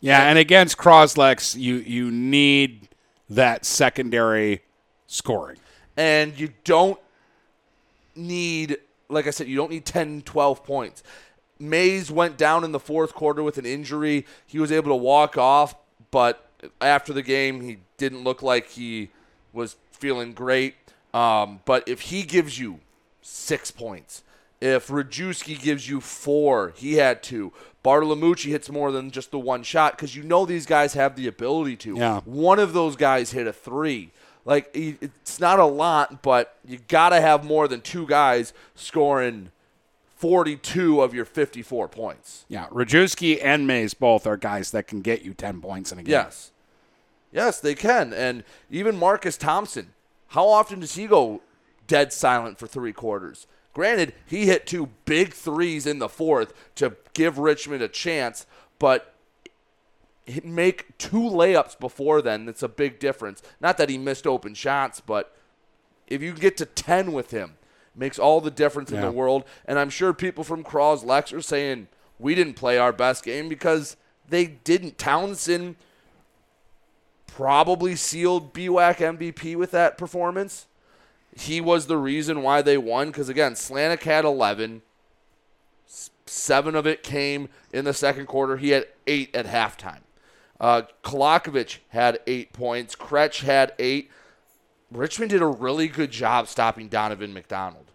Yeah, 0.01 0.29
and 0.29 0.37
against 0.37 0.77
Croslex, 0.77 1.57
you 1.57 1.75
you 1.75 2.11
need 2.11 2.89
that 3.29 3.65
secondary 3.65 4.61
scoring. 5.07 5.57
and 5.97 6.37
you 6.37 6.49
don't 6.63 6.99
need 8.15 8.77
like 9.09 9.27
i 9.27 9.29
said 9.29 9.47
you 9.47 9.55
don't 9.55 9.71
need 9.71 9.85
10 9.85 10.21
12 10.21 10.63
points 10.63 11.03
mays 11.59 12.11
went 12.11 12.37
down 12.37 12.63
in 12.63 12.71
the 12.71 12.79
fourth 12.79 13.13
quarter 13.13 13.41
with 13.43 13.57
an 13.57 13.65
injury 13.65 14.25
he 14.45 14.59
was 14.59 14.71
able 14.71 14.89
to 14.89 14.95
walk 14.95 15.37
off 15.37 15.75
but 16.11 16.49
after 16.81 17.13
the 17.13 17.21
game 17.21 17.61
he 17.61 17.77
didn't 17.97 18.23
look 18.23 18.41
like 18.41 18.69
he 18.69 19.09
was 19.53 19.77
feeling 19.91 20.33
great 20.33 20.75
um, 21.13 21.61
but 21.63 21.87
if 21.87 22.01
he 22.01 22.23
gives 22.23 22.59
you 22.59 22.79
six 23.21 23.71
points 23.71 24.23
if 24.61 24.87
Rajewski 24.87 25.61
gives 25.61 25.89
you 25.89 26.01
four, 26.01 26.73
he 26.75 26.95
had 26.95 27.21
two. 27.21 27.51
Bartolomucci 27.83 28.49
hits 28.49 28.69
more 28.69 28.91
than 28.91 29.11
just 29.11 29.31
the 29.31 29.37
one 29.37 29.63
shot 29.63 29.95
because 29.95 30.15
you 30.15 30.23
know 30.23 30.45
these 30.45 30.65
guys 30.65 30.93
have 30.93 31.15
the 31.15 31.27
ability 31.27 31.75
to. 31.77 31.97
Yeah. 31.97 32.21
One 32.21 32.57
of 32.57 32.73
those 32.73 32.95
guys 32.95 33.31
hit 33.31 33.47
a 33.47 33.53
three. 33.53 34.11
Like 34.45 34.69
it's 34.73 35.39
not 35.39 35.59
a 35.59 35.65
lot, 35.65 36.21
but 36.21 36.55
you 36.63 36.79
got 36.87 37.09
to 37.09 37.19
have 37.19 37.43
more 37.43 37.67
than 37.67 37.81
two 37.81 38.05
guys 38.05 38.53
scoring 38.75 39.51
42 40.15 41.01
of 41.01 41.13
your 41.13 41.25
54 41.25 41.87
points. 41.87 42.45
Yeah, 42.47 42.67
Rajewski 42.67 43.39
and 43.43 43.65
Mays 43.65 43.93
both 43.95 44.25
are 44.27 44.37
guys 44.37 44.71
that 44.71 44.87
can 44.87 45.01
get 45.01 45.23
you 45.23 45.33
10 45.33 45.61
points 45.61 45.91
in 45.91 45.99
a 45.99 46.03
game. 46.03 46.11
Yes. 46.11 46.51
Yes, 47.31 47.59
they 47.59 47.75
can. 47.75 48.13
And 48.13 48.43
even 48.69 48.97
Marcus 48.97 49.35
Thompson, 49.35 49.93
how 50.29 50.47
often 50.47 50.79
does 50.79 50.95
he 50.95 51.07
go 51.07 51.41
dead 51.87 52.13
silent 52.13 52.57
for 52.59 52.67
three 52.67 52.93
quarters? 52.93 53.47
Granted, 53.73 54.13
he 54.25 54.45
hit 54.45 54.65
two 54.65 54.89
big 55.03 55.33
threes 55.33 55.85
in 55.85 55.99
the 55.99 56.07
fourth 56.07 56.53
to 56.75 56.95
give 57.13 57.37
Richmond 57.37 57.81
a 57.81 57.89
chance, 57.89 58.45
but 58.79 59.14
make 60.43 60.97
two 60.97 61.21
layups 61.21 61.79
before 61.79 62.21
then. 62.21 62.45
That's 62.45 62.63
a 62.63 62.67
big 62.67 62.99
difference. 62.99 63.41
Not 63.61 63.77
that 63.77 63.89
he 63.89 63.97
missed 63.97 64.25
open 64.25 64.53
shots, 64.53 65.01
but 65.01 65.35
if 66.07 66.21
you 66.21 66.33
get 66.33 66.57
to 66.57 66.65
10 66.65 67.13
with 67.13 67.31
him, 67.31 67.57
makes 67.95 68.19
all 68.19 68.41
the 68.41 68.51
difference 68.51 68.91
in 68.91 69.01
the 69.01 69.11
world. 69.11 69.45
And 69.65 69.79
I'm 69.79 69.89
sure 69.89 70.13
people 70.13 70.43
from 70.43 70.63
Croslex 70.63 71.31
are 71.33 71.41
saying 71.41 71.87
we 72.19 72.35
didn't 72.35 72.55
play 72.55 72.77
our 72.77 72.91
best 72.91 73.23
game 73.23 73.47
because 73.47 73.95
they 74.27 74.45
didn't. 74.45 74.97
Townsend 74.97 75.75
probably 77.27 77.95
sealed 77.95 78.53
BWAC 78.53 78.97
MVP 78.97 79.55
with 79.55 79.71
that 79.71 79.97
performance. 79.97 80.67
He 81.37 81.59
was 81.59 81.87
the 81.87 81.97
reason 81.97 82.41
why 82.41 82.61
they 82.61 82.77
won 82.77 83.07
because, 83.07 83.29
again, 83.29 83.53
Slanik 83.53 84.03
had 84.03 84.23
11. 84.23 84.81
Seven 86.25 86.75
of 86.75 86.87
it 86.87 87.03
came 87.03 87.49
in 87.73 87.85
the 87.85 87.93
second 87.93 88.25
quarter. 88.25 88.57
He 88.57 88.69
had 88.69 88.87
eight 89.05 89.35
at 89.35 89.45
halftime. 89.45 89.99
Uh, 90.59 90.83
Kolakovic 91.03 91.79
had 91.89 92.19
eight 92.27 92.53
points. 92.53 92.95
Kretsch 92.95 93.41
had 93.43 93.73
eight. 93.79 94.09
Richmond 94.91 95.31
did 95.31 95.41
a 95.41 95.47
really 95.47 95.87
good 95.87 96.11
job 96.11 96.47
stopping 96.47 96.87
Donovan 96.87 97.33
McDonald. 97.33 97.85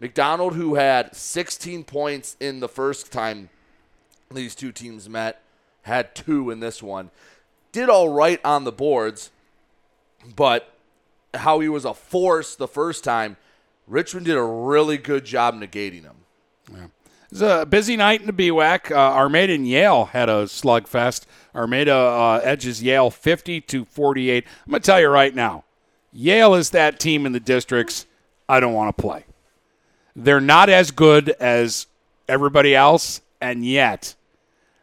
McDonald, 0.00 0.54
who 0.54 0.76
had 0.76 1.14
16 1.14 1.84
points 1.84 2.36
in 2.40 2.60
the 2.60 2.68
first 2.68 3.12
time 3.12 3.50
these 4.30 4.54
two 4.54 4.72
teams 4.72 5.08
met, 5.08 5.42
had 5.82 6.14
two 6.14 6.50
in 6.50 6.60
this 6.60 6.82
one. 6.82 7.10
Did 7.72 7.88
all 7.88 8.08
right 8.08 8.40
on 8.44 8.64
the 8.64 8.72
boards, 8.72 9.30
but 10.36 10.72
how 11.34 11.60
he 11.60 11.68
was 11.68 11.84
a 11.84 11.94
force 11.94 12.54
the 12.54 12.68
first 12.68 13.04
time, 13.04 13.36
Richmond 13.86 14.26
did 14.26 14.36
a 14.36 14.42
really 14.42 14.98
good 14.98 15.24
job 15.24 15.54
negating 15.54 16.02
him. 16.02 16.16
It 16.72 16.90
was 17.30 17.42
a 17.42 17.66
busy 17.66 17.96
night 17.96 18.20
in 18.20 18.26
the 18.26 18.32
BWAC. 18.32 18.90
Uh, 18.90 18.94
Armada 18.94 19.52
and 19.52 19.66
Yale 19.66 20.06
had 20.06 20.28
a 20.28 20.44
slugfest. 20.44 21.26
Armada 21.54 21.94
uh, 21.94 22.40
edges 22.42 22.82
Yale 22.82 23.10
50 23.10 23.60
to 23.62 23.84
48. 23.84 24.44
I'm 24.46 24.70
going 24.70 24.82
to 24.82 24.86
tell 24.86 25.00
you 25.00 25.08
right 25.08 25.34
now, 25.34 25.64
Yale 26.12 26.54
is 26.54 26.70
that 26.70 26.98
team 26.98 27.26
in 27.26 27.32
the 27.32 27.40
districts 27.40 28.06
I 28.48 28.60
don't 28.60 28.72
want 28.72 28.96
to 28.96 29.00
play. 29.00 29.24
They're 30.16 30.40
not 30.40 30.68
as 30.68 30.90
good 30.90 31.30
as 31.40 31.86
everybody 32.28 32.74
else, 32.74 33.20
and 33.40 33.64
yet 33.64 34.14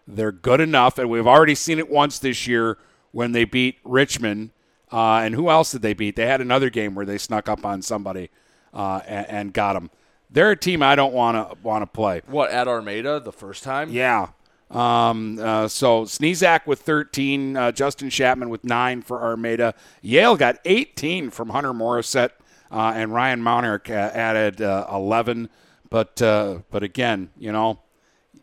they're 0.08 0.32
good 0.32 0.62
enough. 0.62 0.98
And 0.98 1.10
we've 1.10 1.28
already 1.28 1.56
seen 1.56 1.80
it 1.80 1.90
once 1.90 2.20
this 2.20 2.48
year 2.48 2.78
when 3.12 3.32
they 3.32 3.46
beat 3.46 3.78
Richmond. 3.84 4.52
Uh, 4.92 5.18
and 5.18 5.34
who 5.36 5.50
else 5.50 5.72
did 5.72 5.82
they 5.82 5.94
beat? 5.94 6.16
They 6.16 6.28
had 6.28 6.42
another 6.42 6.70
game 6.70 6.96
where 6.96 7.06
they 7.06 7.18
snuck 7.18 7.50
up 7.50 7.66
on 7.66 7.82
somebody 7.82 8.30
uh, 8.74 9.02
and, 9.06 9.28
and 9.30 9.54
got 9.54 9.74
them. 9.74 9.90
They're 10.36 10.52
a 10.52 10.58
team 10.58 10.84
I 10.84 10.96
don't 10.96 11.14
want 11.14 11.38
to 11.38 11.58
want 11.64 11.82
to 11.82 11.88
play. 11.88 12.22
What, 12.28 12.52
at 12.52 12.68
Armada 12.68 13.22
the 13.22 13.32
first 13.32 13.64
time? 13.64 13.90
Yeah. 13.90 14.28
Um, 14.70 15.40
uh, 15.40 15.70
so 15.70 16.04
Sneezak 16.04 16.68
with 16.68 16.82
13, 16.82 17.56
uh, 17.56 17.72
Justin 17.72 18.10
Chapman 18.10 18.50
with 18.50 18.66
9 18.66 19.02
for 19.02 19.24
Armada. 19.24 19.74
Yale 20.02 20.36
got 20.36 20.58
18 20.66 21.30
from 21.30 21.52
Hunter 21.52 21.72
Morissette, 21.72 22.32
uh, 22.70 22.92
and 22.94 23.14
Ryan 23.14 23.42
Monarch 23.42 23.90
uh, 23.90 23.94
added 23.94 24.62
uh, 24.62 24.86
11. 24.92 25.50
But 25.90 26.22
uh, 26.22 26.60
but 26.70 26.84
again, 26.84 27.30
you 27.38 27.54
know, 27.54 27.80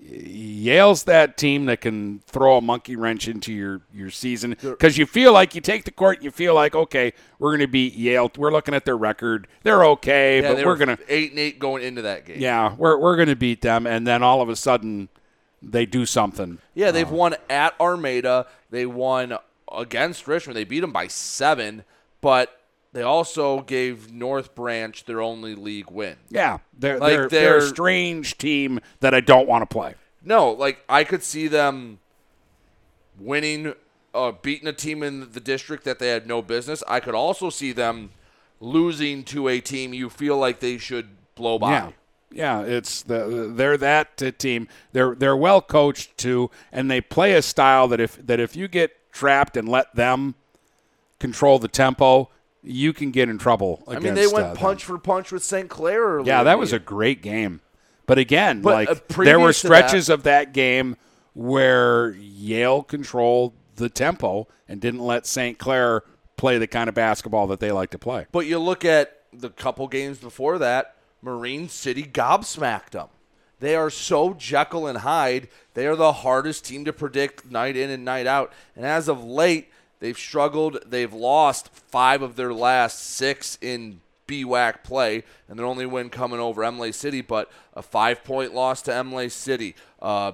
Yale's 0.04 1.04
that 1.04 1.36
team 1.36 1.66
that 1.66 1.80
can 1.80 2.20
throw 2.26 2.56
a 2.56 2.60
monkey 2.60 2.96
wrench 2.96 3.28
into 3.28 3.52
your, 3.52 3.80
your 3.94 4.10
season 4.10 4.56
because 4.60 4.98
you 4.98 5.06
feel 5.06 5.32
like 5.32 5.54
you 5.54 5.60
take 5.60 5.84
the 5.84 5.90
court 5.92 6.16
and 6.18 6.24
you 6.24 6.30
feel 6.30 6.54
like, 6.54 6.74
okay, 6.74 7.12
we're 7.38 7.50
going 7.50 7.60
to 7.60 7.66
beat 7.68 7.94
Yale. 7.94 8.30
We're 8.36 8.50
looking 8.52 8.74
at 8.74 8.84
their 8.84 8.96
record. 8.96 9.46
They're 9.62 9.84
okay, 9.86 10.42
Yeah, 10.42 10.48
but 10.48 10.56
they 10.56 10.64
we're 10.66 10.76
going 10.76 10.96
to 10.96 10.98
eight 11.08 11.30
and 11.30 11.38
eight 11.38 11.58
going 11.58 11.82
into 11.82 12.02
that 12.02 12.26
game. 12.26 12.40
yeah, 12.40 12.74
we're 12.74 12.96
we're 12.98 13.16
going 13.16 13.28
to 13.28 13.36
beat 13.36 13.62
them, 13.62 13.86
and 13.86 14.06
then 14.06 14.22
all 14.22 14.40
of 14.42 14.48
a 14.48 14.56
sudden, 14.56 15.08
they 15.62 15.86
do 15.86 16.04
something. 16.04 16.58
Yeah, 16.74 16.90
they've 16.90 17.10
Uh, 17.10 17.14
won 17.14 17.36
at 17.48 17.74
Armada. 17.80 18.46
They 18.70 18.86
won 18.86 19.36
against 19.72 20.26
Richmond. 20.26 20.56
They 20.56 20.64
beat 20.64 20.80
them 20.80 20.92
by 20.92 21.06
seven, 21.06 21.84
but 22.20 22.58
they 22.92 23.02
also 23.02 23.60
gave 23.62 24.12
North 24.12 24.54
Branch 24.54 25.04
their 25.04 25.20
only 25.20 25.54
league 25.54 25.90
win. 25.90 26.16
Yeah, 26.28 26.58
they're 26.78 26.98
Like, 26.98 27.10
they're, 27.10 27.28
they're 27.28 27.56
a 27.56 27.60
they're- 27.60 27.68
strange 27.68 28.36
team 28.38 28.80
that 29.00 29.14
I 29.14 29.20
don't 29.20 29.48
want 29.48 29.62
to 29.62 29.66
play. 29.72 29.94
No, 30.24 30.50
like 30.52 30.84
I 30.88 31.02
could 31.04 31.22
see 31.22 31.48
them 31.48 31.98
winning 33.18 33.74
uh, 34.14 34.32
beating 34.42 34.68
a 34.68 34.72
team 34.72 35.02
in 35.02 35.32
the 35.32 35.40
district 35.40 35.84
that 35.84 35.98
they 35.98 36.08
had 36.08 36.26
no 36.26 36.42
business. 36.42 36.82
I 36.86 37.00
could 37.00 37.14
also 37.14 37.50
see 37.50 37.72
them 37.72 38.10
losing 38.60 39.24
to 39.24 39.48
a 39.48 39.60
team 39.60 39.92
you 39.94 40.10
feel 40.10 40.36
like 40.36 40.60
they 40.60 40.78
should 40.78 41.08
blow 41.34 41.58
by. 41.58 41.72
Yeah. 41.72 41.90
Yeah, 42.34 42.60
it's 42.62 43.02
the 43.02 43.52
they're 43.54 43.76
that 43.76 44.16
team. 44.38 44.66
They're 44.92 45.14
they're 45.14 45.36
well 45.36 45.60
coached 45.60 46.16
too, 46.16 46.50
and 46.70 46.90
they 46.90 47.02
play 47.02 47.34
a 47.34 47.42
style 47.42 47.88
that 47.88 48.00
if 48.00 48.24
that 48.26 48.40
if 48.40 48.56
you 48.56 48.68
get 48.68 49.12
trapped 49.12 49.54
and 49.56 49.68
let 49.68 49.94
them 49.94 50.34
control 51.18 51.58
the 51.58 51.68
tempo, 51.68 52.30
you 52.62 52.92
can 52.92 53.10
get 53.10 53.28
in 53.28 53.38
trouble. 53.38 53.82
I 53.88 53.92
Against, 53.92 54.04
mean, 54.04 54.14
they 54.14 54.26
went 54.26 54.46
uh, 54.48 54.54
punch 54.54 54.84
for 54.84 54.98
punch 54.98 55.32
with 55.32 55.42
St. 55.42 55.68
Clair 55.68 56.00
earlier. 56.02 56.26
Yeah, 56.26 56.42
that 56.44 56.58
was 56.58 56.72
a 56.72 56.78
great 56.78 57.22
game. 57.22 57.60
But 58.06 58.18
again, 58.18 58.62
But, 58.62 58.74
like 58.74 58.88
uh, 58.90 58.94
there 59.24 59.38
were 59.40 59.52
to 59.52 59.62
that- 59.62 59.66
stretches 59.66 60.08
of 60.08 60.22
that 60.24 60.52
game 60.52 60.96
where 61.34 62.10
Yale 62.14 62.82
controlled 62.82 63.54
the 63.76 63.88
tempo 63.88 64.48
and 64.68 64.80
didn't 64.80 65.00
let 65.00 65.26
St. 65.26 65.58
Clair 65.58 66.02
play 66.36 66.58
the 66.58 66.66
kind 66.66 66.88
of 66.88 66.94
basketball 66.94 67.46
that 67.48 67.60
they 67.60 67.72
like 67.72 67.90
to 67.90 67.98
play. 67.98 68.26
But 68.32 68.46
you 68.46 68.58
look 68.58 68.84
at 68.84 69.20
the 69.32 69.48
couple 69.50 69.88
games 69.88 70.18
before 70.18 70.58
that, 70.58 70.96
Marine 71.22 71.68
City 71.68 72.02
gobsmacked 72.04 72.90
them. 72.90 73.08
They 73.60 73.76
are 73.76 73.90
so 73.90 74.34
Jekyll 74.34 74.86
and 74.88 74.98
Hyde. 74.98 75.48
They 75.74 75.86
are 75.86 75.94
the 75.96 76.12
hardest 76.12 76.64
team 76.64 76.84
to 76.84 76.92
predict 76.92 77.48
night 77.50 77.76
in 77.76 77.90
and 77.90 78.04
night 78.04 78.26
out. 78.26 78.52
And 78.74 78.84
as 78.84 79.08
of 79.08 79.22
late, 79.24 79.70
they've 80.02 80.18
struggled. 80.18 80.78
They've 80.84 81.12
lost 81.14 81.70
five 81.72 82.20
of 82.22 82.34
their 82.36 82.52
last 82.52 82.98
six 83.14 83.56
in 83.62 84.00
BWAC 84.26 84.82
play, 84.82 85.22
and 85.48 85.58
their 85.58 85.64
only 85.66 85.86
win 85.86 86.10
coming 86.10 86.40
over 86.40 86.62
Imlay 86.64 86.92
City, 86.92 87.20
but 87.22 87.50
a 87.74 87.82
five 87.82 88.24
point 88.24 88.52
loss 88.52 88.82
to 88.82 88.90
Imlay 88.90 89.28
City, 89.30 89.74
uh, 90.02 90.32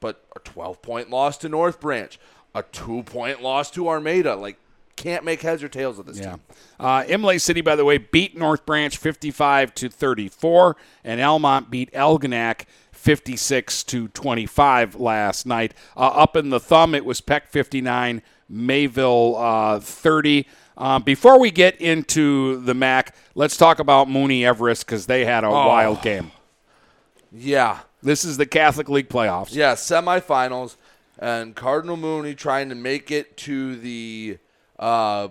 but 0.00 0.24
a 0.34 0.40
12 0.40 0.82
point 0.82 1.08
loss 1.08 1.38
to 1.38 1.48
North 1.48 1.80
Branch, 1.80 2.18
a 2.54 2.62
two 2.64 3.02
point 3.04 3.42
loss 3.42 3.70
to 3.70 3.88
Armada. 3.88 4.34
Like, 4.34 4.58
can't 4.96 5.24
make 5.24 5.42
heads 5.42 5.62
or 5.62 5.68
tails 5.68 5.98
of 5.98 6.06
this 6.06 6.18
Yeah. 6.18 6.30
team. 6.32 6.40
Uh, 6.80 7.04
Imlay 7.06 7.38
City, 7.38 7.60
by 7.60 7.76
the 7.76 7.84
way, 7.84 7.98
beat 7.98 8.36
North 8.36 8.64
Branch 8.66 8.96
55 8.96 9.74
to 9.74 9.88
34, 9.88 10.76
and 11.04 11.20
Almont 11.20 11.70
beat 11.70 11.92
Algonac 11.92 12.62
56 12.92 13.84
to 13.84 14.08
25 14.08 14.94
last 14.96 15.44
night. 15.46 15.74
Uh, 15.96 16.00
up 16.08 16.34
in 16.36 16.48
the 16.50 16.58
thumb, 16.58 16.94
it 16.94 17.04
was 17.04 17.20
Peck 17.20 17.46
59, 17.48 18.22
Mayville 18.48 19.36
uh, 19.36 19.80
30. 19.80 20.46
Um, 20.78 21.02
before 21.02 21.38
we 21.38 21.50
get 21.50 21.80
into 21.80 22.60
the 22.60 22.74
MAC, 22.74 23.14
let's 23.34 23.56
talk 23.56 23.78
about 23.78 24.10
Mooney 24.10 24.44
Everest 24.44 24.84
because 24.86 25.06
they 25.06 25.24
had 25.24 25.42
a 25.44 25.48
Oh. 25.48 25.66
wild 25.68 26.02
game. 26.02 26.32
Yeah. 27.32 27.80
This 28.02 28.24
is 28.24 28.36
the 28.36 28.46
Catholic 28.46 28.88
League 28.88 29.08
playoffs. 29.08 29.48
Yeah, 29.54 29.74
semifinals, 29.74 30.76
and 31.18 31.56
Cardinal 31.56 31.96
Mooney 31.96 32.34
trying 32.34 32.68
to 32.68 32.74
make 32.74 33.10
it 33.10 33.36
to 33.38 33.74
the 33.76 34.38
uh, 34.78 35.28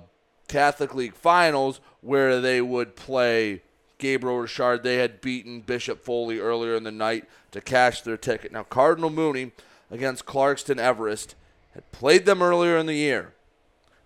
Catholic 0.47 0.93
League 0.95 1.13
finals 1.13 1.79
where 2.01 2.41
they 2.41 2.59
would 2.61 2.95
play 2.95 3.61
Gabriel 3.97 4.39
Richard. 4.39 4.83
They 4.83 4.95
had 4.97 5.21
beaten 5.21 5.61
Bishop 5.61 6.03
Foley 6.03 6.39
earlier 6.39 6.75
in 6.75 6.83
the 6.83 6.91
night 6.91 7.25
to 7.51 7.61
cash 7.61 8.01
their 8.01 8.17
ticket. 8.17 8.51
Now, 8.51 8.63
Cardinal 8.63 9.09
Mooney 9.11 9.51
against 9.91 10.25
Clarkston 10.25 10.77
Everest 10.79 11.35
had 11.75 11.91
played 11.91 12.25
them 12.25 12.41
earlier 12.41 12.77
in 12.77 12.85
the 12.85 12.95
year. 12.95 13.33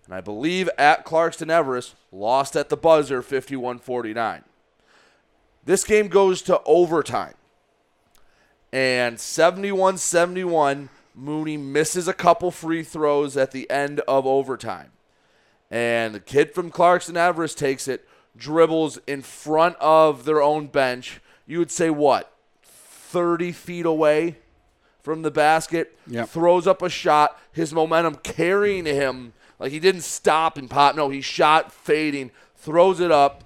And 0.04 0.14
I 0.14 0.20
believe 0.20 0.68
at 0.76 1.06
Clarkston 1.06 1.50
Everest 1.50 1.94
lost 2.10 2.56
at 2.56 2.68
the 2.68 2.76
buzzer 2.76 3.22
51 3.22 3.78
49. 3.78 4.42
This 5.64 5.84
game 5.84 6.08
goes 6.08 6.42
to 6.42 6.60
overtime. 6.64 7.34
And 8.72 9.20
71 9.20 9.98
71, 9.98 10.88
Mooney 11.14 11.56
misses 11.56 12.08
a 12.08 12.12
couple 12.12 12.50
free 12.50 12.82
throws 12.82 13.36
at 13.36 13.52
the 13.52 13.70
end 13.70 14.00
of 14.00 14.26
overtime. 14.26 14.90
And 15.70 16.14
the 16.14 16.20
kid 16.20 16.52
from 16.52 16.72
Clarkston 16.72 17.16
Everest 17.16 17.56
takes 17.56 17.86
it, 17.86 18.08
dribbles 18.36 18.98
in 19.06 19.22
front 19.22 19.76
of 19.76 20.24
their 20.24 20.42
own 20.42 20.66
bench. 20.66 21.20
You 21.46 21.60
would 21.60 21.70
say 21.70 21.88
what? 21.88 22.32
30 22.62 23.52
feet 23.52 23.86
away 23.86 24.38
from 25.02 25.22
the 25.22 25.30
basket. 25.30 25.98
Yep. 26.06 26.28
Throws 26.28 26.66
up 26.66 26.82
a 26.82 26.88
shot. 26.88 27.38
His 27.52 27.72
momentum 27.72 28.16
carrying 28.16 28.86
him. 28.86 29.32
Like 29.58 29.72
he 29.72 29.80
didn't 29.80 30.02
stop 30.02 30.56
and 30.56 30.68
pop. 30.68 30.96
No, 30.96 31.08
he 31.08 31.20
shot 31.20 31.72
fading. 31.72 32.30
Throws 32.56 33.00
it 33.00 33.10
up. 33.10 33.44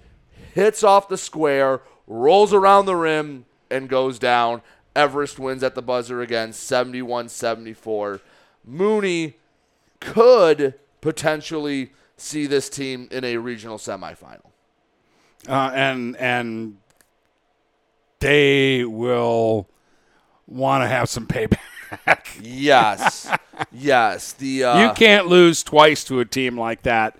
Hits 0.54 0.84
off 0.84 1.08
the 1.08 1.18
square. 1.18 1.82
Rolls 2.06 2.52
around 2.52 2.86
the 2.86 2.96
rim 2.96 3.46
and 3.70 3.88
goes 3.88 4.18
down. 4.18 4.62
Everest 4.94 5.38
wins 5.38 5.62
at 5.62 5.74
the 5.74 5.82
buzzer 5.82 6.20
again, 6.22 6.52
71 6.52 7.28
74. 7.28 8.20
Mooney 8.64 9.34
could 10.00 10.74
potentially 11.00 11.92
see 12.16 12.46
this 12.46 12.68
team 12.68 13.08
in 13.10 13.24
a 13.24 13.36
regional 13.38 13.78
semifinal. 13.78 14.50
Uh, 15.48 15.70
and 15.74 16.16
and 16.16 16.78
they 18.20 18.84
will 18.84 19.68
want 20.46 20.82
to 20.82 20.88
have 20.88 21.08
some 21.08 21.26
payback. 21.26 21.58
Yes. 22.42 23.30
yes. 23.70 24.32
The 24.32 24.64
uh, 24.64 24.80
you 24.80 24.92
can't 24.94 25.28
lose 25.28 25.62
twice 25.62 26.02
to 26.04 26.18
a 26.18 26.24
team 26.24 26.58
like 26.58 26.82
that 26.82 27.16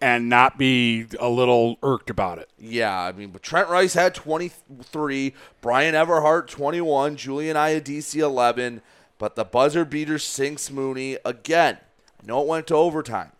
and 0.00 0.28
not 0.28 0.58
be 0.58 1.06
a 1.18 1.28
little 1.28 1.78
irked 1.82 2.10
about 2.10 2.38
it. 2.38 2.48
Yeah, 2.58 2.98
I 2.98 3.12
mean, 3.12 3.30
but 3.30 3.42
Trent 3.42 3.68
Rice 3.68 3.94
had 3.94 4.14
23, 4.14 5.34
Brian 5.60 5.94
Everhart 5.94 6.48
21, 6.48 7.16
Julian 7.16 7.56
Iadisi 7.56 8.20
11, 8.20 8.82
but 9.18 9.36
the 9.36 9.44
buzzer 9.44 9.84
beater 9.84 10.18
sinks 10.18 10.70
Mooney 10.70 11.18
again. 11.24 11.78
I 12.22 12.26
know 12.26 12.42
it 12.42 12.48
went 12.48 12.66
to 12.68 12.74
overtime, 12.74 13.32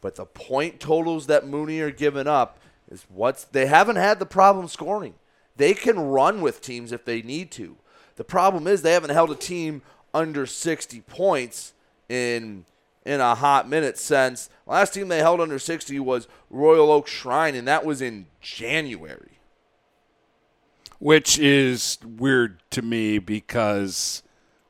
but 0.00 0.14
the 0.14 0.26
point 0.26 0.80
totals 0.80 1.26
that 1.26 1.46
Mooney 1.46 1.80
are 1.80 1.90
giving 1.90 2.26
up 2.26 2.58
is 2.90 3.06
what's 3.08 3.44
they 3.44 3.66
haven't 3.66 3.96
had 3.96 4.18
the 4.18 4.26
problem 4.26 4.68
scoring. 4.68 5.14
They 5.56 5.74
can 5.74 5.98
run 5.98 6.40
with 6.40 6.60
teams 6.60 6.92
if 6.92 7.04
they 7.04 7.22
need 7.22 7.50
to. 7.52 7.76
The 8.16 8.24
problem 8.24 8.66
is 8.66 8.82
they 8.82 8.92
haven't 8.92 9.10
held 9.10 9.30
a 9.30 9.34
team 9.34 9.82
under 10.12 10.46
60 10.46 11.00
points 11.02 11.72
in 12.08 12.64
in 13.06 13.20
a 13.20 13.34
hot 13.34 13.68
minute 13.68 13.98
since 13.98 14.48
last 14.66 14.94
team 14.94 15.08
they 15.08 15.18
held 15.18 15.38
under 15.40 15.58
60 15.58 15.98
was 16.00 16.26
Royal 16.48 16.90
Oak 16.90 17.06
Shrine 17.06 17.54
and 17.54 17.68
that 17.68 17.84
was 17.84 18.00
in 18.00 18.26
January. 18.40 19.32
Which 21.00 21.38
is 21.38 21.98
weird 22.02 22.60
to 22.70 22.80
me 22.80 23.18
because 23.18 24.22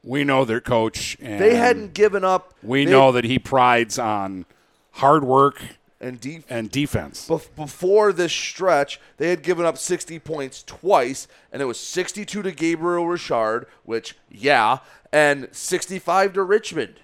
we 0.02 0.24
know 0.24 0.44
their 0.44 0.60
coach 0.60 1.16
and 1.20 1.40
They 1.40 1.54
hadn't 1.54 1.94
given 1.94 2.24
up. 2.24 2.54
we 2.62 2.84
they- 2.84 2.90
know 2.90 3.12
that 3.12 3.24
he 3.24 3.38
prides 3.38 3.98
on 3.98 4.46
hard 4.92 5.22
work 5.22 5.62
and 6.04 6.20
def- 6.20 6.44
and 6.50 6.70
defense. 6.70 7.28
Bef- 7.28 7.48
before 7.56 8.12
this 8.12 8.32
stretch, 8.32 9.00
they 9.16 9.30
had 9.30 9.42
given 9.42 9.64
up 9.64 9.78
60 9.78 10.18
points 10.18 10.62
twice, 10.62 11.26
and 11.50 11.62
it 11.62 11.64
was 11.64 11.80
62 11.80 12.42
to 12.42 12.52
Gabriel 12.52 13.08
Richard, 13.08 13.66
which, 13.84 14.16
yeah, 14.30 14.78
and 15.12 15.48
65 15.50 16.34
to 16.34 16.42
Richmond. 16.42 16.96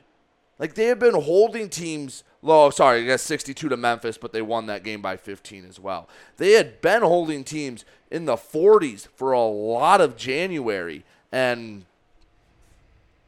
Like, 0.59 0.74
they 0.74 0.84
have 0.86 0.98
been 0.98 1.14
holding 1.14 1.70
teams 1.70 2.22
low. 2.42 2.68
Sorry, 2.68 3.01
I 3.01 3.05
guess 3.05 3.22
62 3.22 3.70
to 3.70 3.76
Memphis, 3.76 4.18
but 4.18 4.32
they 4.32 4.42
won 4.42 4.66
that 4.66 4.84
game 4.84 5.01
by 5.01 5.16
15 5.16 5.64
as 5.64 5.80
well. 5.80 6.07
They 6.36 6.53
had 6.53 6.82
been 6.82 7.01
holding 7.03 7.44
teams 7.44 7.86
in 8.11 8.26
the 8.26 8.36
40s 8.36 9.09
for 9.14 9.32
a 9.32 9.40
lot 9.40 10.03
of 10.03 10.16
January, 10.16 11.05
and 11.32 11.86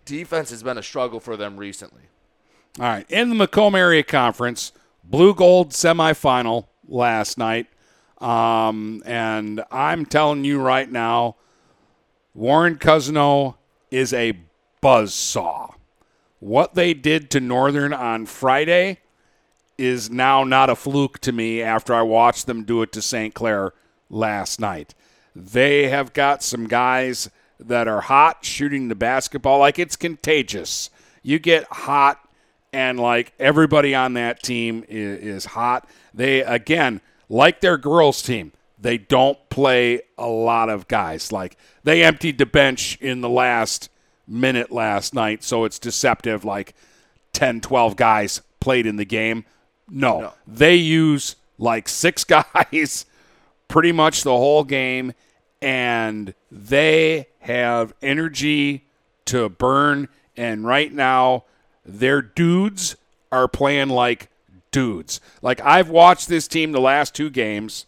defense 0.04 0.50
has 0.50 0.62
been 0.62 0.76
a 0.76 0.82
struggle 0.82 1.20
for 1.20 1.38
them 1.38 1.56
recently. 1.56 2.02
All 2.78 2.86
right. 2.86 3.10
In 3.10 3.30
the 3.30 3.34
Macomb 3.34 3.74
Area 3.74 4.02
Conference, 4.02 4.72
blue 5.04 5.34
gold 5.34 5.70
semifinal 5.70 6.66
last 6.86 7.38
night. 7.38 7.66
Um, 8.18 9.02
and 9.04 9.64
I'm 9.70 10.06
telling 10.06 10.44
you 10.44 10.60
right 10.60 10.90
now, 10.90 11.36
Warren 12.34 12.76
Cousino 12.76 13.56
is 13.90 14.12
a 14.12 14.38
buzz 14.80 15.12
saw. 15.12 15.70
What 16.38 16.74
they 16.74 16.94
did 16.94 17.30
to 17.30 17.40
Northern 17.40 17.92
on 17.92 18.26
Friday 18.26 18.98
is 19.78 20.10
now 20.10 20.44
not 20.44 20.70
a 20.70 20.76
fluke 20.76 21.18
to 21.20 21.32
me 21.32 21.62
after 21.62 21.94
I 21.94 22.02
watched 22.02 22.46
them 22.46 22.64
do 22.64 22.82
it 22.82 22.92
to 22.92 23.02
St. 23.02 23.34
Clair 23.34 23.72
last 24.08 24.60
night. 24.60 24.94
They 25.34 25.88
have 25.88 26.12
got 26.12 26.42
some 26.42 26.66
guys 26.66 27.30
that 27.58 27.88
are 27.88 28.02
hot 28.02 28.44
shooting 28.44 28.88
the 28.88 28.94
basketball 28.94 29.58
like 29.58 29.78
it's 29.78 29.96
contagious. 29.96 30.90
You 31.22 31.38
get 31.38 31.64
hot 31.64 32.21
and 32.72 32.98
like 32.98 33.32
everybody 33.38 33.94
on 33.94 34.14
that 34.14 34.42
team 34.42 34.84
is, 34.88 35.20
is 35.20 35.44
hot. 35.46 35.88
They 36.14 36.42
again, 36.42 37.00
like 37.28 37.60
their 37.60 37.76
girls 37.76 38.22
team, 38.22 38.52
they 38.78 38.98
don't 38.98 39.38
play 39.48 40.02
a 40.18 40.26
lot 40.26 40.68
of 40.68 40.88
guys. 40.88 41.32
Like 41.32 41.56
they 41.84 42.02
emptied 42.02 42.38
the 42.38 42.46
bench 42.46 42.96
in 43.00 43.20
the 43.20 43.28
last 43.28 43.88
minute 44.26 44.70
last 44.70 45.14
night, 45.14 45.42
so 45.44 45.64
it's 45.64 45.78
deceptive 45.78 46.44
like 46.44 46.74
10, 47.32 47.60
12 47.60 47.96
guys 47.96 48.42
played 48.60 48.86
in 48.86 48.96
the 48.96 49.04
game. 49.04 49.44
No, 49.88 50.32
they 50.46 50.74
use 50.76 51.36
like 51.58 51.88
six 51.88 52.24
guys 52.54 53.06
pretty 53.68 53.92
much 53.92 54.22
the 54.22 54.30
whole 54.30 54.64
game, 54.64 55.12
and 55.60 56.34
they 56.50 57.28
have 57.40 57.94
energy 58.02 58.86
to 59.26 59.48
burn. 59.48 60.08
And 60.36 60.66
right 60.66 60.92
now, 60.92 61.44
their 61.84 62.22
dudes 62.22 62.96
are 63.30 63.48
playing 63.48 63.88
like 63.88 64.28
dudes. 64.70 65.20
Like 65.40 65.60
I've 65.60 65.88
watched 65.88 66.28
this 66.28 66.48
team 66.48 66.72
the 66.72 66.80
last 66.80 67.14
two 67.14 67.30
games, 67.30 67.86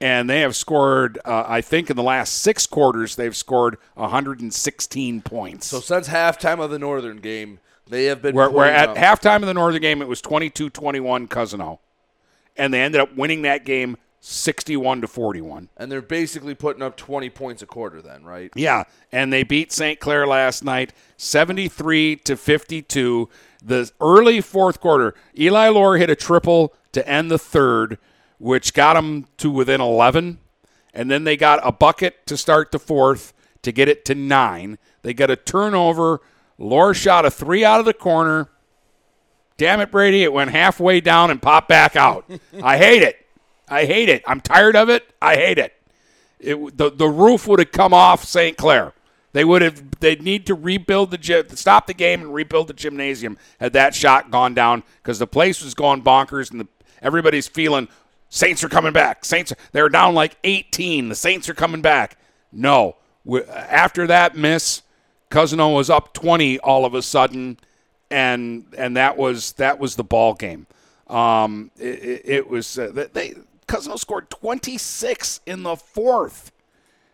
and 0.00 0.28
they 0.28 0.40
have 0.40 0.56
scored. 0.56 1.18
Uh, 1.24 1.44
I 1.46 1.60
think 1.60 1.90
in 1.90 1.96
the 1.96 2.02
last 2.02 2.34
six 2.34 2.66
quarters, 2.66 3.16
they've 3.16 3.36
scored 3.36 3.76
116 3.94 5.22
points. 5.22 5.66
So 5.66 5.80
since 5.80 6.08
halftime 6.08 6.60
of 6.60 6.70
the 6.70 6.78
Northern 6.78 7.18
game, 7.18 7.60
they 7.88 8.04
have 8.04 8.22
been. 8.22 8.34
Where, 8.34 8.50
where 8.50 8.68
putting 8.68 8.80
at 8.80 8.88
up- 8.90 9.20
halftime 9.20 9.36
of 9.36 9.46
the 9.46 9.54
Northern 9.54 9.82
game, 9.82 10.02
it 10.02 10.08
was 10.08 10.22
22-21 10.22 11.28
Cousino, 11.28 11.78
and 12.56 12.72
they 12.72 12.80
ended 12.80 13.00
up 13.00 13.16
winning 13.16 13.42
that 13.42 13.64
game 13.64 13.96
61 14.20 15.00
to 15.00 15.06
41. 15.06 15.70
and 15.78 15.90
they're 15.90 16.02
basically 16.02 16.54
putting 16.54 16.82
up 16.82 16.96
20 16.96 17.30
points 17.30 17.62
a 17.62 17.66
quarter. 17.66 18.02
Then, 18.02 18.22
right? 18.24 18.50
Yeah, 18.54 18.84
and 19.10 19.32
they 19.32 19.42
beat 19.42 19.72
St. 19.72 19.98
Clair 19.98 20.26
last 20.26 20.62
night, 20.62 20.92
73 21.16 22.16
to 22.16 22.36
52. 22.36 23.28
The 23.64 23.90
early 24.00 24.40
fourth 24.40 24.80
quarter, 24.80 25.14
Eli 25.38 25.68
Lore 25.68 25.96
hit 25.96 26.10
a 26.10 26.16
triple 26.16 26.74
to 26.92 27.06
end 27.08 27.30
the 27.30 27.38
third, 27.38 27.98
which 28.38 28.74
got 28.74 28.94
them 28.94 29.26
to 29.38 29.50
within 29.50 29.80
11, 29.80 30.38
and 30.92 31.10
then 31.10 31.24
they 31.24 31.36
got 31.36 31.60
a 31.62 31.72
bucket 31.72 32.26
to 32.26 32.36
start 32.36 32.72
the 32.72 32.78
fourth 32.78 33.32
to 33.62 33.72
get 33.72 33.88
it 33.88 34.04
to 34.06 34.14
nine. 34.14 34.78
They 35.02 35.14
got 35.14 35.30
a 35.30 35.36
turnover. 35.36 36.20
Lore 36.58 36.94
shot 36.94 37.24
a 37.24 37.30
three 37.30 37.64
out 37.64 37.80
of 37.80 37.86
the 37.86 37.94
corner. 37.94 38.48
Damn 39.56 39.80
it, 39.80 39.90
Brady! 39.90 40.22
It 40.24 40.32
went 40.32 40.50
halfway 40.50 41.00
down 41.00 41.30
and 41.30 41.40
popped 41.40 41.68
back 41.68 41.96
out. 41.96 42.24
I 42.62 42.78
hate 42.78 43.02
it. 43.02 43.19
I 43.70 43.86
hate 43.86 44.08
it. 44.08 44.22
I'm 44.26 44.40
tired 44.40 44.76
of 44.76 44.88
it. 44.88 45.14
I 45.22 45.36
hate 45.36 45.58
it. 45.58 45.74
It, 46.38 46.76
the 46.76 46.90
the 46.90 47.08
roof 47.08 47.46
would 47.46 47.58
have 47.58 47.72
come 47.72 47.94
off 47.94 48.24
St. 48.24 48.56
Clair. 48.56 48.92
They 49.32 49.44
would 49.44 49.62
have. 49.62 50.00
They'd 50.00 50.22
need 50.22 50.46
to 50.46 50.54
rebuild 50.54 51.10
the 51.10 51.18
gym, 51.18 51.48
stop 51.50 51.86
the 51.86 51.94
game 51.94 52.20
and 52.22 52.34
rebuild 52.34 52.68
the 52.68 52.74
gymnasium 52.74 53.38
had 53.60 53.72
that 53.74 53.94
shot 53.94 54.30
gone 54.30 54.54
down 54.54 54.82
because 55.02 55.18
the 55.18 55.26
place 55.26 55.62
was 55.62 55.74
going 55.74 56.02
bonkers 56.02 56.50
and 56.50 56.60
the, 56.60 56.68
everybody's 57.00 57.46
feeling 57.46 57.88
Saints 58.28 58.64
are 58.64 58.68
coming 58.68 58.92
back. 58.92 59.24
Saints 59.24 59.52
They're 59.72 59.88
down 59.88 60.14
like 60.14 60.36
18. 60.44 61.08
The 61.08 61.14
Saints 61.14 61.48
are 61.48 61.54
coming 61.54 61.82
back. 61.82 62.16
No, 62.52 62.96
after 63.48 64.06
that 64.06 64.36
miss, 64.36 64.82
Cousino 65.30 65.74
was 65.74 65.90
up 65.90 66.12
20 66.14 66.58
all 66.60 66.84
of 66.84 66.94
a 66.94 67.02
sudden, 67.02 67.58
and 68.10 68.64
and 68.76 68.96
that 68.96 69.16
was 69.16 69.52
that 69.52 69.78
was 69.78 69.96
the 69.96 70.04
ball 70.04 70.34
game. 70.34 70.66
Um, 71.06 71.70
it, 71.78 72.02
it, 72.02 72.22
it 72.24 72.48
was 72.48 72.78
uh, 72.78 73.06
they 73.12 73.34
Cousino 73.70 73.96
scored 73.96 74.28
26 74.30 75.40
in 75.46 75.62
the 75.62 75.76
fourth. 75.76 76.50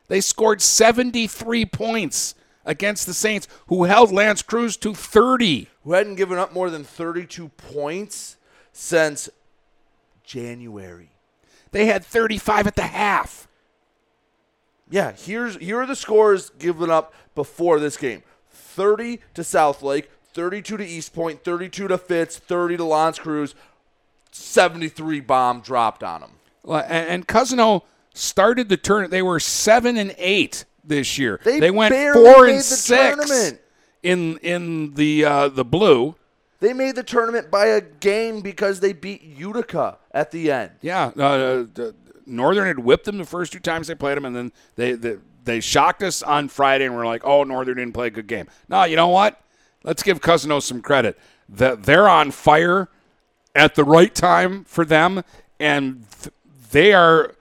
They 0.08 0.22
scored 0.22 0.62
73 0.62 1.66
points 1.66 2.34
against 2.64 3.06
the 3.06 3.12
Saints, 3.12 3.46
who 3.66 3.84
held 3.84 4.10
L'Anse 4.10 4.42
Creuse 4.42 4.78
to 4.78 4.94
30. 4.94 5.68
Who 5.84 5.92
hadn't 5.92 6.14
given 6.14 6.38
up 6.38 6.54
more 6.54 6.70
than 6.70 6.82
32 6.82 7.48
points 7.50 8.36
since 8.72 9.28
January. 10.24 11.10
They 11.72 11.86
had 11.86 12.04
35 12.04 12.68
at 12.68 12.76
the 12.76 12.82
half. 12.82 13.48
Yeah, 14.88 15.12
here's 15.12 15.56
here 15.56 15.80
are 15.80 15.86
the 15.86 15.96
scores 15.96 16.50
given 16.50 16.90
up 16.90 17.12
before 17.34 17.80
this 17.80 17.96
game: 17.96 18.22
30 18.50 19.20
to 19.34 19.42
Southlake, 19.42 20.06
32 20.32 20.76
to 20.76 20.84
Eastpointe, 20.84 21.40
32 21.40 21.88
to 21.88 21.98
Fitz, 21.98 22.38
30 22.38 22.78
to 22.78 22.84
L'Anse 22.84 23.18
Creuse, 23.18 23.54
73 24.30 25.20
bomb 25.20 25.60
dropped 25.60 26.02
on 26.02 26.20
them. 26.20 26.30
Well, 26.66 26.84
And, 26.86 27.26
Cousino 27.26 27.82
started 28.12 28.68
the 28.68 28.76
tournament. 28.76 29.12
They 29.12 29.22
were 29.22 29.40
seven 29.40 29.96
and 29.96 30.14
eight 30.18 30.64
this 30.84 31.16
year. 31.18 31.40
They 31.44 31.70
went 31.70 31.92
barely 31.92 32.22
four 32.32 32.46
and 32.46 32.62
six 32.62 32.86
tournament. 32.86 33.60
in 34.02 34.38
in 34.38 34.94
the 34.94 35.24
uh, 35.24 35.48
the 35.48 35.64
blue. 35.64 36.16
They 36.60 36.72
made 36.72 36.96
the 36.96 37.02
tournament 37.02 37.50
by 37.50 37.66
a 37.66 37.80
game 37.80 38.40
because 38.40 38.80
they 38.80 38.92
beat 38.92 39.22
Utica 39.22 39.98
at 40.12 40.30
the 40.30 40.50
end. 40.50 40.72
Yeah, 40.80 41.06
uh, 41.08 41.64
the- 41.72 41.94
Northern 42.28 42.66
had 42.66 42.80
whipped 42.80 43.04
them 43.04 43.18
the 43.18 43.24
first 43.24 43.52
two 43.52 43.60
times 43.60 43.86
they 43.86 43.94
played 43.94 44.16
them, 44.16 44.24
and 44.24 44.34
then 44.34 44.52
they, 44.74 44.92
they 44.92 45.16
they 45.44 45.60
shocked 45.60 46.02
us 46.02 46.22
on 46.24 46.48
Friday, 46.48 46.86
and 46.86 46.96
we're 46.96 47.06
like, 47.06 47.22
"Oh, 47.24 47.44
Northern 47.44 47.76
didn't 47.76 47.92
play 47.94 48.08
a 48.08 48.10
good 48.10 48.26
game." 48.26 48.48
No, 48.68 48.82
you 48.84 48.96
know 48.96 49.06
what? 49.08 49.40
Let's 49.84 50.02
give 50.02 50.20
Cousino 50.20 50.60
some 50.60 50.82
credit. 50.82 51.16
That 51.48 51.84
they're 51.84 52.08
on 52.08 52.32
fire 52.32 52.88
at 53.54 53.76
the 53.76 53.84
right 53.84 54.12
time 54.12 54.64
for 54.64 54.84
them, 54.84 55.22
and 55.60 56.04
th- 56.22 56.34
they 56.76 56.92
are 56.92 57.34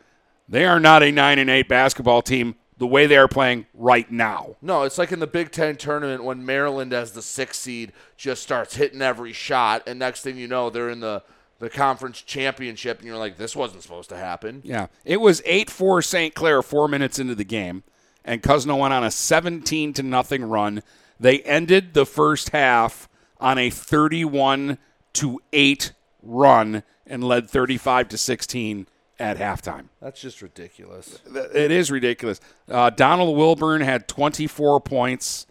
they 0.47 0.65
are 0.65 0.79
not 0.79 1.03
a 1.03 1.11
nine 1.11 1.39
and 1.39 1.49
eight 1.49 1.67
basketball 1.67 2.21
team 2.21 2.55
the 2.77 2.87
way 2.87 3.05
they 3.05 3.17
are 3.17 3.27
playing 3.27 3.65
right 3.73 4.09
now. 4.09 4.55
No, 4.61 4.83
it's 4.83 4.97
like 4.97 5.11
in 5.11 5.19
the 5.19 5.27
Big 5.27 5.51
Ten 5.51 5.75
tournament 5.75 6.23
when 6.23 6.45
Maryland, 6.45 6.93
as 6.93 7.11
the 7.11 7.21
sixth 7.21 7.61
seed, 7.61 7.91
just 8.15 8.41
starts 8.41 8.75
hitting 8.75 9.01
every 9.01 9.33
shot, 9.33 9.83
and 9.87 9.99
next 9.99 10.21
thing 10.21 10.37
you 10.37 10.47
know, 10.47 10.69
they're 10.69 10.89
in 10.89 11.01
the 11.01 11.21
the 11.59 11.69
conference 11.69 12.21
championship, 12.21 12.99
and 12.99 13.07
you're 13.07 13.17
like, 13.17 13.37
this 13.37 13.55
wasn't 13.55 13.81
supposed 13.83 14.09
to 14.09 14.17
happen. 14.17 14.61
Yeah, 14.63 14.87
it 15.03 15.19
was 15.19 15.41
eight 15.45 15.69
four 15.69 16.01
St. 16.01 16.33
Clair 16.33 16.61
four 16.61 16.87
minutes 16.87 17.19
into 17.19 17.35
the 17.35 17.43
game, 17.43 17.83
and 18.23 18.41
Cousino 18.41 18.79
went 18.79 18.93
on 18.93 19.03
a 19.03 19.11
seventeen 19.11 19.91
to 19.93 20.03
nothing 20.03 20.45
run. 20.45 20.81
They 21.19 21.39
ended 21.41 21.93
the 21.93 22.05
first 22.05 22.51
half 22.51 23.09
on 23.41 23.57
a 23.57 23.69
thirty-one 23.69 24.77
to 25.13 25.41
eight 25.51 25.91
run 26.21 26.83
and 27.05 27.21
led 27.21 27.49
thirty-five 27.49 28.07
to 28.09 28.17
sixteen 28.17 28.87
at 29.19 29.37
halftime. 29.37 29.85
That's 30.01 30.19
just 30.19 30.41
ridiculous. 30.41 31.19
It 31.53 31.71
is 31.71 31.91
ridiculous. 31.91 32.39
Uh, 32.69 32.89
Donald 32.89 33.37
Wilburn 33.37 33.81
had 33.81 34.07
twenty-four 34.07 34.81
points, 34.81 35.47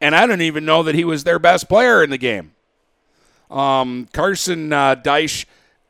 and 0.00 0.14
I 0.14 0.26
don't 0.26 0.42
even 0.42 0.64
know 0.64 0.82
that 0.82 0.94
he 0.94 1.04
was 1.04 1.24
their 1.24 1.38
best 1.38 1.68
player 1.68 2.02
in 2.02 2.10
the 2.10 2.18
game. 2.18 2.52
Um, 3.50 4.08
Carson 4.12 4.72
uh, 4.72 4.96
Deich, 4.96 5.44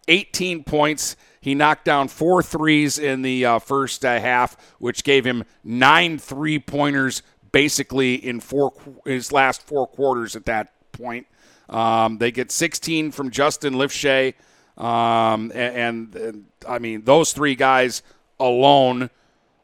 18 0.08 0.64
points. 0.64 1.16
He 1.40 1.54
knocked 1.54 1.84
down 1.84 2.08
four 2.08 2.42
threes 2.42 2.98
in 2.98 3.22
the 3.22 3.44
uh, 3.44 3.58
first 3.60 4.04
uh, 4.04 4.20
half, 4.20 4.56
which 4.78 5.04
gave 5.04 5.24
him 5.24 5.44
nine 5.64 6.18
three 6.18 6.58
pointers 6.58 7.22
basically 7.52 8.14
in 8.14 8.40
four 8.40 8.72
his 9.04 9.32
last 9.32 9.62
four 9.62 9.86
quarters 9.86 10.34
at 10.36 10.46
that 10.46 10.72
point. 10.92 11.26
Um, 11.68 12.18
they 12.18 12.30
get 12.30 12.50
16 12.50 13.12
from 13.12 13.30
Justin 13.30 13.74
Lifshay. 13.74 14.34
Um, 14.76 15.52
and, 15.54 16.14
and, 16.16 16.44
I 16.66 16.78
mean, 16.78 17.02
those 17.04 17.32
three 17.32 17.54
guys 17.54 18.02
alone 18.40 19.10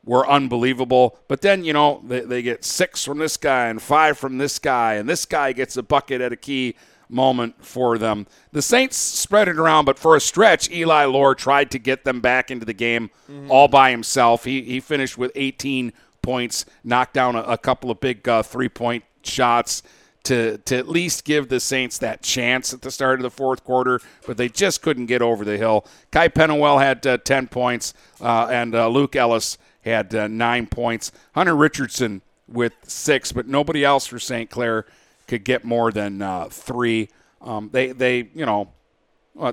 were 0.04 0.28
unbelievable. 0.28 1.18
But 1.28 1.40
then, 1.40 1.64
you 1.64 1.72
know, 1.72 2.02
they, 2.06 2.20
they 2.20 2.42
get 2.42 2.64
six 2.64 3.04
from 3.04 3.18
this 3.18 3.36
guy 3.36 3.68
and 3.68 3.80
five 3.80 4.18
from 4.18 4.38
this 4.38 4.58
guy, 4.58 4.94
and 4.94 5.08
this 5.08 5.24
guy 5.24 5.52
gets 5.52 5.76
a 5.76 5.82
bucket 5.82 6.20
at 6.20 6.32
a 6.32 6.36
key 6.36 6.74
moment 7.08 7.64
for 7.64 7.98
them. 7.98 8.26
The 8.52 8.62
Saints 8.62 8.96
spread 8.96 9.48
it 9.48 9.58
around, 9.58 9.84
but 9.86 9.98
for 9.98 10.16
a 10.16 10.20
stretch, 10.20 10.70
Eli 10.70 11.04
Lore 11.06 11.34
tried 11.34 11.70
to 11.70 11.78
get 11.78 12.04
them 12.04 12.20
back 12.20 12.50
into 12.50 12.66
the 12.66 12.74
game 12.74 13.10
all 13.48 13.68
by 13.68 13.90
himself. 13.90 14.44
He, 14.44 14.62
he 14.62 14.80
finished 14.80 15.16
with 15.16 15.32
18 15.34 15.92
points, 16.22 16.66
knocked 16.84 17.14
down 17.14 17.36
a, 17.36 17.42
a 17.42 17.58
couple 17.58 17.90
of 17.90 18.00
big 18.00 18.28
uh, 18.28 18.42
three 18.42 18.68
point 18.68 19.04
shots. 19.22 19.82
To, 20.28 20.58
to 20.58 20.76
at 20.76 20.88
least 20.88 21.24
give 21.24 21.48
the 21.48 21.58
Saints 21.58 21.96
that 21.98 22.22
chance 22.22 22.74
at 22.74 22.82
the 22.82 22.90
start 22.90 23.18
of 23.18 23.22
the 23.22 23.30
fourth 23.30 23.64
quarter, 23.64 23.98
but 24.26 24.36
they 24.36 24.50
just 24.50 24.82
couldn't 24.82 25.06
get 25.06 25.22
over 25.22 25.42
the 25.42 25.56
hill. 25.56 25.86
Kai 26.12 26.28
Penawell 26.28 26.78
had 26.78 27.06
uh, 27.06 27.16
10 27.16 27.48
points, 27.48 27.94
uh, 28.20 28.46
and 28.50 28.74
uh, 28.74 28.88
Luke 28.88 29.16
Ellis 29.16 29.56
had 29.86 30.14
uh, 30.14 30.28
nine 30.28 30.66
points. 30.66 31.12
Hunter 31.34 31.56
Richardson 31.56 32.20
with 32.46 32.74
six, 32.82 33.32
but 33.32 33.48
nobody 33.48 33.84
else 33.84 34.06
for 34.06 34.18
St. 34.18 34.50
Clair 34.50 34.84
could 35.26 35.44
get 35.44 35.64
more 35.64 35.90
than 35.90 36.20
uh, 36.20 36.48
three. 36.50 37.08
Um, 37.40 37.70
they, 37.72 37.92
they, 37.92 38.28
you 38.34 38.44
know, 38.44 38.68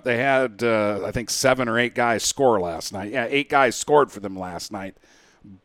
they 0.04 0.18
had, 0.18 0.62
uh, 0.62 1.06
I 1.06 1.12
think 1.12 1.30
seven 1.30 1.70
or 1.70 1.80
eight 1.80 1.96
guys 1.96 2.24
score 2.24 2.60
last 2.60 2.92
night. 2.92 3.14
Yeah, 3.14 3.28
eight 3.30 3.50
guys 3.50 3.78
scored 3.78 4.12
for 4.12 4.20
them 4.20 4.38
last 4.38 4.74
night. 4.74 4.98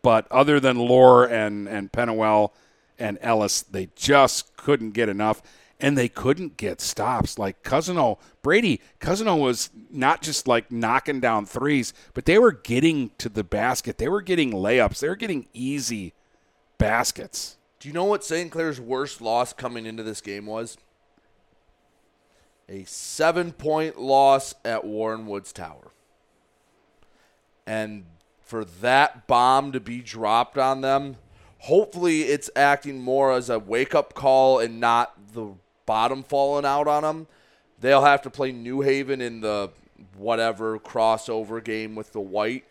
But 0.03 0.31
other 0.31 0.61
than 0.61 0.77
Lore 0.77 1.25
and 1.25 1.67
and 1.67 1.91
Penawell 1.91 2.51
and 3.01 3.19
Ellis, 3.23 3.63
they 3.63 3.89
just 3.97 4.57
couldn't 4.57 4.91
get 4.91 5.09
enough, 5.09 5.43
and 5.81 5.97
they 5.97 6.09
couldn't 6.09 6.57
get 6.57 6.81
stops. 6.81 7.39
Like 7.39 7.63
Cousino, 7.63 8.19
Brady 8.43 8.81
Cousino 9.01 9.41
was 9.41 9.71
not 9.91 10.23
just 10.23 10.47
like 10.47 10.71
knocking 10.71 11.19
down 11.19 11.47
threes, 11.47 11.95
but 12.15 12.27
they 12.27 12.39
were 12.39 12.53
getting 12.53 13.11
to 13.19 13.29
the 13.29 13.43
basket. 13.43 13.99
They 13.99 14.09
were 14.09 14.23
getting 14.23 14.53
layups. 14.53 15.01
They 15.01 15.09
were 15.09 15.17
getting 15.17 15.49
easy 15.55 16.13
baskets. 16.79 17.57
Do 17.81 17.89
you 17.89 17.95
know 17.95 18.05
what 18.05 18.23
St. 18.23 18.51
Clair's 18.51 18.81
worst 18.81 19.23
loss 19.23 19.55
coming 19.55 19.87
into 19.87 20.03
this 20.03 20.21
game 20.21 20.45
was? 20.45 20.77
A 22.69 22.85
seven 22.85 23.53
point 23.53 23.99
loss 23.99 24.55
at 24.65 24.85
Warren 24.85 25.27
Woods 25.27 25.53
Tower. 25.53 25.91
And 27.67 28.05
for 28.43 28.65
that 28.65 29.27
bomb 29.27 29.73
to 29.73 29.81
be 29.81 30.01
dropped 30.01 30.59
on 30.59 30.83
them, 30.83 31.17
hopefully 31.61 32.23
it's 32.23 32.51
acting 32.57 33.01
more 33.01 33.33
as 33.33 33.49
a 33.49 33.59
wake 33.59 33.95
up 33.95 34.15
call 34.15 34.59
and 34.59 34.81
not 34.81 35.15
the 35.33 35.55
bottom 35.87 36.23
falling 36.23 36.65
out 36.65 36.89
on 36.89 37.03
them. 37.03 37.27
They'll 37.81 38.05
have 38.05 38.23
to 38.23 38.31
play 38.31 38.53
New 38.53 38.83
Haven 38.83 39.21
in 39.21 39.41
the 39.41 39.71
whatever 40.17 40.79
crossover 40.79 41.63
game 41.63 41.95
with 41.95 42.13
the 42.13 42.21
White 42.21 42.65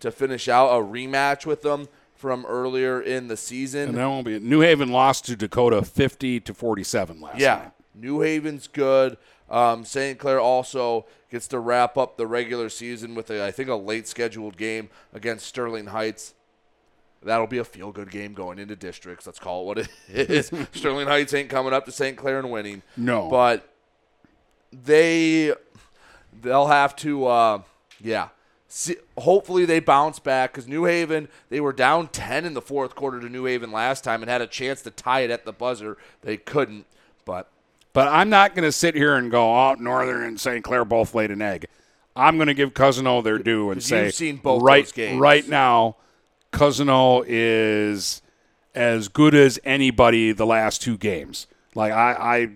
to 0.00 0.10
finish 0.10 0.48
out 0.48 0.68
a 0.68 0.82
rematch 0.82 1.46
with 1.46 1.62
them 1.62 1.88
from 2.14 2.46
earlier 2.46 3.00
in 3.00 3.28
the 3.28 3.36
season. 3.36 3.90
And 3.90 3.98
that 3.98 4.06
won't 4.06 4.26
be 4.26 4.38
New 4.38 4.60
Haven 4.60 4.90
lost 4.90 5.26
to 5.26 5.36
Dakota 5.36 5.82
fifty 5.82 6.40
to 6.40 6.54
forty 6.54 6.84
seven 6.84 7.20
last 7.20 7.38
yeah, 7.38 7.56
night. 7.56 7.72
New 7.94 8.20
Haven's 8.20 8.66
good. 8.66 9.16
Um, 9.48 9.84
St. 9.84 10.18
Clair 10.18 10.40
also 10.40 11.06
gets 11.30 11.46
to 11.48 11.58
wrap 11.58 11.96
up 11.96 12.16
the 12.16 12.26
regular 12.26 12.68
season 12.68 13.14
with 13.14 13.30
a, 13.30 13.44
I 13.44 13.52
think, 13.52 13.68
a 13.68 13.76
late 13.76 14.08
scheduled 14.08 14.56
game 14.56 14.90
against 15.12 15.46
Sterling 15.46 15.86
Heights. 15.86 16.34
That'll 17.26 17.46
be 17.46 17.58
a 17.58 17.64
feel 17.64 17.92
good 17.92 18.10
game 18.10 18.32
going 18.32 18.58
into 18.58 18.76
districts. 18.76 19.26
Let's 19.26 19.38
call 19.38 19.62
it 19.62 19.66
what 19.66 19.78
it 19.78 19.88
is. 20.30 20.50
Sterling 20.72 21.06
Heights 21.08 21.34
ain't 21.34 21.50
coming 21.50 21.72
up 21.72 21.84
to 21.86 21.92
St. 21.92 22.16
Clair 22.16 22.38
and 22.38 22.50
winning. 22.50 22.82
No. 22.96 23.28
But 23.28 23.68
they 24.72 25.52
they'll 26.40 26.68
have 26.68 26.96
to 26.96 27.26
uh, 27.26 27.62
yeah. 28.00 28.28
See, 28.68 28.96
hopefully 29.16 29.64
they 29.64 29.78
bounce 29.80 30.18
back 30.18 30.52
because 30.52 30.66
New 30.66 30.84
Haven 30.84 31.28
they 31.50 31.60
were 31.60 31.72
down 31.72 32.08
10 32.08 32.44
in 32.44 32.54
the 32.54 32.60
fourth 32.62 32.94
quarter 32.94 33.20
to 33.20 33.28
New 33.28 33.44
Haven 33.44 33.70
last 33.70 34.02
time 34.02 34.22
and 34.22 34.30
had 34.30 34.42
a 34.42 34.46
chance 34.46 34.82
to 34.82 34.90
tie 34.90 35.20
it 35.20 35.30
at 35.30 35.44
the 35.44 35.52
buzzer. 35.52 35.96
They 36.22 36.36
couldn't, 36.36 36.86
but 37.24 37.48
But 37.92 38.08
I'm 38.08 38.28
not 38.28 38.54
going 38.54 38.64
to 38.64 38.72
sit 38.72 38.94
here 38.94 39.14
and 39.14 39.30
go, 39.30 39.54
oh, 39.54 39.74
Northern 39.78 40.24
and 40.24 40.40
St. 40.40 40.64
Clair 40.64 40.84
both 40.84 41.14
laid 41.14 41.30
an 41.30 41.40
egg. 41.42 41.66
I'm 42.16 42.36
going 42.36 42.48
to 42.48 42.54
give 42.54 42.74
Cousino 42.74 43.22
their 43.22 43.38
due 43.38 43.70
and 43.70 43.82
say, 43.82 44.06
you've 44.06 44.14
seen 44.14 44.36
both 44.38 44.62
right, 44.62 44.90
right 45.14 45.46
now, 45.48 45.96
Cousino 46.52 47.24
is 47.26 48.22
as 48.74 49.08
good 49.08 49.34
as 49.34 49.58
anybody 49.64 50.32
the 50.32 50.46
last 50.46 50.82
two 50.82 50.96
games. 50.96 51.46
Like 51.74 51.92
I, 51.92 52.48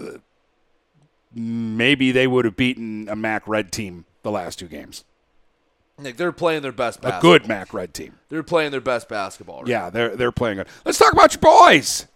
I 0.00 0.04
uh, 0.04 0.18
maybe 1.34 2.12
they 2.12 2.26
would 2.26 2.44
have 2.44 2.56
beaten 2.56 3.08
a 3.08 3.16
Mac 3.16 3.46
Red 3.46 3.72
team 3.72 4.04
the 4.22 4.30
last 4.30 4.58
two 4.58 4.66
games. 4.68 5.04
like 5.98 6.16
they're 6.16 6.32
playing 6.32 6.62
their 6.62 6.72
best 6.72 7.00
A 7.02 7.18
good 7.20 7.48
Mac 7.48 7.72
Red 7.74 7.94
team. 7.94 8.14
They're 8.28 8.42
playing 8.42 8.70
their 8.70 8.80
best 8.80 9.08
basketball. 9.08 9.60
Right 9.60 9.68
Yeah, 9.68 9.90
they're 9.90 10.16
they're 10.16 10.32
playing 10.32 10.58
good. 10.58 10.68
Let's 10.84 10.98
talk 10.98 11.12
about 11.12 11.32
your 11.34 11.40
boys. 11.40 12.06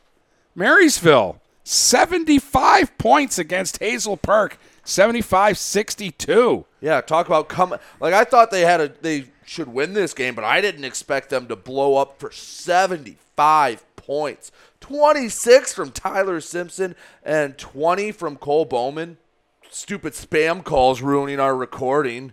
Marysville, 0.54 1.40
75 1.64 2.98
points 2.98 3.38
against 3.38 3.78
Hazel 3.78 4.18
Park, 4.18 4.58
75-62. 4.84 6.64
Yeah, 6.80 7.00
talk 7.00 7.26
about 7.26 7.48
coming. 7.48 7.78
Like 8.00 8.12
I 8.12 8.24
thought 8.24 8.50
they 8.50 8.60
had 8.62 8.80
a 8.80 8.88
they 9.00 9.26
should 9.44 9.68
win 9.68 9.94
this 9.94 10.14
game, 10.14 10.34
but 10.34 10.44
I 10.44 10.60
didn't 10.60 10.84
expect 10.84 11.30
them 11.30 11.48
to 11.48 11.56
blow 11.56 11.96
up 11.96 12.18
for 12.18 12.30
75 12.30 13.84
points. 13.96 14.52
26 14.80 15.72
from 15.72 15.90
Tyler 15.90 16.40
Simpson 16.40 16.94
and 17.22 17.56
20 17.56 18.12
from 18.12 18.36
Cole 18.36 18.64
Bowman. 18.64 19.18
Stupid 19.70 20.12
spam 20.12 20.62
calls 20.62 21.00
ruining 21.00 21.40
our 21.40 21.56
recording. 21.56 22.32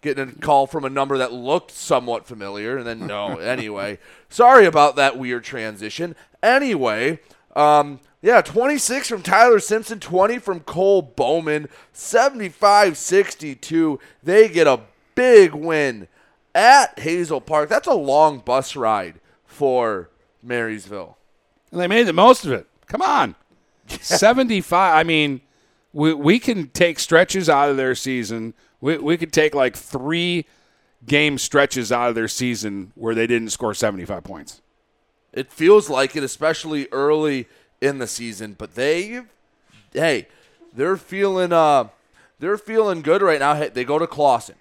Getting 0.00 0.28
a 0.28 0.32
call 0.32 0.66
from 0.66 0.84
a 0.84 0.90
number 0.90 1.16
that 1.18 1.32
looked 1.32 1.70
somewhat 1.70 2.26
familiar, 2.26 2.76
and 2.76 2.86
then 2.86 3.06
no. 3.06 3.36
anyway, 3.38 3.98
sorry 4.28 4.66
about 4.66 4.96
that 4.96 5.18
weird 5.18 5.44
transition. 5.44 6.14
Anyway, 6.42 7.20
um, 7.56 8.00
yeah, 8.20 8.40
26 8.42 9.08
from 9.08 9.22
Tyler 9.22 9.58
Simpson, 9.60 10.00
20 10.00 10.38
from 10.38 10.60
Cole 10.60 11.02
Bowman, 11.02 11.68
75 11.92 12.96
62. 12.96 13.98
They 14.22 14.48
get 14.48 14.66
a 14.66 14.80
big 15.14 15.54
win 15.54 16.08
at 16.54 16.98
Hazel 16.98 17.40
Park. 17.40 17.68
That's 17.68 17.88
a 17.88 17.94
long 17.94 18.38
bus 18.38 18.76
ride 18.76 19.20
for 19.44 20.10
Marysville. 20.42 21.16
And 21.70 21.80
they 21.80 21.88
made 21.88 22.06
the 22.06 22.12
most 22.12 22.44
of 22.44 22.52
it. 22.52 22.66
Come 22.86 23.02
on. 23.02 23.34
75. 23.88 24.96
I 24.96 25.02
mean, 25.02 25.40
we, 25.92 26.14
we 26.14 26.38
can 26.38 26.68
take 26.68 26.98
stretches 26.98 27.48
out 27.48 27.70
of 27.70 27.76
their 27.76 27.94
season. 27.94 28.54
We, 28.80 28.98
we 28.98 29.16
could 29.16 29.32
take 29.32 29.54
like 29.54 29.76
three 29.76 30.46
game 31.06 31.38
stretches 31.38 31.92
out 31.92 32.08
of 32.08 32.14
their 32.14 32.28
season 32.28 32.92
where 32.94 33.14
they 33.14 33.26
didn't 33.26 33.50
score 33.50 33.74
75 33.74 34.24
points. 34.24 34.60
It 35.32 35.52
feels 35.52 35.90
like 35.90 36.14
it, 36.16 36.22
especially 36.22 36.88
early 36.92 37.48
in 37.80 37.98
the 37.98 38.06
season. 38.06 38.54
But 38.56 38.74
they, 38.74 39.22
hey, 39.92 40.28
they're 40.72 40.96
feeling 40.96 41.52
uh, 41.52 41.88
they're 42.38 42.58
feeling 42.58 43.02
good 43.02 43.22
right 43.22 43.40
now. 43.40 43.54
Hey, 43.54 43.68
They 43.68 43.84
go 43.84 43.98
to 43.98 44.06
Clawson. 44.06 44.56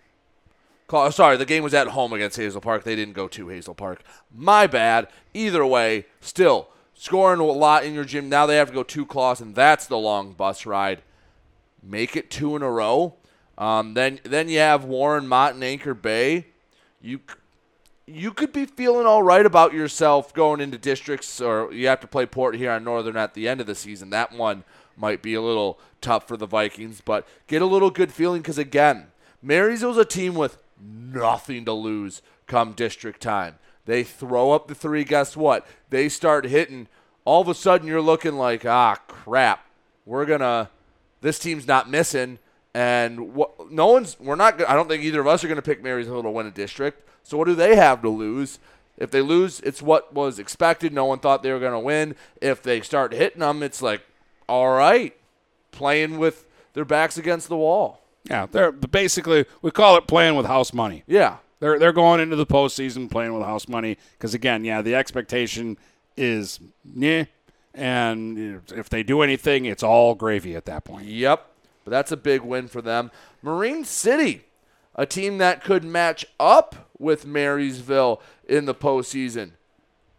Claw- 0.87 1.09
Sorry, 1.09 1.37
the 1.37 1.45
game 1.45 1.63
was 1.63 1.73
at 1.73 1.87
home 1.87 2.13
against 2.13 2.37
Hazel 2.37 2.61
Park. 2.61 2.83
They 2.83 2.95
didn't 2.95 3.13
go 3.13 3.27
to 3.29 3.49
Hazel 3.49 3.73
Park. 3.73 4.03
My 4.33 4.67
bad. 4.67 5.07
Either 5.33 5.65
way, 5.65 6.05
still 6.21 6.69
scoring 6.93 7.39
a 7.39 7.43
lot 7.43 7.83
in 7.83 7.93
your 7.93 8.05
gym. 8.05 8.29
Now 8.29 8.45
they 8.45 8.57
have 8.57 8.69
to 8.69 8.73
go 8.73 8.83
to 8.83 9.05
Clawson. 9.05 9.53
That's 9.53 9.87
the 9.87 9.97
long 9.97 10.33
bus 10.33 10.65
ride. 10.65 11.01
Make 11.81 12.15
it 12.15 12.31
two 12.31 12.55
in 12.55 12.61
a 12.61 12.71
row. 12.71 13.15
Um, 13.57 13.93
then 13.93 14.19
then 14.23 14.49
you 14.49 14.59
have 14.59 14.85
Warren 14.85 15.27
Mott 15.27 15.53
and 15.53 15.63
Anchor 15.63 15.93
Bay. 15.93 16.47
You 17.01 17.19
you 18.05 18.31
could 18.31 18.51
be 18.51 18.65
feeling 18.65 19.05
all 19.05 19.23
right 19.23 19.45
about 19.45 19.73
yourself 19.73 20.33
going 20.33 20.59
into 20.59 20.77
districts, 20.77 21.39
or 21.39 21.71
you 21.71 21.87
have 21.87 21.99
to 22.01 22.07
play 22.07 22.25
Port 22.25 22.55
Huron 22.55 22.83
Northern 22.83 23.17
at 23.17 23.33
the 23.33 23.47
end 23.47 23.61
of 23.61 23.67
the 23.67 23.75
season. 23.75 24.09
That 24.09 24.33
one 24.33 24.63
might 24.97 25.21
be 25.21 25.33
a 25.33 25.41
little 25.41 25.79
tough 26.01 26.27
for 26.27 26.37
the 26.37 26.45
Vikings, 26.45 27.01
but 27.01 27.27
get 27.47 27.61
a 27.61 27.65
little 27.65 27.89
good 27.89 28.11
feeling 28.11 28.41
because 28.41 28.57
again, 28.57 29.07
Marysville's 29.41 29.97
a 29.97 30.05
team 30.05 30.35
with 30.35 30.57
nothing 30.83 31.65
to 31.65 31.73
lose 31.73 32.21
come 32.47 32.73
district 32.73 33.21
time. 33.21 33.55
They 33.85 34.03
throw 34.03 34.51
up 34.51 34.67
the 34.67 34.75
three. 34.75 35.03
Guess 35.03 35.35
what? 35.35 35.65
They 35.89 36.09
start 36.09 36.45
hitting. 36.45 36.87
All 37.25 37.41
of 37.41 37.47
a 37.47 37.55
sudden, 37.55 37.87
you're 37.87 38.01
looking 38.01 38.35
like, 38.35 38.65
ah, 38.65 38.95
crap. 39.07 39.65
We're 40.05 40.25
gonna. 40.25 40.69
This 41.21 41.39
team's 41.39 41.67
not 41.67 41.89
missing, 41.89 42.39
and 42.73 43.33
what, 43.33 43.71
no 43.71 43.87
one's. 43.87 44.19
We're 44.19 44.35
not. 44.35 44.67
I 44.67 44.73
don't 44.73 44.87
think 44.87 45.03
either 45.03 45.21
of 45.21 45.27
us 45.27 45.43
are 45.43 45.47
to 45.55 45.61
pick 45.61 45.81
Marysville 45.81 46.23
to 46.23 46.29
win 46.29 46.47
a 46.47 46.51
district. 46.51 47.07
So 47.23 47.37
what 47.37 47.47
do 47.47 47.55
they 47.55 47.75
have 47.75 48.01
to 48.01 48.09
lose? 48.09 48.59
If 48.97 49.11
they 49.11 49.21
lose, 49.21 49.59
it's 49.61 49.81
what 49.81 50.13
was 50.13 50.37
expected. 50.37 50.93
No 50.93 51.05
one 51.05 51.19
thought 51.19 51.41
they 51.41 51.51
were 51.51 51.59
to 51.73 51.79
win. 51.79 52.15
If 52.41 52.61
they 52.61 52.81
start 52.81 53.13
hitting 53.13 53.39
them, 53.39 53.63
it's 53.63 53.81
like, 53.81 54.01
all 54.47 54.71
right, 54.73 55.15
playing 55.71 56.19
with 56.19 56.45
their 56.73 56.85
backs 56.85 57.17
against 57.17 57.49
the 57.49 57.57
wall. 57.57 58.02
Yeah, 58.29 58.45
they're 58.45 58.71
basically 58.71 59.45
we 59.61 59.71
call 59.71 59.97
it 59.97 60.07
playing 60.07 60.35
with 60.35 60.45
house 60.45 60.73
money. 60.73 61.03
Yeah. 61.07 61.37
They're 61.59 61.79
they're 61.79 61.93
going 61.93 62.19
into 62.19 62.35
the 62.35 62.45
postseason 62.45 63.09
playing 63.09 63.33
with 63.33 63.43
house 63.43 63.67
money 63.67 63.97
because 64.13 64.33
again, 64.33 64.65
yeah, 64.65 64.81
the 64.81 64.95
expectation 64.95 65.77
is 66.17 66.59
yeah, 66.95 67.25
and 67.73 68.61
if 68.73 68.89
they 68.89 69.03
do 69.03 69.21
anything, 69.21 69.65
it's 69.65 69.83
all 69.83 70.15
gravy 70.15 70.55
at 70.55 70.65
that 70.65 70.83
point. 70.83 71.07
Yep. 71.07 71.49
But 71.83 71.91
that's 71.91 72.11
a 72.11 72.17
big 72.17 72.41
win 72.41 72.67
for 72.67 72.81
them. 72.81 73.11
Marine 73.41 73.83
City, 73.83 74.45
a 74.95 75.05
team 75.05 75.37
that 75.39 75.63
could 75.63 75.83
match 75.83 76.25
up 76.39 76.89
with 76.97 77.25
Marysville 77.25 78.21
in 78.47 78.65
the 78.65 78.75
postseason. 78.75 79.51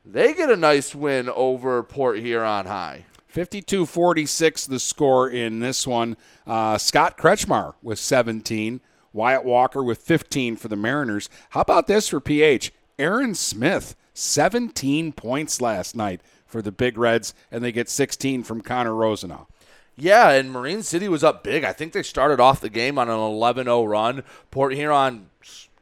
They 0.04 0.34
get 0.34 0.50
a 0.50 0.56
nice 0.56 0.94
win 0.94 1.30
over 1.30 1.82
Port 1.82 2.18
Huron 2.18 2.66
High. 2.66 3.06
52 3.34 3.84
46 3.84 4.66
the 4.68 4.78
score 4.78 5.28
in 5.28 5.58
this 5.58 5.88
one. 5.88 6.16
Uh, 6.46 6.78
Scott 6.78 7.18
Kretschmar 7.18 7.74
with 7.82 7.98
17. 7.98 8.80
Wyatt 9.12 9.44
Walker 9.44 9.82
with 9.82 9.98
15 9.98 10.54
for 10.54 10.68
the 10.68 10.76
Mariners. 10.76 11.28
How 11.50 11.62
about 11.62 11.88
this 11.88 12.08
for 12.08 12.20
PH? 12.20 12.72
Aaron 12.96 13.34
Smith, 13.34 13.96
17 14.12 15.10
points 15.14 15.60
last 15.60 15.96
night 15.96 16.20
for 16.46 16.62
the 16.62 16.70
Big 16.70 16.96
Reds, 16.96 17.34
and 17.50 17.64
they 17.64 17.72
get 17.72 17.88
16 17.88 18.44
from 18.44 18.60
Connor 18.60 18.94
Rosenau. 18.94 19.46
Yeah, 19.96 20.30
and 20.30 20.52
Marine 20.52 20.84
City 20.84 21.08
was 21.08 21.24
up 21.24 21.42
big. 21.42 21.64
I 21.64 21.72
think 21.72 21.92
they 21.92 22.04
started 22.04 22.38
off 22.38 22.60
the 22.60 22.70
game 22.70 23.00
on 23.00 23.10
an 23.10 23.18
11 23.18 23.64
0 23.64 23.82
run. 23.82 24.22
Port 24.52 24.74
Huron 24.74 25.28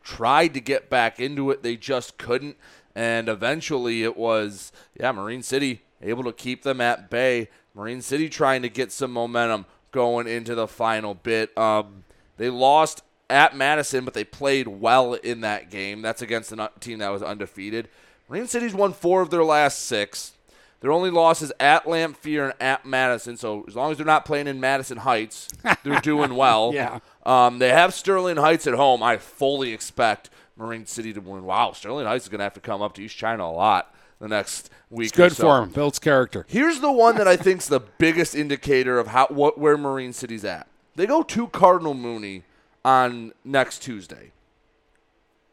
tried 0.02 0.54
to 0.54 0.60
get 0.62 0.88
back 0.88 1.20
into 1.20 1.50
it, 1.50 1.62
they 1.62 1.76
just 1.76 2.16
couldn't. 2.16 2.56
And 2.94 3.28
eventually 3.28 4.04
it 4.04 4.16
was, 4.16 4.72
yeah, 4.98 5.12
Marine 5.12 5.42
City 5.42 5.82
able 6.02 6.24
to 6.24 6.32
keep 6.32 6.62
them 6.62 6.80
at 6.80 7.10
bay. 7.10 7.48
Marine 7.74 8.02
City 8.02 8.28
trying 8.28 8.62
to 8.62 8.68
get 8.68 8.92
some 8.92 9.12
momentum 9.12 9.66
going 9.92 10.26
into 10.26 10.54
the 10.54 10.68
final 10.68 11.14
bit. 11.14 11.56
Um, 11.56 12.04
they 12.36 12.50
lost 12.50 13.02
at 13.30 13.56
Madison, 13.56 14.04
but 14.04 14.14
they 14.14 14.24
played 14.24 14.68
well 14.68 15.14
in 15.14 15.40
that 15.40 15.70
game. 15.70 16.02
That's 16.02 16.22
against 16.22 16.52
a 16.52 16.70
team 16.80 16.98
that 16.98 17.08
was 17.10 17.22
undefeated. 17.22 17.88
Marine 18.28 18.46
City's 18.46 18.74
won 18.74 18.92
four 18.92 19.22
of 19.22 19.30
their 19.30 19.44
last 19.44 19.80
six. 19.80 20.32
Their 20.80 20.90
only 20.90 21.10
loss 21.10 21.42
is 21.42 21.52
at 21.60 21.84
Lamphere 21.84 22.44
and 22.50 22.54
at 22.60 22.84
Madison. 22.84 23.36
So 23.36 23.64
as 23.68 23.76
long 23.76 23.92
as 23.92 23.98
they're 23.98 24.06
not 24.06 24.24
playing 24.24 24.48
in 24.48 24.58
Madison 24.58 24.98
Heights, 24.98 25.48
they're 25.84 26.00
doing 26.02 26.34
well. 26.34 26.72
Yeah. 26.74 26.98
Um, 27.24 27.58
they 27.58 27.68
have 27.68 27.94
Sterling 27.94 28.36
Heights 28.36 28.66
at 28.66 28.74
home. 28.74 29.02
I 29.02 29.18
fully 29.18 29.72
expect 29.72 30.28
Marine 30.56 30.86
City 30.86 31.12
to 31.12 31.20
win. 31.20 31.44
Wow, 31.44 31.72
Sterling 31.72 32.06
Heights 32.06 32.24
is 32.24 32.28
going 32.28 32.40
to 32.40 32.44
have 32.44 32.54
to 32.54 32.60
come 32.60 32.82
up 32.82 32.94
to 32.94 33.02
East 33.02 33.16
China 33.16 33.44
a 33.44 33.52
lot 33.52 33.91
the 34.22 34.28
next 34.28 34.70
week. 34.88 35.08
It's 35.08 35.16
good 35.16 35.32
so. 35.32 35.42
for 35.42 35.62
him. 35.62 35.70
Builds 35.70 35.98
character. 35.98 36.46
Here's 36.48 36.80
the 36.80 36.92
one 36.92 37.16
that 37.16 37.26
I 37.26 37.36
think's 37.36 37.66
the 37.66 37.80
biggest 37.80 38.36
indicator 38.36 38.98
of 38.98 39.08
how 39.08 39.26
what 39.26 39.58
where 39.58 39.76
Marine 39.76 40.12
City's 40.12 40.44
at. 40.44 40.68
They 40.94 41.06
go 41.06 41.24
to 41.24 41.48
Cardinal 41.48 41.94
Mooney 41.94 42.44
on 42.84 43.32
next 43.44 43.80
Tuesday. 43.80 44.30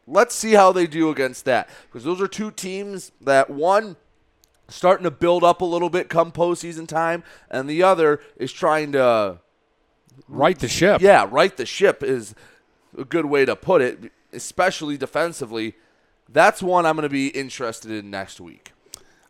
Let's 0.06 0.36
see 0.36 0.52
how 0.52 0.70
they 0.70 0.86
do 0.86 1.10
against 1.10 1.44
that 1.46 1.68
because 1.86 2.04
those 2.04 2.20
are 2.20 2.28
two 2.28 2.52
teams 2.52 3.10
that 3.20 3.50
one 3.50 3.96
starting 4.68 5.04
to 5.04 5.10
build 5.10 5.42
up 5.42 5.60
a 5.60 5.64
little 5.64 5.90
bit 5.90 6.08
come 6.08 6.30
postseason 6.30 6.86
time, 6.86 7.24
and 7.50 7.68
the 7.68 7.82
other 7.82 8.20
is 8.36 8.52
trying 8.52 8.92
to 8.92 9.38
Right 10.28 10.56
the 10.56 10.68
ship. 10.68 11.00
yeah, 11.00 11.26
right 11.28 11.56
the 11.56 11.66
ship 11.66 12.04
is 12.04 12.36
a 12.96 13.04
good 13.04 13.26
way 13.26 13.44
to 13.44 13.56
put 13.56 13.82
it, 13.82 14.12
especially 14.32 14.96
defensively. 14.96 15.74
That's 16.32 16.62
one 16.62 16.86
I'm 16.86 16.94
going 16.96 17.02
to 17.02 17.08
be 17.08 17.28
interested 17.28 17.90
in 17.90 18.10
next 18.10 18.40
week. 18.40 18.72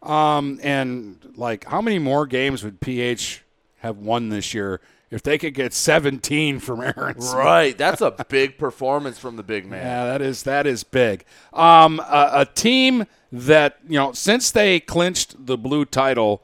Um, 0.03 0.59
and 0.63 1.19
like, 1.37 1.65
how 1.65 1.81
many 1.81 1.99
more 1.99 2.27
games 2.27 2.65
would 2.65 2.81
PH 2.81 3.43
have 3.81 3.99
won 3.99 4.29
this 4.29 4.55
year. 4.55 4.81
If 5.11 5.23
they 5.25 5.39
could 5.39 5.55
get 5.55 5.75
17 5.75 6.61
from 6.61 6.81
Aaron. 6.97 7.17
Right, 7.19 7.77
that's 7.77 8.01
a 8.01 8.13
big 8.29 8.59
performance 8.59 9.19
from 9.19 9.37
the 9.37 9.43
big 9.43 9.67
man. 9.67 9.85
Yeah, 9.85 10.05
that 10.07 10.23
is 10.23 10.45
that 10.45 10.67
is 10.67 10.85
big. 10.85 11.25
Um, 11.53 12.01
a, 12.01 12.31
a 12.35 12.47
team 12.47 13.07
that 13.33 13.79
you 13.89 13.99
know 13.99 14.13
since 14.13 14.51
they 14.51 14.79
clinched 14.79 15.47
the 15.47 15.59
blue 15.59 15.85
title, 15.85 16.43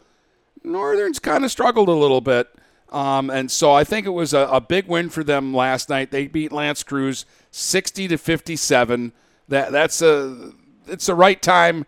Northern's 0.64 1.20
kind 1.20 1.44
of 1.44 1.50
struggled 1.50 1.88
a 1.88 1.92
little 1.92 2.20
bit. 2.20 2.48
Um, 2.90 3.30
and 3.30 3.50
so 3.50 3.72
I 3.72 3.82
think 3.82 4.06
it 4.06 4.10
was 4.10 4.32
a, 4.32 4.48
a, 4.50 4.60
big 4.60 4.86
win 4.86 5.10
for 5.10 5.24
them 5.24 5.52
last 5.52 5.88
night. 5.88 6.12
They 6.12 6.28
beat 6.28 6.52
L'Anse 6.52 6.84
Creuse 6.84 7.24
60 7.50 8.06
to 8.08 8.16
57. 8.16 9.12
That 9.48 9.72
that's 9.72 10.02
a 10.02 10.52
it's 10.86 11.06
the 11.06 11.14
right 11.14 11.40
time 11.40 11.86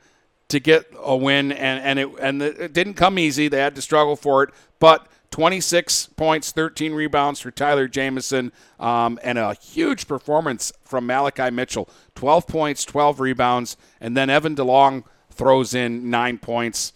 to 0.48 0.61
get 0.61 0.86
a 0.98 1.16
win, 1.16 1.52
and 1.52 1.82
and 1.82 1.98
it 1.98 2.09
and 2.20 2.42
it 2.42 2.72
didn't 2.72 2.94
come 2.94 3.18
easy. 3.18 3.48
They 3.48 3.61
had 3.61 3.74
to 3.74 3.82
struggle 3.82 4.16
for 4.16 4.42
it, 4.44 4.50
but 4.78 5.06
26 5.30 6.06
points, 6.16 6.52
13 6.52 6.92
rebounds 6.94 7.40
for 7.40 7.50
Tyler 7.50 7.86
Jamison, 7.86 8.50
um, 8.80 9.18
and 9.22 9.38
a 9.38 9.54
huge 9.54 10.09
performance 10.09 10.72
from 10.84 11.06
Malachi 11.06 11.50
Mitchell. 11.50 11.88
12 12.14 12.46
points, 12.46 12.84
12 12.84 13.20
rebounds, 13.20 13.76
and 14.00 14.16
then 14.16 14.30
Evan 14.30 14.56
DeLong 14.56 15.04
throws 15.30 15.74
in 15.74 16.09
nine 16.11 16.38
points. 16.38 16.92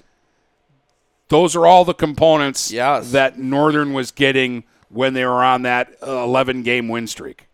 Those 1.28 1.54
are 1.54 1.66
all 1.66 1.84
the 1.84 1.94
components 1.94 2.70
yes. 2.70 3.12
that 3.12 3.38
Northern 3.38 3.92
was 3.92 4.10
getting 4.10 4.64
when 4.88 5.14
they 5.14 5.24
were 5.24 5.42
on 5.42 5.62
that 5.62 5.94
11 6.02 6.62
game 6.62 6.88
win 6.88 7.06
streak. 7.06 7.48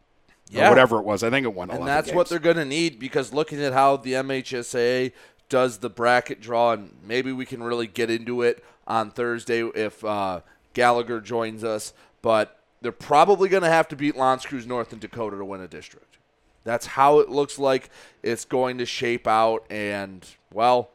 Yeah. 0.51 0.68
whatever 0.68 0.99
it 0.99 1.05
was. 1.05 1.22
I 1.22 1.30
think 1.30 1.44
it 1.44 1.55
won 1.55 1.70
And 1.70 1.86
that's 1.86 2.07
games. 2.09 2.16
what 2.16 2.28
they're 2.28 2.38
going 2.38 2.57
to 2.57 2.64
need 2.64 2.99
because 2.99 3.32
looking 3.32 3.62
at 3.62 3.72
how 3.72 3.96
the 3.96 4.12
MHSA 4.14 5.12
does 5.49 5.78
the 5.78 5.90
bracket 5.90 6.40
draw, 6.40 6.72
and 6.72 6.94
maybe 7.07 7.32
we 7.32 7.46
can 7.46 7.62
really 7.62 7.86
get 7.86 8.11
into 8.11 8.42
it 8.42 8.62
on 8.86 9.11
Thursday 9.11 9.61
if 9.62 10.05
uh, 10.05 10.40
Gallagher 10.74 11.20
joins 11.20 11.64
us. 11.64 11.92
But 12.22 12.59
they're 12.80 12.92
probably 12.92 13.49
going 13.49 13.62
to 13.62 13.68
have 13.68 13.88
to 13.88 13.96
beat 13.96 14.16
L'Anse 14.16 14.44
Creuse 14.46 14.66
North 14.66 14.92
and 14.92 15.01
Dakota 15.01 15.36
to 15.36 15.44
win 15.44 15.61
a 15.61 15.68
district. 15.68 16.16
That's 16.64 16.86
how 16.86 17.18
it 17.20 17.28
looks 17.30 17.59
like 17.59 17.88
it's 18.22 18.44
going 18.44 18.78
to 18.78 18.84
shape 18.86 19.26
out. 19.26 19.64
And, 19.70 20.26
well, 20.53 20.90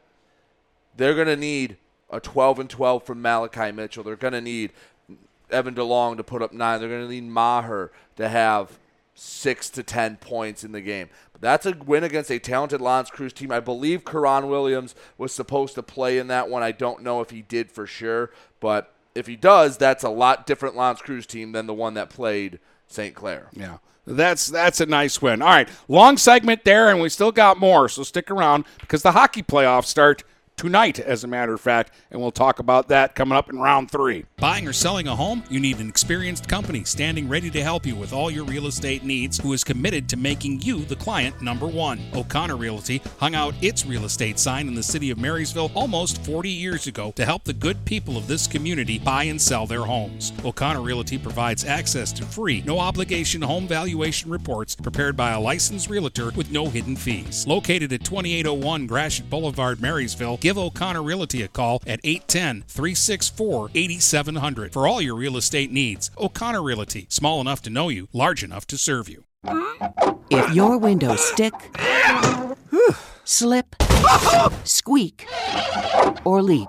they're 0.96 1.14
going 1.14 1.26
to 1.26 1.36
need 1.36 1.76
a 2.10 2.20
12 2.20 2.60
and 2.60 2.70
12 2.70 3.02
from 3.04 3.20
Malachi 3.20 3.72
Mitchell. 3.72 4.04
They're 4.04 4.14
going 4.16 4.34
to 4.34 4.40
need 4.40 4.72
Evan 5.50 5.74
DeLong 5.74 6.16
to 6.16 6.22
put 6.24 6.42
up 6.42 6.52
nine. 6.52 6.78
They're 6.80 6.88
going 6.88 7.02
to 7.08 7.12
need 7.12 7.24
Maher 7.24 7.90
to 8.16 8.28
have 8.28 8.78
six 9.14 9.70
to 9.70 9.82
10 9.82 10.16
points 10.16 10.64
in 10.64 10.72
the 10.72 10.80
game. 10.80 11.08
But 11.32 11.40
that's 11.40 11.66
a 11.66 11.72
win 11.72 12.04
against 12.04 12.30
a 12.30 12.38
talented 12.38 12.80
L'Anse 12.80 13.10
Creuse 13.10 13.32
team. 13.32 13.52
I 13.52 13.60
believe 13.60 14.04
Karan 14.04 14.48
Williams 14.48 14.94
was 15.16 15.32
supposed 15.32 15.74
to 15.76 15.82
play 15.82 16.18
in 16.18 16.26
that 16.28 16.48
one. 16.48 16.62
I 16.62 16.72
don't 16.72 17.02
know 17.02 17.20
if 17.20 17.30
he 17.30 17.42
did 17.42 17.70
for 17.70 17.86
sure. 17.86 18.30
But 18.60 18.92
if 19.14 19.26
he 19.26 19.36
does, 19.36 19.76
that's 19.76 20.04
a 20.04 20.10
lot 20.10 20.46
different 20.46 20.76
L'Anse 20.76 21.00
Creuse 21.00 21.26
team 21.26 21.52
than 21.52 21.66
the 21.66 21.74
one 21.74 21.94
that 21.94 22.10
played 22.10 22.58
St. 22.88 23.14
Clair. 23.14 23.48
Yeah. 23.52 23.78
That's 24.06 24.48
that's 24.48 24.82
a 24.82 24.86
nice 24.86 25.22
win. 25.22 25.40
All 25.40 25.48
right, 25.48 25.68
long 25.88 26.18
segment 26.18 26.64
there, 26.64 26.90
and 26.90 27.00
we 27.00 27.08
still 27.08 27.32
got 27.32 27.58
more. 27.58 27.88
So 27.88 28.02
stick 28.02 28.30
around 28.30 28.66
because 28.80 29.02
the 29.02 29.12
hockey 29.12 29.42
playoffs 29.42 29.86
start 29.86 30.24
tonight, 30.56 30.98
as 30.98 31.24
a 31.24 31.28
matter 31.28 31.54
of 31.54 31.60
fact, 31.60 31.92
and 32.10 32.20
we'll 32.20 32.30
talk 32.30 32.58
about 32.58 32.88
that 32.88 33.14
coming 33.14 33.36
up 33.36 33.50
in 33.50 33.58
round 33.58 33.90
three. 33.90 34.24
Buying 34.38 34.66
or 34.66 34.72
selling 34.72 35.08
a 35.08 35.16
home? 35.16 35.42
You 35.50 35.60
need 35.60 35.78
an 35.78 35.88
experienced 35.88 36.48
company 36.48 36.84
standing 36.84 37.28
ready 37.28 37.50
to 37.50 37.62
help 37.62 37.86
you 37.86 37.96
with 37.96 38.12
all 38.12 38.30
your 38.30 38.44
real 38.44 38.66
estate 38.66 39.04
needs 39.04 39.38
who 39.38 39.52
is 39.52 39.64
committed 39.64 40.08
to 40.08 40.16
making 40.16 40.62
you 40.62 40.84
the 40.84 40.96
client 40.96 41.40
number 41.42 41.66
one. 41.66 42.00
O'Connor 42.14 42.56
Realty 42.56 43.02
hung 43.18 43.34
out 43.34 43.54
its 43.62 43.86
real 43.86 44.04
estate 44.04 44.38
sign 44.38 44.68
in 44.68 44.74
the 44.74 44.82
city 44.82 45.10
of 45.10 45.18
Marysville 45.18 45.70
almost 45.74 46.24
40 46.24 46.48
years 46.48 46.86
ago 46.86 47.12
to 47.16 47.24
help 47.24 47.44
the 47.44 47.52
good 47.52 47.84
people 47.84 48.16
of 48.16 48.26
this 48.26 48.46
community 48.46 48.98
buy 48.98 49.24
and 49.24 49.40
sell 49.40 49.66
their 49.66 49.82
homes. 49.82 50.32
O'Connor 50.44 50.82
Realty 50.82 51.18
provides 51.18 51.64
access 51.64 52.12
to 52.12 52.24
free, 52.24 52.62
no 52.66 52.78
obligation 52.78 53.42
home 53.42 53.66
valuation 53.66 54.30
reports 54.30 54.74
prepared 54.74 55.16
by 55.16 55.32
a 55.32 55.40
licensed 55.40 55.88
realtor 55.88 56.30
with 56.36 56.50
no 56.50 56.68
hidden 56.68 56.96
fees. 56.96 57.46
Located 57.46 57.92
at 57.92 58.04
2801 58.04 58.86
Gratiot 58.86 59.28
Boulevard, 59.30 59.80
Marysville, 59.80 60.38
give 60.44 60.58
O'Connor 60.58 61.02
Realty 61.02 61.40
a 61.40 61.48
call 61.48 61.82
at 61.86 62.00
810 62.04 62.64
364 62.68 63.70
8700 63.74 64.74
for 64.74 64.86
all 64.86 65.00
your 65.00 65.14
real 65.14 65.38
estate 65.38 65.72
needs. 65.72 66.10
O'Connor 66.18 66.62
Realty, 66.62 67.06
small 67.08 67.40
enough 67.40 67.62
to 67.62 67.70
know 67.70 67.88
you, 67.88 68.08
large 68.12 68.44
enough 68.44 68.66
to 68.66 68.76
serve 68.76 69.08
you. 69.08 69.24
If 70.30 70.54
your 70.54 70.76
windows 70.76 71.24
stick, 71.24 71.54
slip, 73.24 73.74
squeak, 74.64 75.26
or 76.26 76.42
leak, 76.42 76.68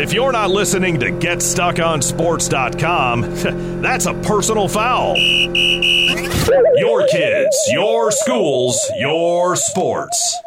If 0.00 0.12
you're 0.14 0.32
not 0.32 0.48
listening 0.48 0.98
to 1.00 1.10
GetStuckOnSports.com, 1.10 3.20
that's 3.82 4.06
a 4.06 4.14
personal 4.14 4.66
foul. 4.66 5.14
Your 5.18 7.06
kids, 7.08 7.68
your 7.70 8.10
schools, 8.10 8.90
your 8.98 9.56
sports. 9.56 10.38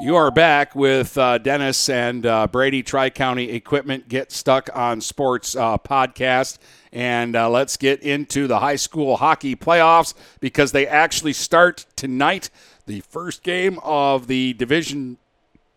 You 0.00 0.16
are 0.16 0.30
back 0.30 0.74
with 0.74 1.18
uh, 1.18 1.36
Dennis 1.36 1.90
and 1.90 2.24
uh, 2.24 2.46
Brady 2.46 2.82
Tri 2.82 3.10
County 3.10 3.50
Equipment 3.50 4.08
Get 4.08 4.32
Stuck 4.32 4.70
on 4.74 5.02
Sports 5.02 5.54
uh, 5.54 5.76
podcast. 5.76 6.56
And 6.90 7.36
uh, 7.36 7.50
let's 7.50 7.76
get 7.76 8.00
into 8.00 8.46
the 8.46 8.60
high 8.60 8.76
school 8.76 9.18
hockey 9.18 9.54
playoffs 9.54 10.14
because 10.40 10.72
they 10.72 10.86
actually 10.86 11.34
start 11.34 11.84
tonight. 11.94 12.48
The 12.86 13.00
first 13.00 13.42
game 13.42 13.78
of 13.82 14.28
the 14.28 14.54
Division 14.54 15.18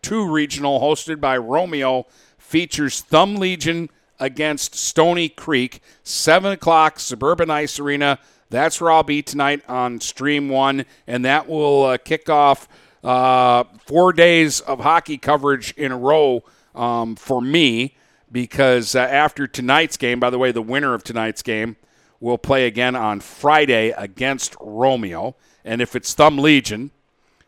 Two 0.00 0.30
regional, 0.30 0.80
hosted 0.80 1.20
by 1.20 1.36
Romeo, 1.36 2.06
features 2.48 3.02
Thumb 3.02 3.36
Legion 3.36 3.90
against 4.18 4.74
Stony 4.74 5.28
Creek. 5.28 5.82
7 6.02 6.52
o'clock, 6.52 6.98
Suburban 6.98 7.50
Ice 7.50 7.78
Arena. 7.78 8.18
That's 8.48 8.80
where 8.80 8.90
I'll 8.90 9.02
be 9.02 9.20
tonight 9.20 9.62
on 9.68 10.00
Stream 10.00 10.48
1, 10.48 10.86
and 11.06 11.24
that 11.26 11.46
will 11.46 11.84
uh, 11.84 11.98
kick 11.98 12.30
off 12.30 12.66
uh, 13.04 13.64
four 13.86 14.14
days 14.14 14.60
of 14.60 14.80
hockey 14.80 15.18
coverage 15.18 15.74
in 15.76 15.92
a 15.92 15.98
row 15.98 16.42
um, 16.74 17.16
for 17.16 17.42
me 17.42 17.94
because 18.32 18.94
uh, 18.94 19.00
after 19.00 19.46
tonight's 19.46 19.98
game, 19.98 20.18
by 20.18 20.30
the 20.30 20.38
way, 20.38 20.50
the 20.50 20.62
winner 20.62 20.94
of 20.94 21.04
tonight's 21.04 21.42
game 21.42 21.76
will 22.18 22.38
play 22.38 22.66
again 22.66 22.96
on 22.96 23.20
Friday 23.20 23.90
against 23.90 24.56
Romeo. 24.58 25.36
And 25.66 25.82
if 25.82 25.94
it's 25.94 26.14
Thumb 26.14 26.38
Legion 26.38 26.92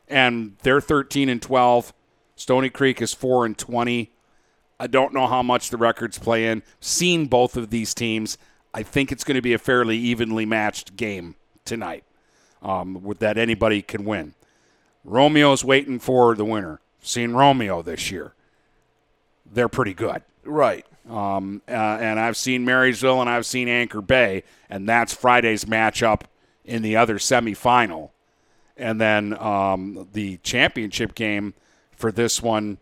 and 0.09 0.56
they're 0.62 0.81
13 0.81 1.31
and 1.31 1.40
12, 1.40 1.94
Stony 2.36 2.68
Creek 2.68 3.01
is 3.01 3.14
4 3.14 3.47
and 3.47 3.56
20. 3.56 4.10
I 4.81 4.86
don't 4.86 5.12
know 5.12 5.27
how 5.27 5.43
much 5.43 5.69
the 5.69 5.77
records 5.77 6.19
play 6.19 6.47
in. 6.47 6.62
Seen 6.81 7.27
both 7.27 7.59
of 7.59 7.69
these 7.69 7.93
teams. 7.93 8.39
I 8.73 8.82
think 8.82 9.12
it's 9.12 9.24
going 9.24 9.35
to 9.35 9.43
be 9.43 9.52
a 9.52 9.59
fairly 9.59 9.98
evenly 9.98 10.47
matched 10.47 10.97
game 10.97 11.36
tonight 11.66 12.02
um, 12.62 13.02
with 13.02 13.19
that 13.19 13.36
anybody 13.36 13.82
can 13.82 14.07
win. 14.07 14.35
Romeo's 15.05 15.62
waiting 15.62 15.98
for 15.98 16.35
the 16.35 16.47
winner. 16.47 16.81
Seen 17.02 17.32
Romeo 17.32 17.82
this 17.82 18.11
year. 18.11 18.32
They're 19.44 19.69
pretty 19.69 19.93
good. 19.93 20.23
Right. 20.44 20.86
Um, 21.09 21.61
uh, 21.69 21.73
and 21.73 22.19
I've 22.19 22.36
seen 22.36 22.65
Marysville 22.65 23.20
and 23.20 23.28
I've 23.28 23.47
seen 23.47 23.69
Anchor 23.69 24.01
Bay, 24.01 24.44
and 24.70 24.89
that's 24.89 25.12
Friday's 25.12 25.66
matchup 25.66 26.23
in 26.65 26.81
the 26.81 26.97
other 26.97 27.19
semifinal. 27.19 28.11
And 28.78 28.98
then 28.98 29.36
um, 29.39 30.09
the 30.12 30.39
championship 30.39 31.15
game 31.15 31.52
for 31.97 32.11
this 32.11 32.43
one 32.43 32.78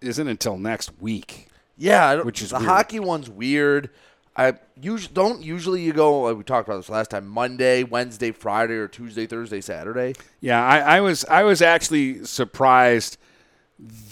isn't 0.00 0.28
until 0.28 0.56
next 0.58 0.90
week. 1.00 1.48
Yeah, 1.76 2.22
which 2.22 2.40
is 2.42 2.50
the 2.50 2.58
weird. 2.58 2.68
hockey 2.68 3.00
one's 3.00 3.28
weird. 3.28 3.90
I 4.36 4.54
usually 4.80 5.14
don't 5.14 5.42
usually 5.42 5.82
you 5.82 5.92
go 5.92 6.22
like 6.22 6.36
we 6.36 6.42
talked 6.44 6.68
about 6.68 6.78
this 6.78 6.88
last 6.88 7.10
time 7.10 7.26
Monday, 7.28 7.84
Wednesday, 7.84 8.32
Friday, 8.32 8.74
or 8.74 8.88
Tuesday, 8.88 9.26
Thursday, 9.26 9.60
Saturday. 9.60 10.14
Yeah, 10.40 10.64
I, 10.64 10.96
I 10.96 11.00
was 11.00 11.24
I 11.26 11.42
was 11.44 11.62
actually 11.62 12.24
surprised 12.24 13.16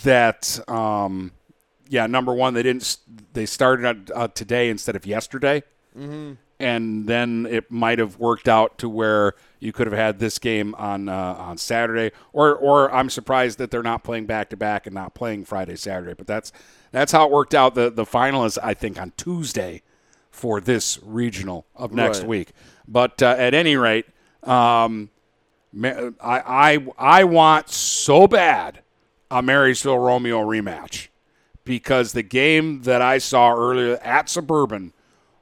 that 0.04 0.58
um, 0.68 1.32
yeah, 1.88 2.06
number 2.06 2.32
one 2.32 2.54
they 2.54 2.62
didn't 2.62 2.98
they 3.32 3.46
started 3.46 4.10
uh, 4.14 4.28
today 4.28 4.68
instead 4.70 4.96
of 4.96 5.06
yesterday, 5.06 5.62
Mhm. 5.98 6.36
And 6.62 7.06
then 7.06 7.46
it 7.50 7.70
might 7.70 7.98
have 7.98 8.18
worked 8.18 8.48
out 8.48 8.78
to 8.78 8.88
where 8.88 9.34
you 9.58 9.72
could 9.72 9.86
have 9.86 9.96
had 9.96 10.18
this 10.18 10.38
game 10.38 10.74
on 10.76 11.08
uh, 11.08 11.34
on 11.38 11.58
Saturday, 11.58 12.14
or 12.32 12.54
or 12.54 12.92
I'm 12.94 13.10
surprised 13.10 13.58
that 13.58 13.70
they're 13.70 13.82
not 13.82 14.04
playing 14.04 14.26
back 14.26 14.50
to 14.50 14.56
back 14.56 14.86
and 14.86 14.94
not 14.94 15.14
playing 15.14 15.44
Friday 15.44 15.76
Saturday, 15.76 16.14
but 16.14 16.26
that's 16.26 16.52
that's 16.92 17.12
how 17.12 17.26
it 17.26 17.30
worked 17.30 17.54
out. 17.54 17.74
The 17.74 17.90
the 17.90 18.06
final 18.06 18.44
is 18.44 18.56
I 18.58 18.74
think 18.74 19.00
on 19.00 19.12
Tuesday 19.16 19.82
for 20.30 20.60
this 20.60 20.98
regional 21.02 21.66
of 21.76 21.92
next 21.92 22.20
Right. 22.20 22.28
week. 22.28 22.52
But 22.88 23.22
uh, 23.22 23.34
at 23.38 23.54
any 23.54 23.76
rate, 23.76 24.06
um, 24.42 25.10
I, 25.82 26.10
I 26.20 26.86
I 26.98 27.24
want 27.24 27.68
so 27.70 28.26
bad 28.26 28.80
a 29.30 29.42
Marysville 29.42 29.98
Romeo 29.98 30.40
rematch 30.44 31.08
because 31.64 32.12
the 32.12 32.22
game 32.22 32.82
that 32.82 33.00
I 33.00 33.18
saw 33.18 33.54
earlier 33.54 33.96
at 33.98 34.28
Suburban 34.28 34.92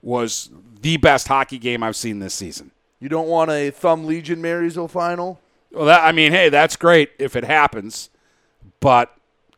was 0.02 0.50
the 0.80 0.96
best 0.96 1.28
hockey 1.28 1.58
game 1.58 1.82
I've 1.82 1.96
seen 1.96 2.18
this 2.18 2.34
season. 2.34 2.70
You 2.98 3.08
don't 3.08 3.28
want 3.28 3.50
a 3.50 3.70
Thumb 3.70 4.06
Legion 4.06 4.42
Marysville 4.42 4.88
final? 4.88 5.40
Well, 5.72 5.86
that 5.86 6.04
I 6.04 6.12
mean, 6.12 6.32
hey, 6.32 6.48
that's 6.48 6.76
great 6.76 7.10
if 7.18 7.36
it 7.36 7.44
happens, 7.44 8.10
but 8.80 9.14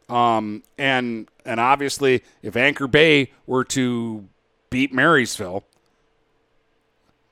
um, 0.08 0.62
and 0.76 1.28
and 1.44 1.58
obviously, 1.58 2.22
if 2.42 2.56
Anchor 2.56 2.86
Bay 2.86 3.32
were 3.46 3.64
to 3.64 4.28
beat 4.70 4.92
Marysville, 4.92 5.64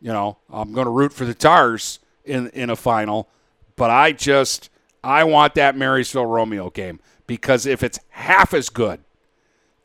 you 0.01 0.12
know, 0.12 0.39
I'm 0.51 0.73
going 0.73 0.87
to 0.87 0.91
root 0.91 1.12
for 1.12 1.24
the 1.24 1.35
Tars 1.35 1.99
in 2.24 2.49
in 2.51 2.70
a 2.70 2.77
final. 2.77 3.28
But 3.77 3.91
I 3.91 4.12
just 4.12 4.70
I 5.05 5.24
want 5.24 5.55
that 5.55 5.77
Marysville 5.77 6.27
Romeo 6.27 6.70
game 6.70 7.01
because 7.27 7.66
if 7.66 7.82
it's 7.82 7.99
half 8.11 8.55
as 8.55 8.69
good 8.69 9.01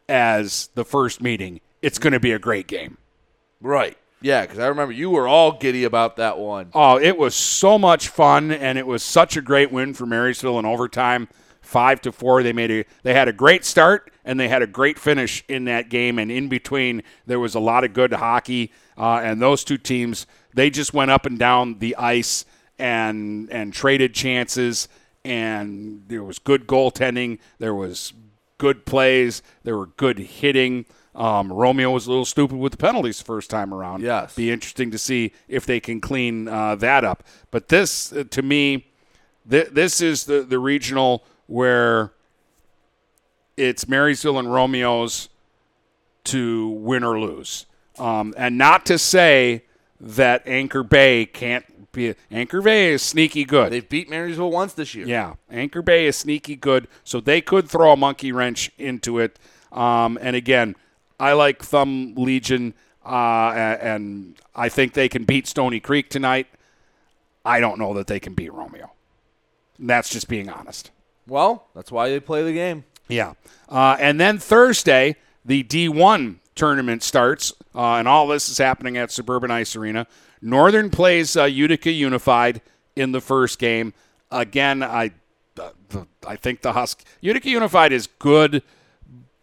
as 0.07 0.69
the 0.75 0.85
first 0.85 1.21
meeting, 1.21 1.61
it's 1.81 1.99
going 1.99 2.13
to 2.13 2.19
be 2.19 2.31
a 2.31 2.39
great 2.39 2.67
game. 2.67 2.97
Right. 3.61 3.97
Yeah, 4.21 4.41
because 4.41 4.59
I 4.59 4.67
remember 4.67 4.93
you 4.93 5.09
were 5.09 5.27
all 5.27 5.51
giddy 5.51 5.83
about 5.83 6.15
that 6.17 6.39
one. 6.39 6.69
Oh, 6.73 6.97
it 6.97 7.17
was 7.17 7.35
so 7.35 7.77
much 7.77 8.07
fun, 8.07 8.51
and 8.51 8.77
it 8.77 8.87
was 8.87 9.03
such 9.03 9.37
a 9.37 9.41
great 9.41 9.71
win 9.71 9.93
for 9.93 10.05
Marysville 10.05 10.57
in 10.57 10.65
overtime, 10.65 11.27
five 11.61 12.01
to 12.01 12.11
four. 12.11 12.41
They 12.41 12.53
made 12.53 12.71
a 12.71 12.85
they 13.03 13.13
had 13.13 13.27
a 13.27 13.33
great 13.33 13.65
start 13.65 14.11
and 14.23 14.39
they 14.39 14.47
had 14.47 14.63
a 14.63 14.67
great 14.67 14.97
finish 14.97 15.43
in 15.47 15.65
that 15.65 15.89
game, 15.89 16.17
and 16.17 16.31
in 16.31 16.49
between 16.49 17.03
there 17.27 17.39
was 17.39 17.53
a 17.53 17.59
lot 17.59 17.83
of 17.83 17.93
good 17.93 18.13
hockey. 18.13 18.71
Uh, 18.97 19.19
and 19.23 19.41
those 19.41 19.63
two 19.63 19.77
teams 19.77 20.25
they 20.55 20.69
just 20.69 20.93
went 20.93 21.11
up 21.11 21.25
and 21.25 21.37
down 21.37 21.77
the 21.79 21.95
ice 21.97 22.45
and 22.79 23.49
and 23.51 23.73
traded 23.73 24.13
chances, 24.13 24.87
and 25.23 26.03
there 26.07 26.23
was 26.23 26.39
good 26.39 26.65
goaltending. 26.65 27.37
There 27.59 27.75
was 27.75 28.13
good 28.57 28.85
plays. 28.85 29.43
There 29.63 29.77
were 29.77 29.87
good 29.87 30.17
hitting. 30.17 30.85
Um, 31.15 31.51
Romeo 31.51 31.91
was 31.91 32.07
a 32.07 32.09
little 32.09 32.25
stupid 32.25 32.57
with 32.57 32.73
the 32.73 32.77
penalties 32.77 33.19
the 33.19 33.23
first 33.23 33.49
time 33.49 33.73
around. 33.73 34.03
Yes. 34.03 34.35
Be 34.35 34.51
interesting 34.51 34.91
to 34.91 34.97
see 34.97 35.31
if 35.47 35.65
they 35.65 35.79
can 35.79 36.01
clean 36.01 36.47
uh, 36.47 36.75
that 36.75 37.05
up. 37.05 37.23
But 37.51 37.69
this, 37.69 38.11
uh, 38.11 38.25
to 38.29 38.41
me, 38.41 38.87
th- 39.49 39.69
this 39.69 40.01
is 40.01 40.25
the, 40.25 40.41
the 40.41 40.59
regional 40.59 41.23
where 41.47 42.11
it's 43.55 43.87
Marysville 43.87 44.37
and 44.37 44.51
Romeo's 44.51 45.29
to 46.25 46.67
win 46.69 47.03
or 47.03 47.19
lose. 47.19 47.65
Um, 47.97 48.33
and 48.35 48.57
not 48.57 48.85
to 48.87 48.97
say 48.97 49.63
that 50.01 50.45
Anchor 50.45 50.83
Bay 50.83 51.25
can't 51.25 51.91
be. 51.93 52.13
Anchor 52.29 52.61
Bay 52.61 52.91
is 52.91 53.01
sneaky 53.01 53.45
good. 53.45 53.71
They've 53.71 53.87
beat 53.87 54.09
Marysville 54.09 54.51
once 54.51 54.73
this 54.73 54.93
year. 54.93 55.07
Yeah, 55.07 55.35
Anchor 55.49 55.81
Bay 55.81 56.07
is 56.07 56.17
sneaky 56.17 56.57
good, 56.57 56.89
so 57.05 57.21
they 57.21 57.39
could 57.39 57.69
throw 57.69 57.93
a 57.93 57.97
monkey 57.97 58.33
wrench 58.33 58.69
into 58.77 59.19
it. 59.19 59.39
Um, 59.71 60.17
and 60.21 60.35
again, 60.35 60.75
I 61.19 61.33
like 61.33 61.63
Thumb 61.63 62.15
Legion, 62.15 62.73
uh, 63.05 63.77
and 63.81 64.35
I 64.55 64.69
think 64.69 64.93
they 64.93 65.09
can 65.09 65.23
beat 65.23 65.47
Stony 65.47 65.79
Creek 65.79 66.09
tonight. 66.09 66.47
I 67.43 67.59
don't 67.59 67.79
know 67.79 67.93
that 67.93 68.07
they 68.07 68.19
can 68.19 68.33
beat 68.33 68.51
Romeo. 68.51 68.91
And 69.77 69.89
that's 69.89 70.09
just 70.09 70.27
being 70.27 70.49
honest. 70.49 70.91
Well, 71.27 71.67
that's 71.75 71.91
why 71.91 72.09
they 72.09 72.19
play 72.19 72.43
the 72.43 72.53
game. 72.53 72.83
Yeah. 73.07 73.33
Uh, 73.69 73.97
and 73.99 74.19
then 74.19 74.39
Thursday, 74.39 75.15
the 75.43 75.63
D1 75.63 76.37
tournament 76.55 77.03
starts, 77.03 77.53
uh, 77.73 77.95
and 77.95 78.07
all 78.07 78.27
this 78.27 78.49
is 78.49 78.57
happening 78.57 78.97
at 78.97 79.11
Suburban 79.11 79.51
Ice 79.51 79.75
Arena. 79.75 80.07
Northern 80.41 80.89
plays 80.89 81.35
uh, 81.35 81.43
Utica 81.43 81.91
Unified 81.91 82.61
in 82.95 83.11
the 83.11 83.21
first 83.21 83.59
game. 83.59 83.93
Again, 84.31 84.81
I, 84.81 85.11
uh, 85.59 85.71
I 86.25 86.35
think 86.35 86.61
the 86.61 86.73
Husk 86.73 87.03
Utica 87.21 87.49
Unified 87.49 87.91
is 87.91 88.07
good, 88.19 88.63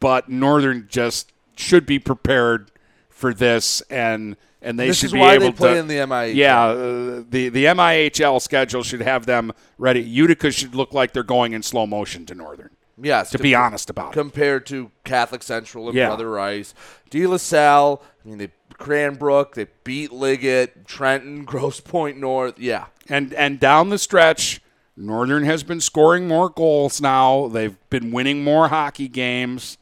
but 0.01 0.28
Northern 0.28 0.86
just 0.89 1.32
should 1.57 1.87
be 1.87 1.99
prepared 1.99 2.70
for 3.09 3.33
this, 3.35 3.81
and 3.83 4.37
and 4.61 4.79
they 4.79 4.89
This 4.89 4.99
should 4.99 5.12
be 5.12 5.19
why 5.19 5.35
able 5.35 5.47
they 5.47 5.53
play 5.53 5.74
to. 5.74 5.79
in 5.81 5.87
the 5.89 5.97
MIHL. 5.97 6.35
Yeah, 6.35 6.65
uh, 6.66 7.23
the 7.29 7.49
the 7.49 7.65
MIHL 7.66 8.41
schedule 8.41 8.83
should 8.83 9.03
have 9.03 9.27
them 9.27 9.53
ready. 9.79 10.01
Utica 10.01 10.51
should 10.51 10.74
look 10.74 10.93
like 10.93 11.12
they're 11.12 11.23
going 11.23 11.53
in 11.53 11.62
slow 11.62 11.87
motion 11.87 12.27
to 12.27 12.35
Northern. 12.35 12.70
Yes, 13.01 13.31
to 13.31 13.39
be 13.39 13.55
honest 13.55 13.91
about 13.91 14.11
it. 14.11 14.12
compared 14.12 14.66
to 14.66 14.91
Catholic 15.05 15.43
Central 15.43 15.89
and 15.89 15.97
Yeah. 15.97 16.09
Brother 16.09 16.31
Rice, 16.31 16.74
De 17.11 17.27
La 17.27 17.39
Salle. 17.39 18.03
I 18.24 18.29
mean, 18.29 18.39
they 18.39 18.51
Cranbrook, 18.79 19.55
they 19.55 19.66
beat 19.85 20.12
Liggett, 20.12 20.87
Trenton, 20.87 21.45
Grosse 21.47 21.81
Pointe 21.81 22.19
North. 22.19 22.59
Yeah, 22.59 22.87
And 23.09 23.33
and 23.35 23.59
down 23.59 23.89
the 23.89 23.99
stretch, 23.99 24.61
Northern 24.97 25.45
has 25.45 25.62
been 25.62 25.81
scoring 25.81 26.29
more 26.29 26.49
goals 26.51 27.01
now. 27.01 27.49
They've 27.49 27.77
been 27.91 28.11
winning 28.12 28.45
more 28.45 28.69
hockey 28.69 29.09
games, 29.09 29.79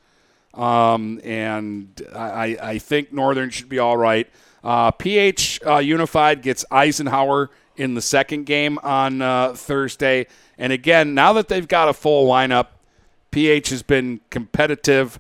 um, 0.55 1.21
and 1.23 2.01
I, 2.15 2.57
I 2.61 2.79
think 2.79 3.13
Northern 3.13 3.51
should 3.51 3.69
be 3.69 3.79
all 3.79 3.97
right. 3.97 4.29
Uh, 4.63 4.91
PH 4.91 5.61
uh, 5.67 5.79
Unified 5.79 6.43
gets 6.43 6.65
Eisenhower 6.71 7.51
in 7.77 7.95
the 7.95 8.03
second 8.03 8.45
game 8.45 8.79
on 8.83 9.23
uh, 9.23 9.55
Thursday, 9.55 10.27
and 10.59 10.73
again, 10.73 11.15
now 11.15 11.33
that 11.33 11.49
they've 11.49 11.69
got 11.69 11.89
a 11.89 11.95
full 11.95 12.29
lineup, 12.29 12.67
PH 13.31 13.71
has 13.71 13.83
been 13.83 14.21
competitive, 14.29 15.19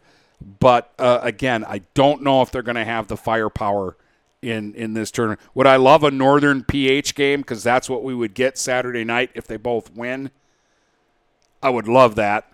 but 0.58 0.92
uh, 0.98 1.20
again, 1.22 1.64
I 1.64 1.82
don't 1.94 2.22
know 2.22 2.42
if 2.42 2.50
they're 2.50 2.62
going 2.62 2.76
to 2.76 2.84
have 2.84 3.06
the 3.06 3.16
firepower 3.16 3.96
in 4.42 4.74
in 4.74 4.94
this 4.94 5.10
tournament. 5.10 5.40
Would 5.54 5.66
I 5.66 5.76
love 5.76 6.02
a 6.02 6.10
Northern 6.10 6.64
PH 6.64 7.14
game 7.14 7.40
because 7.40 7.62
that's 7.62 7.88
what 7.88 8.02
we 8.02 8.14
would 8.14 8.34
get 8.34 8.58
Saturday 8.58 9.04
night 9.04 9.30
if 9.34 9.46
they 9.46 9.56
both 9.56 9.94
win? 9.94 10.30
I 11.62 11.70
would 11.70 11.88
love 11.88 12.14
that 12.16 12.50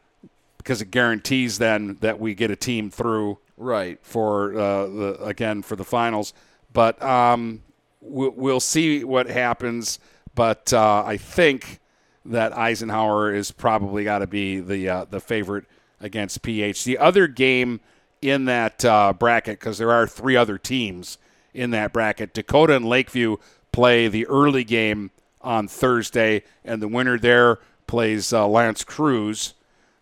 because 0.66 0.82
it 0.82 0.90
guarantees 0.90 1.58
then 1.58 1.96
that 2.00 2.18
we 2.18 2.34
get 2.34 2.50
a 2.50 2.56
team 2.56 2.90
through 2.90 3.38
right 3.56 4.00
for 4.02 4.52
uh, 4.58 4.86
the 4.88 5.18
again 5.22 5.62
for 5.62 5.76
the 5.76 5.84
finals. 5.84 6.34
But 6.72 7.00
um, 7.00 7.62
we'll, 8.00 8.30
we'll 8.30 8.58
see 8.58 9.04
what 9.04 9.28
happens. 9.28 10.00
But 10.34 10.72
uh, 10.72 11.04
I 11.06 11.18
think 11.18 11.78
that 12.24 12.58
Eisenhower 12.58 13.32
is 13.32 13.52
probably 13.52 14.02
got 14.02 14.18
to 14.18 14.26
be 14.26 14.58
the 14.58 14.88
uh, 14.88 15.04
the 15.04 15.20
favorite 15.20 15.66
against 16.00 16.42
PH. 16.42 16.82
The 16.82 16.98
other 16.98 17.28
game 17.28 17.78
in 18.20 18.46
that 18.46 18.84
uh, 18.84 19.12
bracket, 19.12 19.60
because 19.60 19.78
there 19.78 19.92
are 19.92 20.08
three 20.08 20.34
other 20.34 20.58
teams 20.58 21.16
in 21.54 21.70
that 21.70 21.92
bracket, 21.92 22.34
Dakota 22.34 22.74
and 22.74 22.84
Lakeview 22.84 23.36
play 23.70 24.08
the 24.08 24.26
early 24.26 24.64
game 24.64 25.12
on 25.40 25.68
Thursday, 25.68 26.42
and 26.64 26.82
the 26.82 26.88
winner 26.88 27.20
there 27.20 27.60
plays 27.86 28.32
uh, 28.32 28.44
L'Anse 28.46 28.82
Creuse 28.82 29.54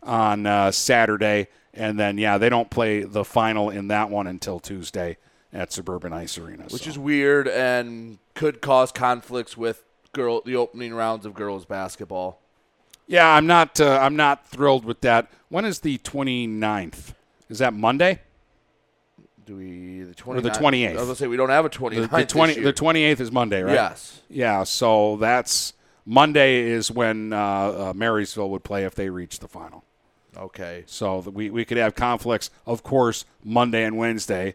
on 0.05 0.47
uh, 0.47 0.71
Saturday. 0.71 1.49
And 1.73 1.99
then, 1.99 2.19
yeah, 2.19 2.39
they 2.39 2.49
don't 2.49 2.71
play 2.71 3.03
the 3.03 3.25
final 3.25 3.71
in 3.71 3.89
that 3.89 4.11
one 4.11 4.27
until 4.27 4.61
Tuesday 4.61 5.17
at 5.53 5.73
Suburban 5.73 6.13
Ice 6.13 6.39
Arena. 6.39 6.65
which 6.65 6.85
so. 6.85 6.91
is 6.91 6.99
weird 6.99 7.49
and 7.49 8.19
could 8.35 8.61
cause 8.61 8.93
conflicts 8.93 9.57
with 9.57 9.85
girl 10.13 10.41
the 10.43 10.57
opening 10.57 10.95
rounds 10.95 11.27
of 11.27 11.35
girls 11.35 11.65
basketball. 11.65 12.41
Yeah, 13.07 13.29
I'm 13.29 13.47
not. 13.47 13.81
Uh, 13.81 13.99
I'm 14.01 14.17
not 14.17 14.47
thrilled 14.47 14.85
with 14.85 15.03
that. 15.03 15.31
When 15.51 15.65
is 15.65 15.81
the 15.81 15.99
29th? 15.99 17.15
Is 17.51 17.59
that 17.59 17.75
Monday? 17.75 18.21
Do 19.45 19.57
we 19.57 20.03
the 20.03 20.15
Or 20.25 20.41
the 20.41 20.49
28th? 20.49 20.89
I 20.89 20.93
was 20.95 21.03
gonna 21.03 21.15
say 21.17 21.27
we 21.27 21.37
don't 21.37 21.51
have 21.51 21.67
a 21.67 21.71
29th 21.71 22.11
The, 22.11 22.17
the 22.17 22.27
20. 22.27 22.61
The 22.61 22.73
28th 22.73 23.21
is 23.21 23.31
Monday, 23.31 23.63
right? 23.63 23.75
Yes. 23.75 24.23
Yeah. 24.31 24.65
So 24.65 25.17
that's 25.17 25.75
Monday 26.07 26.61
is 26.61 26.91
when 26.91 27.33
uh, 27.33 27.39
uh, 27.39 27.93
Marysville 27.95 28.49
would 28.51 28.65
play 28.65 28.85
if 28.85 28.95
they 28.95 29.11
reach 29.11 29.41
the 29.41 29.49
final. 29.49 29.85
Okay. 30.36 30.85
So 30.86 31.20
that 31.23 31.31
we, 31.31 31.51
we 31.51 31.65
could 31.65 31.77
have 31.78 31.94
conflicts, 31.94 32.51
of 32.66 32.82
course, 32.82 33.24
Monday 33.43 33.85
and 33.85 33.97
Wednesday. 33.97 34.55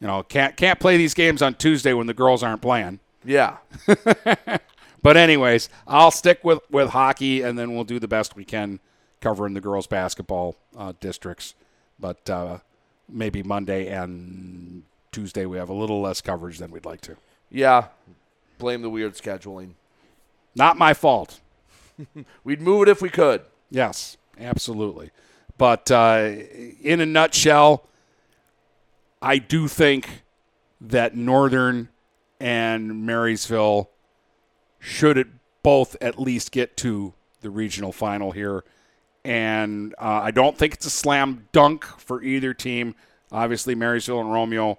You 0.00 0.06
know, 0.08 0.22
can't 0.22 0.56
can't 0.56 0.80
play 0.80 0.96
these 0.96 1.14
games 1.14 1.42
on 1.42 1.54
Tuesday 1.54 1.92
when 1.92 2.06
the 2.06 2.14
girls 2.14 2.42
aren't 2.42 2.62
playing. 2.62 3.00
Yeah. 3.24 3.58
But 5.02 5.16
anyways, 5.16 5.68
I'll 5.86 6.12
stick 6.12 6.44
with 6.44 6.60
with 6.70 6.90
hockey, 6.90 7.42
and 7.42 7.58
then 7.58 7.74
we'll 7.74 7.84
do 7.84 7.98
the 7.98 8.08
best 8.08 8.36
we 8.36 8.44
can 8.44 8.80
covering 9.20 9.54
the 9.54 9.60
girls 9.60 9.86
basketball 9.86 10.56
uh, 10.76 10.92
districts. 11.00 11.54
But 11.98 12.28
uh, 12.30 12.58
maybe 13.08 13.42
Monday 13.42 13.88
and 13.88 14.84
Tuesday 15.10 15.46
we 15.46 15.58
have 15.58 15.68
a 15.68 15.74
little 15.74 16.00
less 16.00 16.20
coverage 16.20 16.58
than 16.58 16.70
we'd 16.70 16.84
like 16.84 17.00
to. 17.02 17.16
Yeah. 17.50 17.88
Blame 18.58 18.82
the 18.82 18.90
weird 18.90 19.14
scheduling. 19.14 19.72
Not 20.54 20.78
my 20.78 20.94
fault. 20.94 21.40
We'd 22.44 22.60
move 22.60 22.82
it 22.82 22.88
if 22.88 23.02
we 23.02 23.10
could. 23.10 23.42
Yes, 23.70 24.16
absolutely. 24.38 25.10
But 25.58 25.90
uh, 25.90 26.32
in 26.80 27.00
a 27.00 27.06
nutshell, 27.06 27.86
I 29.20 29.38
do 29.38 29.68
think 29.68 30.22
that 30.80 31.16
Northern 31.16 31.88
and 32.40 33.06
Marysville 33.06 33.90
should 34.78 35.16
it 35.16 35.28
both 35.62 35.96
at 36.00 36.18
least 36.18 36.50
get 36.50 36.76
to 36.78 37.14
the 37.40 37.50
regional 37.50 37.92
final 37.92 38.32
here. 38.32 38.64
And 39.24 39.94
uh, 39.98 40.20
I 40.24 40.32
don't 40.32 40.58
think 40.58 40.74
it's 40.74 40.86
a 40.86 40.90
slam 40.90 41.46
dunk 41.52 41.84
for 41.84 42.22
either 42.22 42.52
team. 42.52 42.96
Obviously, 43.30 43.76
Marysville 43.76 44.20
and 44.20 44.32
Romeo 44.32 44.78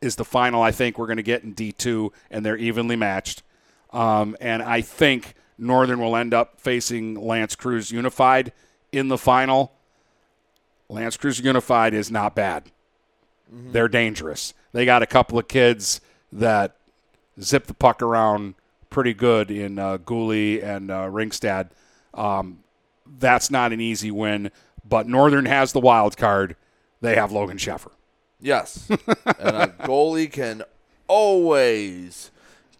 is 0.00 0.16
the 0.16 0.24
final 0.24 0.62
I 0.62 0.72
think 0.72 0.98
we're 0.98 1.06
going 1.06 1.16
to 1.18 1.22
get 1.22 1.44
in 1.44 1.54
D2, 1.54 2.10
and 2.30 2.44
they're 2.44 2.56
evenly 2.56 2.96
matched. 2.96 3.44
Um, 3.92 4.36
and 4.40 4.62
I 4.62 4.80
think 4.80 5.34
Northern 5.56 6.00
will 6.00 6.16
end 6.16 6.34
up 6.34 6.60
facing 6.60 7.18
L'Anse 7.18 7.54
Creuse 7.54 7.92
Unified 7.92 8.52
in 8.96 9.08
the 9.08 9.18
final. 9.18 9.72
L'Anse 10.88 11.16
Creuse 11.16 11.40
Unified 11.40 11.92
is 11.92 12.10
not 12.10 12.34
bad. 12.34 12.64
They're 13.50 13.88
dangerous. 13.88 14.54
They 14.72 14.84
got 14.84 15.02
a 15.02 15.06
couple 15.06 15.38
of 15.38 15.46
kids 15.46 16.00
that 16.32 16.76
zip 17.40 17.66
the 17.66 17.74
puck 17.74 18.02
around 18.02 18.54
pretty 18.90 19.14
good 19.14 19.50
in 19.50 19.78
uh, 19.78 19.98
Gooley 19.98 20.62
and 20.62 20.90
uh, 20.90 21.04
Ringstad. 21.04 21.68
Um, 22.14 22.60
that's 23.18 23.50
not 23.50 23.72
an 23.72 23.80
easy 23.80 24.10
win, 24.10 24.50
but 24.88 25.06
Northern 25.06 25.44
has 25.44 25.72
the 25.72 25.80
wild 25.80 26.16
card. 26.16 26.56
They 27.00 27.14
have 27.14 27.30
Logan 27.30 27.58
Sheffer. 27.58 27.92
Yes. 28.40 28.88
and 28.90 29.56
a 29.56 29.74
goalie 29.80 30.30
can 30.30 30.62
always 31.06 32.30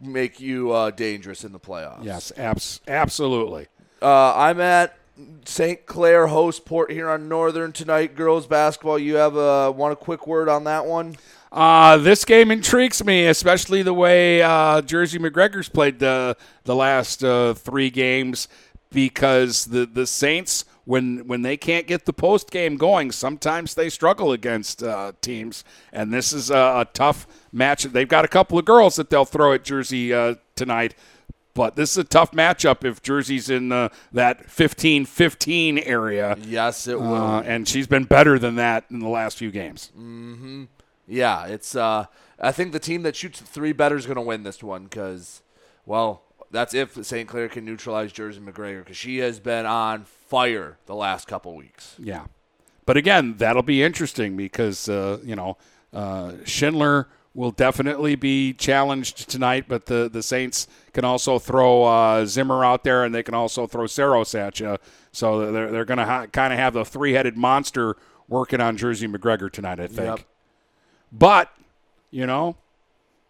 make 0.01 0.40
you 0.40 0.72
uh, 0.72 0.90
dangerous 0.90 1.44
in 1.44 1.52
the 1.52 1.60
playoffs. 1.60 2.05
Yes, 2.05 2.32
abs- 2.36 2.80
absolutely. 2.88 3.68
Uh, 4.02 4.34
I'm 4.34 4.60
at 4.60 4.97
St. 5.44 5.86
Clair 5.86 6.26
host 6.26 6.64
Port 6.64 6.90
Huron 6.90 7.28
Northern 7.28 7.72
tonight. 7.72 8.14
Girls 8.14 8.47
basketball. 8.47 8.98
You 8.98 9.16
have 9.16 9.36
a 9.36 9.70
want 9.70 9.93
a 9.93 9.97
quick 9.97 10.26
word 10.26 10.48
on 10.48 10.64
that 10.64 10.84
one? 10.86 11.16
Uh, 11.51 11.97
this 11.97 12.24
game 12.24 12.51
intrigues 12.51 13.05
me, 13.05 13.26
especially 13.26 13.82
the 13.82 13.94
way 13.94 14.43
uh, 14.43 14.82
Jersey 14.82 15.18
McGregor's 15.18 15.68
played 15.68 15.98
the 15.98 16.36
the 16.64 16.74
last 16.74 17.24
uh, 17.24 17.55
three 17.55 17.88
games, 17.88 18.48
because 18.90 19.66
the 19.66 19.86
the 19.86 20.06
Saints 20.06 20.64
when 20.84 21.26
when 21.26 21.43
they 21.43 21.56
can't 21.56 21.86
get 21.86 22.05
the 22.05 22.12
post 22.12 22.51
game 22.51 22.76
going, 22.76 23.10
sometimes 23.10 23.74
they 23.74 23.88
struggle 23.88 24.32
against 24.32 24.82
uh, 24.82 25.12
teams, 25.20 25.64
and 25.93 26.12
this 26.12 26.32
is 26.32 26.51
a, 26.51 26.55
a 26.55 26.88
tough 26.93 27.26
match. 27.52 27.84
They've 27.84 28.09
got 28.09 28.24
a 28.24 28.28
couple 28.28 28.59
of 28.59 28.64
girls 28.64 28.97
that 28.97 29.10
they'll 29.10 29.24
throw 29.24 29.52
at 29.52 29.64
Jersey 29.64 30.12
uh, 30.12 30.34
tonight. 30.55 30.94
But 31.56 31.74
this 31.74 31.92
is 31.92 31.96
a 31.96 32.04
tough 32.04 32.32
matchup 32.32 32.84
if 32.84 33.02
Jersey's 33.02 33.48
in 33.48 33.72
uh, 33.72 33.88
that 34.12 34.46
15-15 34.46 35.82
area. 35.86 36.36
Yes, 36.42 36.86
it 36.86 37.00
will. 37.00 37.14
Uh, 37.14 37.40
and 37.40 37.66
she's 37.66 37.86
been 37.86 38.04
better 38.04 38.38
than 38.38 38.56
that 38.56 38.84
in 38.90 38.98
the 38.98 39.08
last 39.08 39.38
few 39.38 39.50
games. 39.50 39.90
Mm-hmm. 39.96 40.64
Yeah, 41.08 41.46
it's. 41.46 41.74
Uh, 41.74 42.06
I 42.38 42.52
think 42.52 42.72
the 42.72 42.78
team 42.78 43.02
that 43.04 43.16
shoots 43.16 43.40
three 43.40 43.72
better 43.72 43.96
is 43.96 44.04
going 44.04 44.16
to 44.16 44.22
win 44.22 44.42
this 44.42 44.62
one 44.62 44.84
because, 44.84 45.40
well, 45.86 46.24
that's 46.50 46.74
if 46.74 47.02
St. 47.02 47.26
Clair 47.26 47.48
can 47.48 47.64
neutralize 47.64 48.12
Jersey 48.12 48.40
McGregor 48.40 48.80
because 48.80 48.98
she 48.98 49.18
has 49.18 49.40
been 49.40 49.64
on 49.64 50.04
fire 50.04 50.76
the 50.84 50.94
last 50.94 51.26
couple 51.26 51.56
weeks. 51.56 51.94
Yeah. 51.98 52.26
But 52.84 52.98
again, 52.98 53.36
that'll 53.38 53.62
be 53.62 53.82
interesting 53.82 54.36
because, 54.36 54.90
uh, 54.90 55.20
you 55.24 55.34
know, 55.34 55.56
uh, 55.94 56.34
Schindler 56.44 57.08
will 57.36 57.50
definitely 57.50 58.16
be 58.16 58.54
challenged 58.54 59.28
tonight, 59.28 59.66
but 59.68 59.84
the, 59.84 60.08
the 60.10 60.22
Saints 60.22 60.66
can 60.94 61.04
also 61.04 61.38
throw 61.38 61.84
uh, 61.84 62.24
Zimmer 62.24 62.64
out 62.64 62.82
there 62.82 63.04
and 63.04 63.14
they 63.14 63.22
can 63.22 63.34
also 63.34 63.66
throw 63.66 63.86
Saros 63.86 64.34
at 64.34 64.58
you. 64.58 64.78
So 65.12 65.52
they're, 65.52 65.70
they're 65.70 65.84
going 65.84 65.98
to 65.98 66.06
ha- 66.06 66.26
kind 66.26 66.54
of 66.54 66.58
have 66.58 66.72
the 66.72 66.84
three 66.84 67.12
headed 67.12 67.36
monster 67.36 67.94
working 68.26 68.62
on 68.62 68.78
Jersey 68.78 69.06
McGregor 69.06 69.52
tonight, 69.52 69.78
I 69.80 69.86
think. 69.86 70.18
Yep. 70.18 70.20
But, 71.12 71.52
you 72.10 72.26
know, 72.26 72.56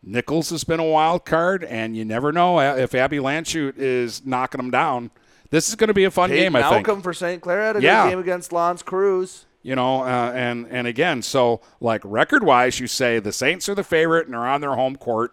Nichols 0.04 0.50
has 0.50 0.62
been 0.62 0.78
a 0.78 0.84
wild 0.84 1.24
card, 1.24 1.64
and 1.64 1.96
you 1.96 2.04
never 2.04 2.30
know 2.30 2.60
if 2.60 2.94
Abby 2.94 3.16
Lanchute 3.18 3.76
is 3.76 4.24
knocking 4.24 4.58
them 4.60 4.70
down. 4.70 5.10
this 5.50 5.68
is 5.68 5.74
going 5.74 5.88
to 5.88 5.94
be 5.94 6.04
a 6.04 6.12
fun 6.12 6.30
Peyton 6.30 6.52
game. 6.52 6.56
I 6.56 6.62
think. 6.70 6.86
Malcolm 6.86 7.02
for 7.02 7.12
St. 7.12 7.42
Clair 7.42 7.60
had 7.62 7.76
a 7.76 7.82
Yeah. 7.82 8.04
good 8.04 8.10
game 8.10 8.18
against 8.20 8.52
L'Anse 8.52 8.82
Creuse. 8.84 9.45
You 9.66 9.74
know, 9.74 10.04
uh, 10.04 10.30
and 10.32 10.68
and 10.70 10.86
again, 10.86 11.22
so 11.22 11.60
like 11.80 12.00
record 12.04 12.44
wise, 12.44 12.78
you 12.78 12.86
say 12.86 13.18
the 13.18 13.32
Saints 13.32 13.68
are 13.68 13.74
the 13.74 13.82
favorite 13.82 14.28
and 14.28 14.36
are 14.36 14.46
on 14.46 14.60
their 14.60 14.76
home 14.76 14.94
court. 14.94 15.32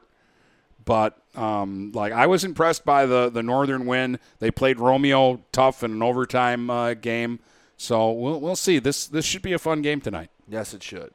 But 0.83 1.19
um, 1.35 1.91
like 1.93 2.13
I 2.13 2.25
was 2.25 2.43
impressed 2.43 2.83
by 2.83 3.05
the 3.05 3.29
the 3.29 3.43
Northern 3.43 3.85
win. 3.85 4.17
They 4.39 4.49
played 4.49 4.79
Romeo 4.79 5.41
tough 5.51 5.83
in 5.83 5.91
an 5.91 6.01
overtime 6.01 6.71
uh, 6.71 6.95
game. 6.95 7.41
So 7.77 8.11
we'll 8.11 8.41
we'll 8.41 8.55
see. 8.55 8.79
This 8.79 9.05
this 9.05 9.23
should 9.23 9.43
be 9.43 9.53
a 9.53 9.59
fun 9.59 9.83
game 9.83 10.01
tonight. 10.01 10.31
Yes, 10.49 10.73
it 10.73 10.81
should. 10.81 11.11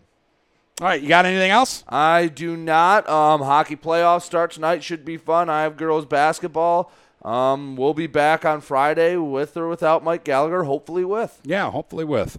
All 0.81 0.87
right, 0.87 1.03
you 1.03 1.09
got 1.09 1.27
anything 1.27 1.51
else? 1.51 1.83
I 1.89 2.29
do 2.29 2.57
not. 2.57 3.09
Um, 3.09 3.41
hockey 3.41 3.75
playoffs 3.75 4.23
start 4.23 4.53
tonight. 4.53 4.85
Should 4.85 5.05
be 5.05 5.17
fun. 5.17 5.51
I 5.51 5.63
have 5.63 5.77
girls 5.77 6.07
basketball. 6.07 6.93
Um, 7.25 7.75
we'll 7.75 7.95
be 7.95 8.07
back 8.07 8.45
on 8.45 8.61
Friday 8.61 9.17
with 9.17 9.57
or 9.57 9.67
without 9.67 10.05
Mike 10.05 10.23
Gallagher. 10.23 10.63
Hopefully 10.63 11.05
with. 11.05 11.41
Yeah, 11.43 11.69
hopefully 11.73 12.05
with. 12.05 12.39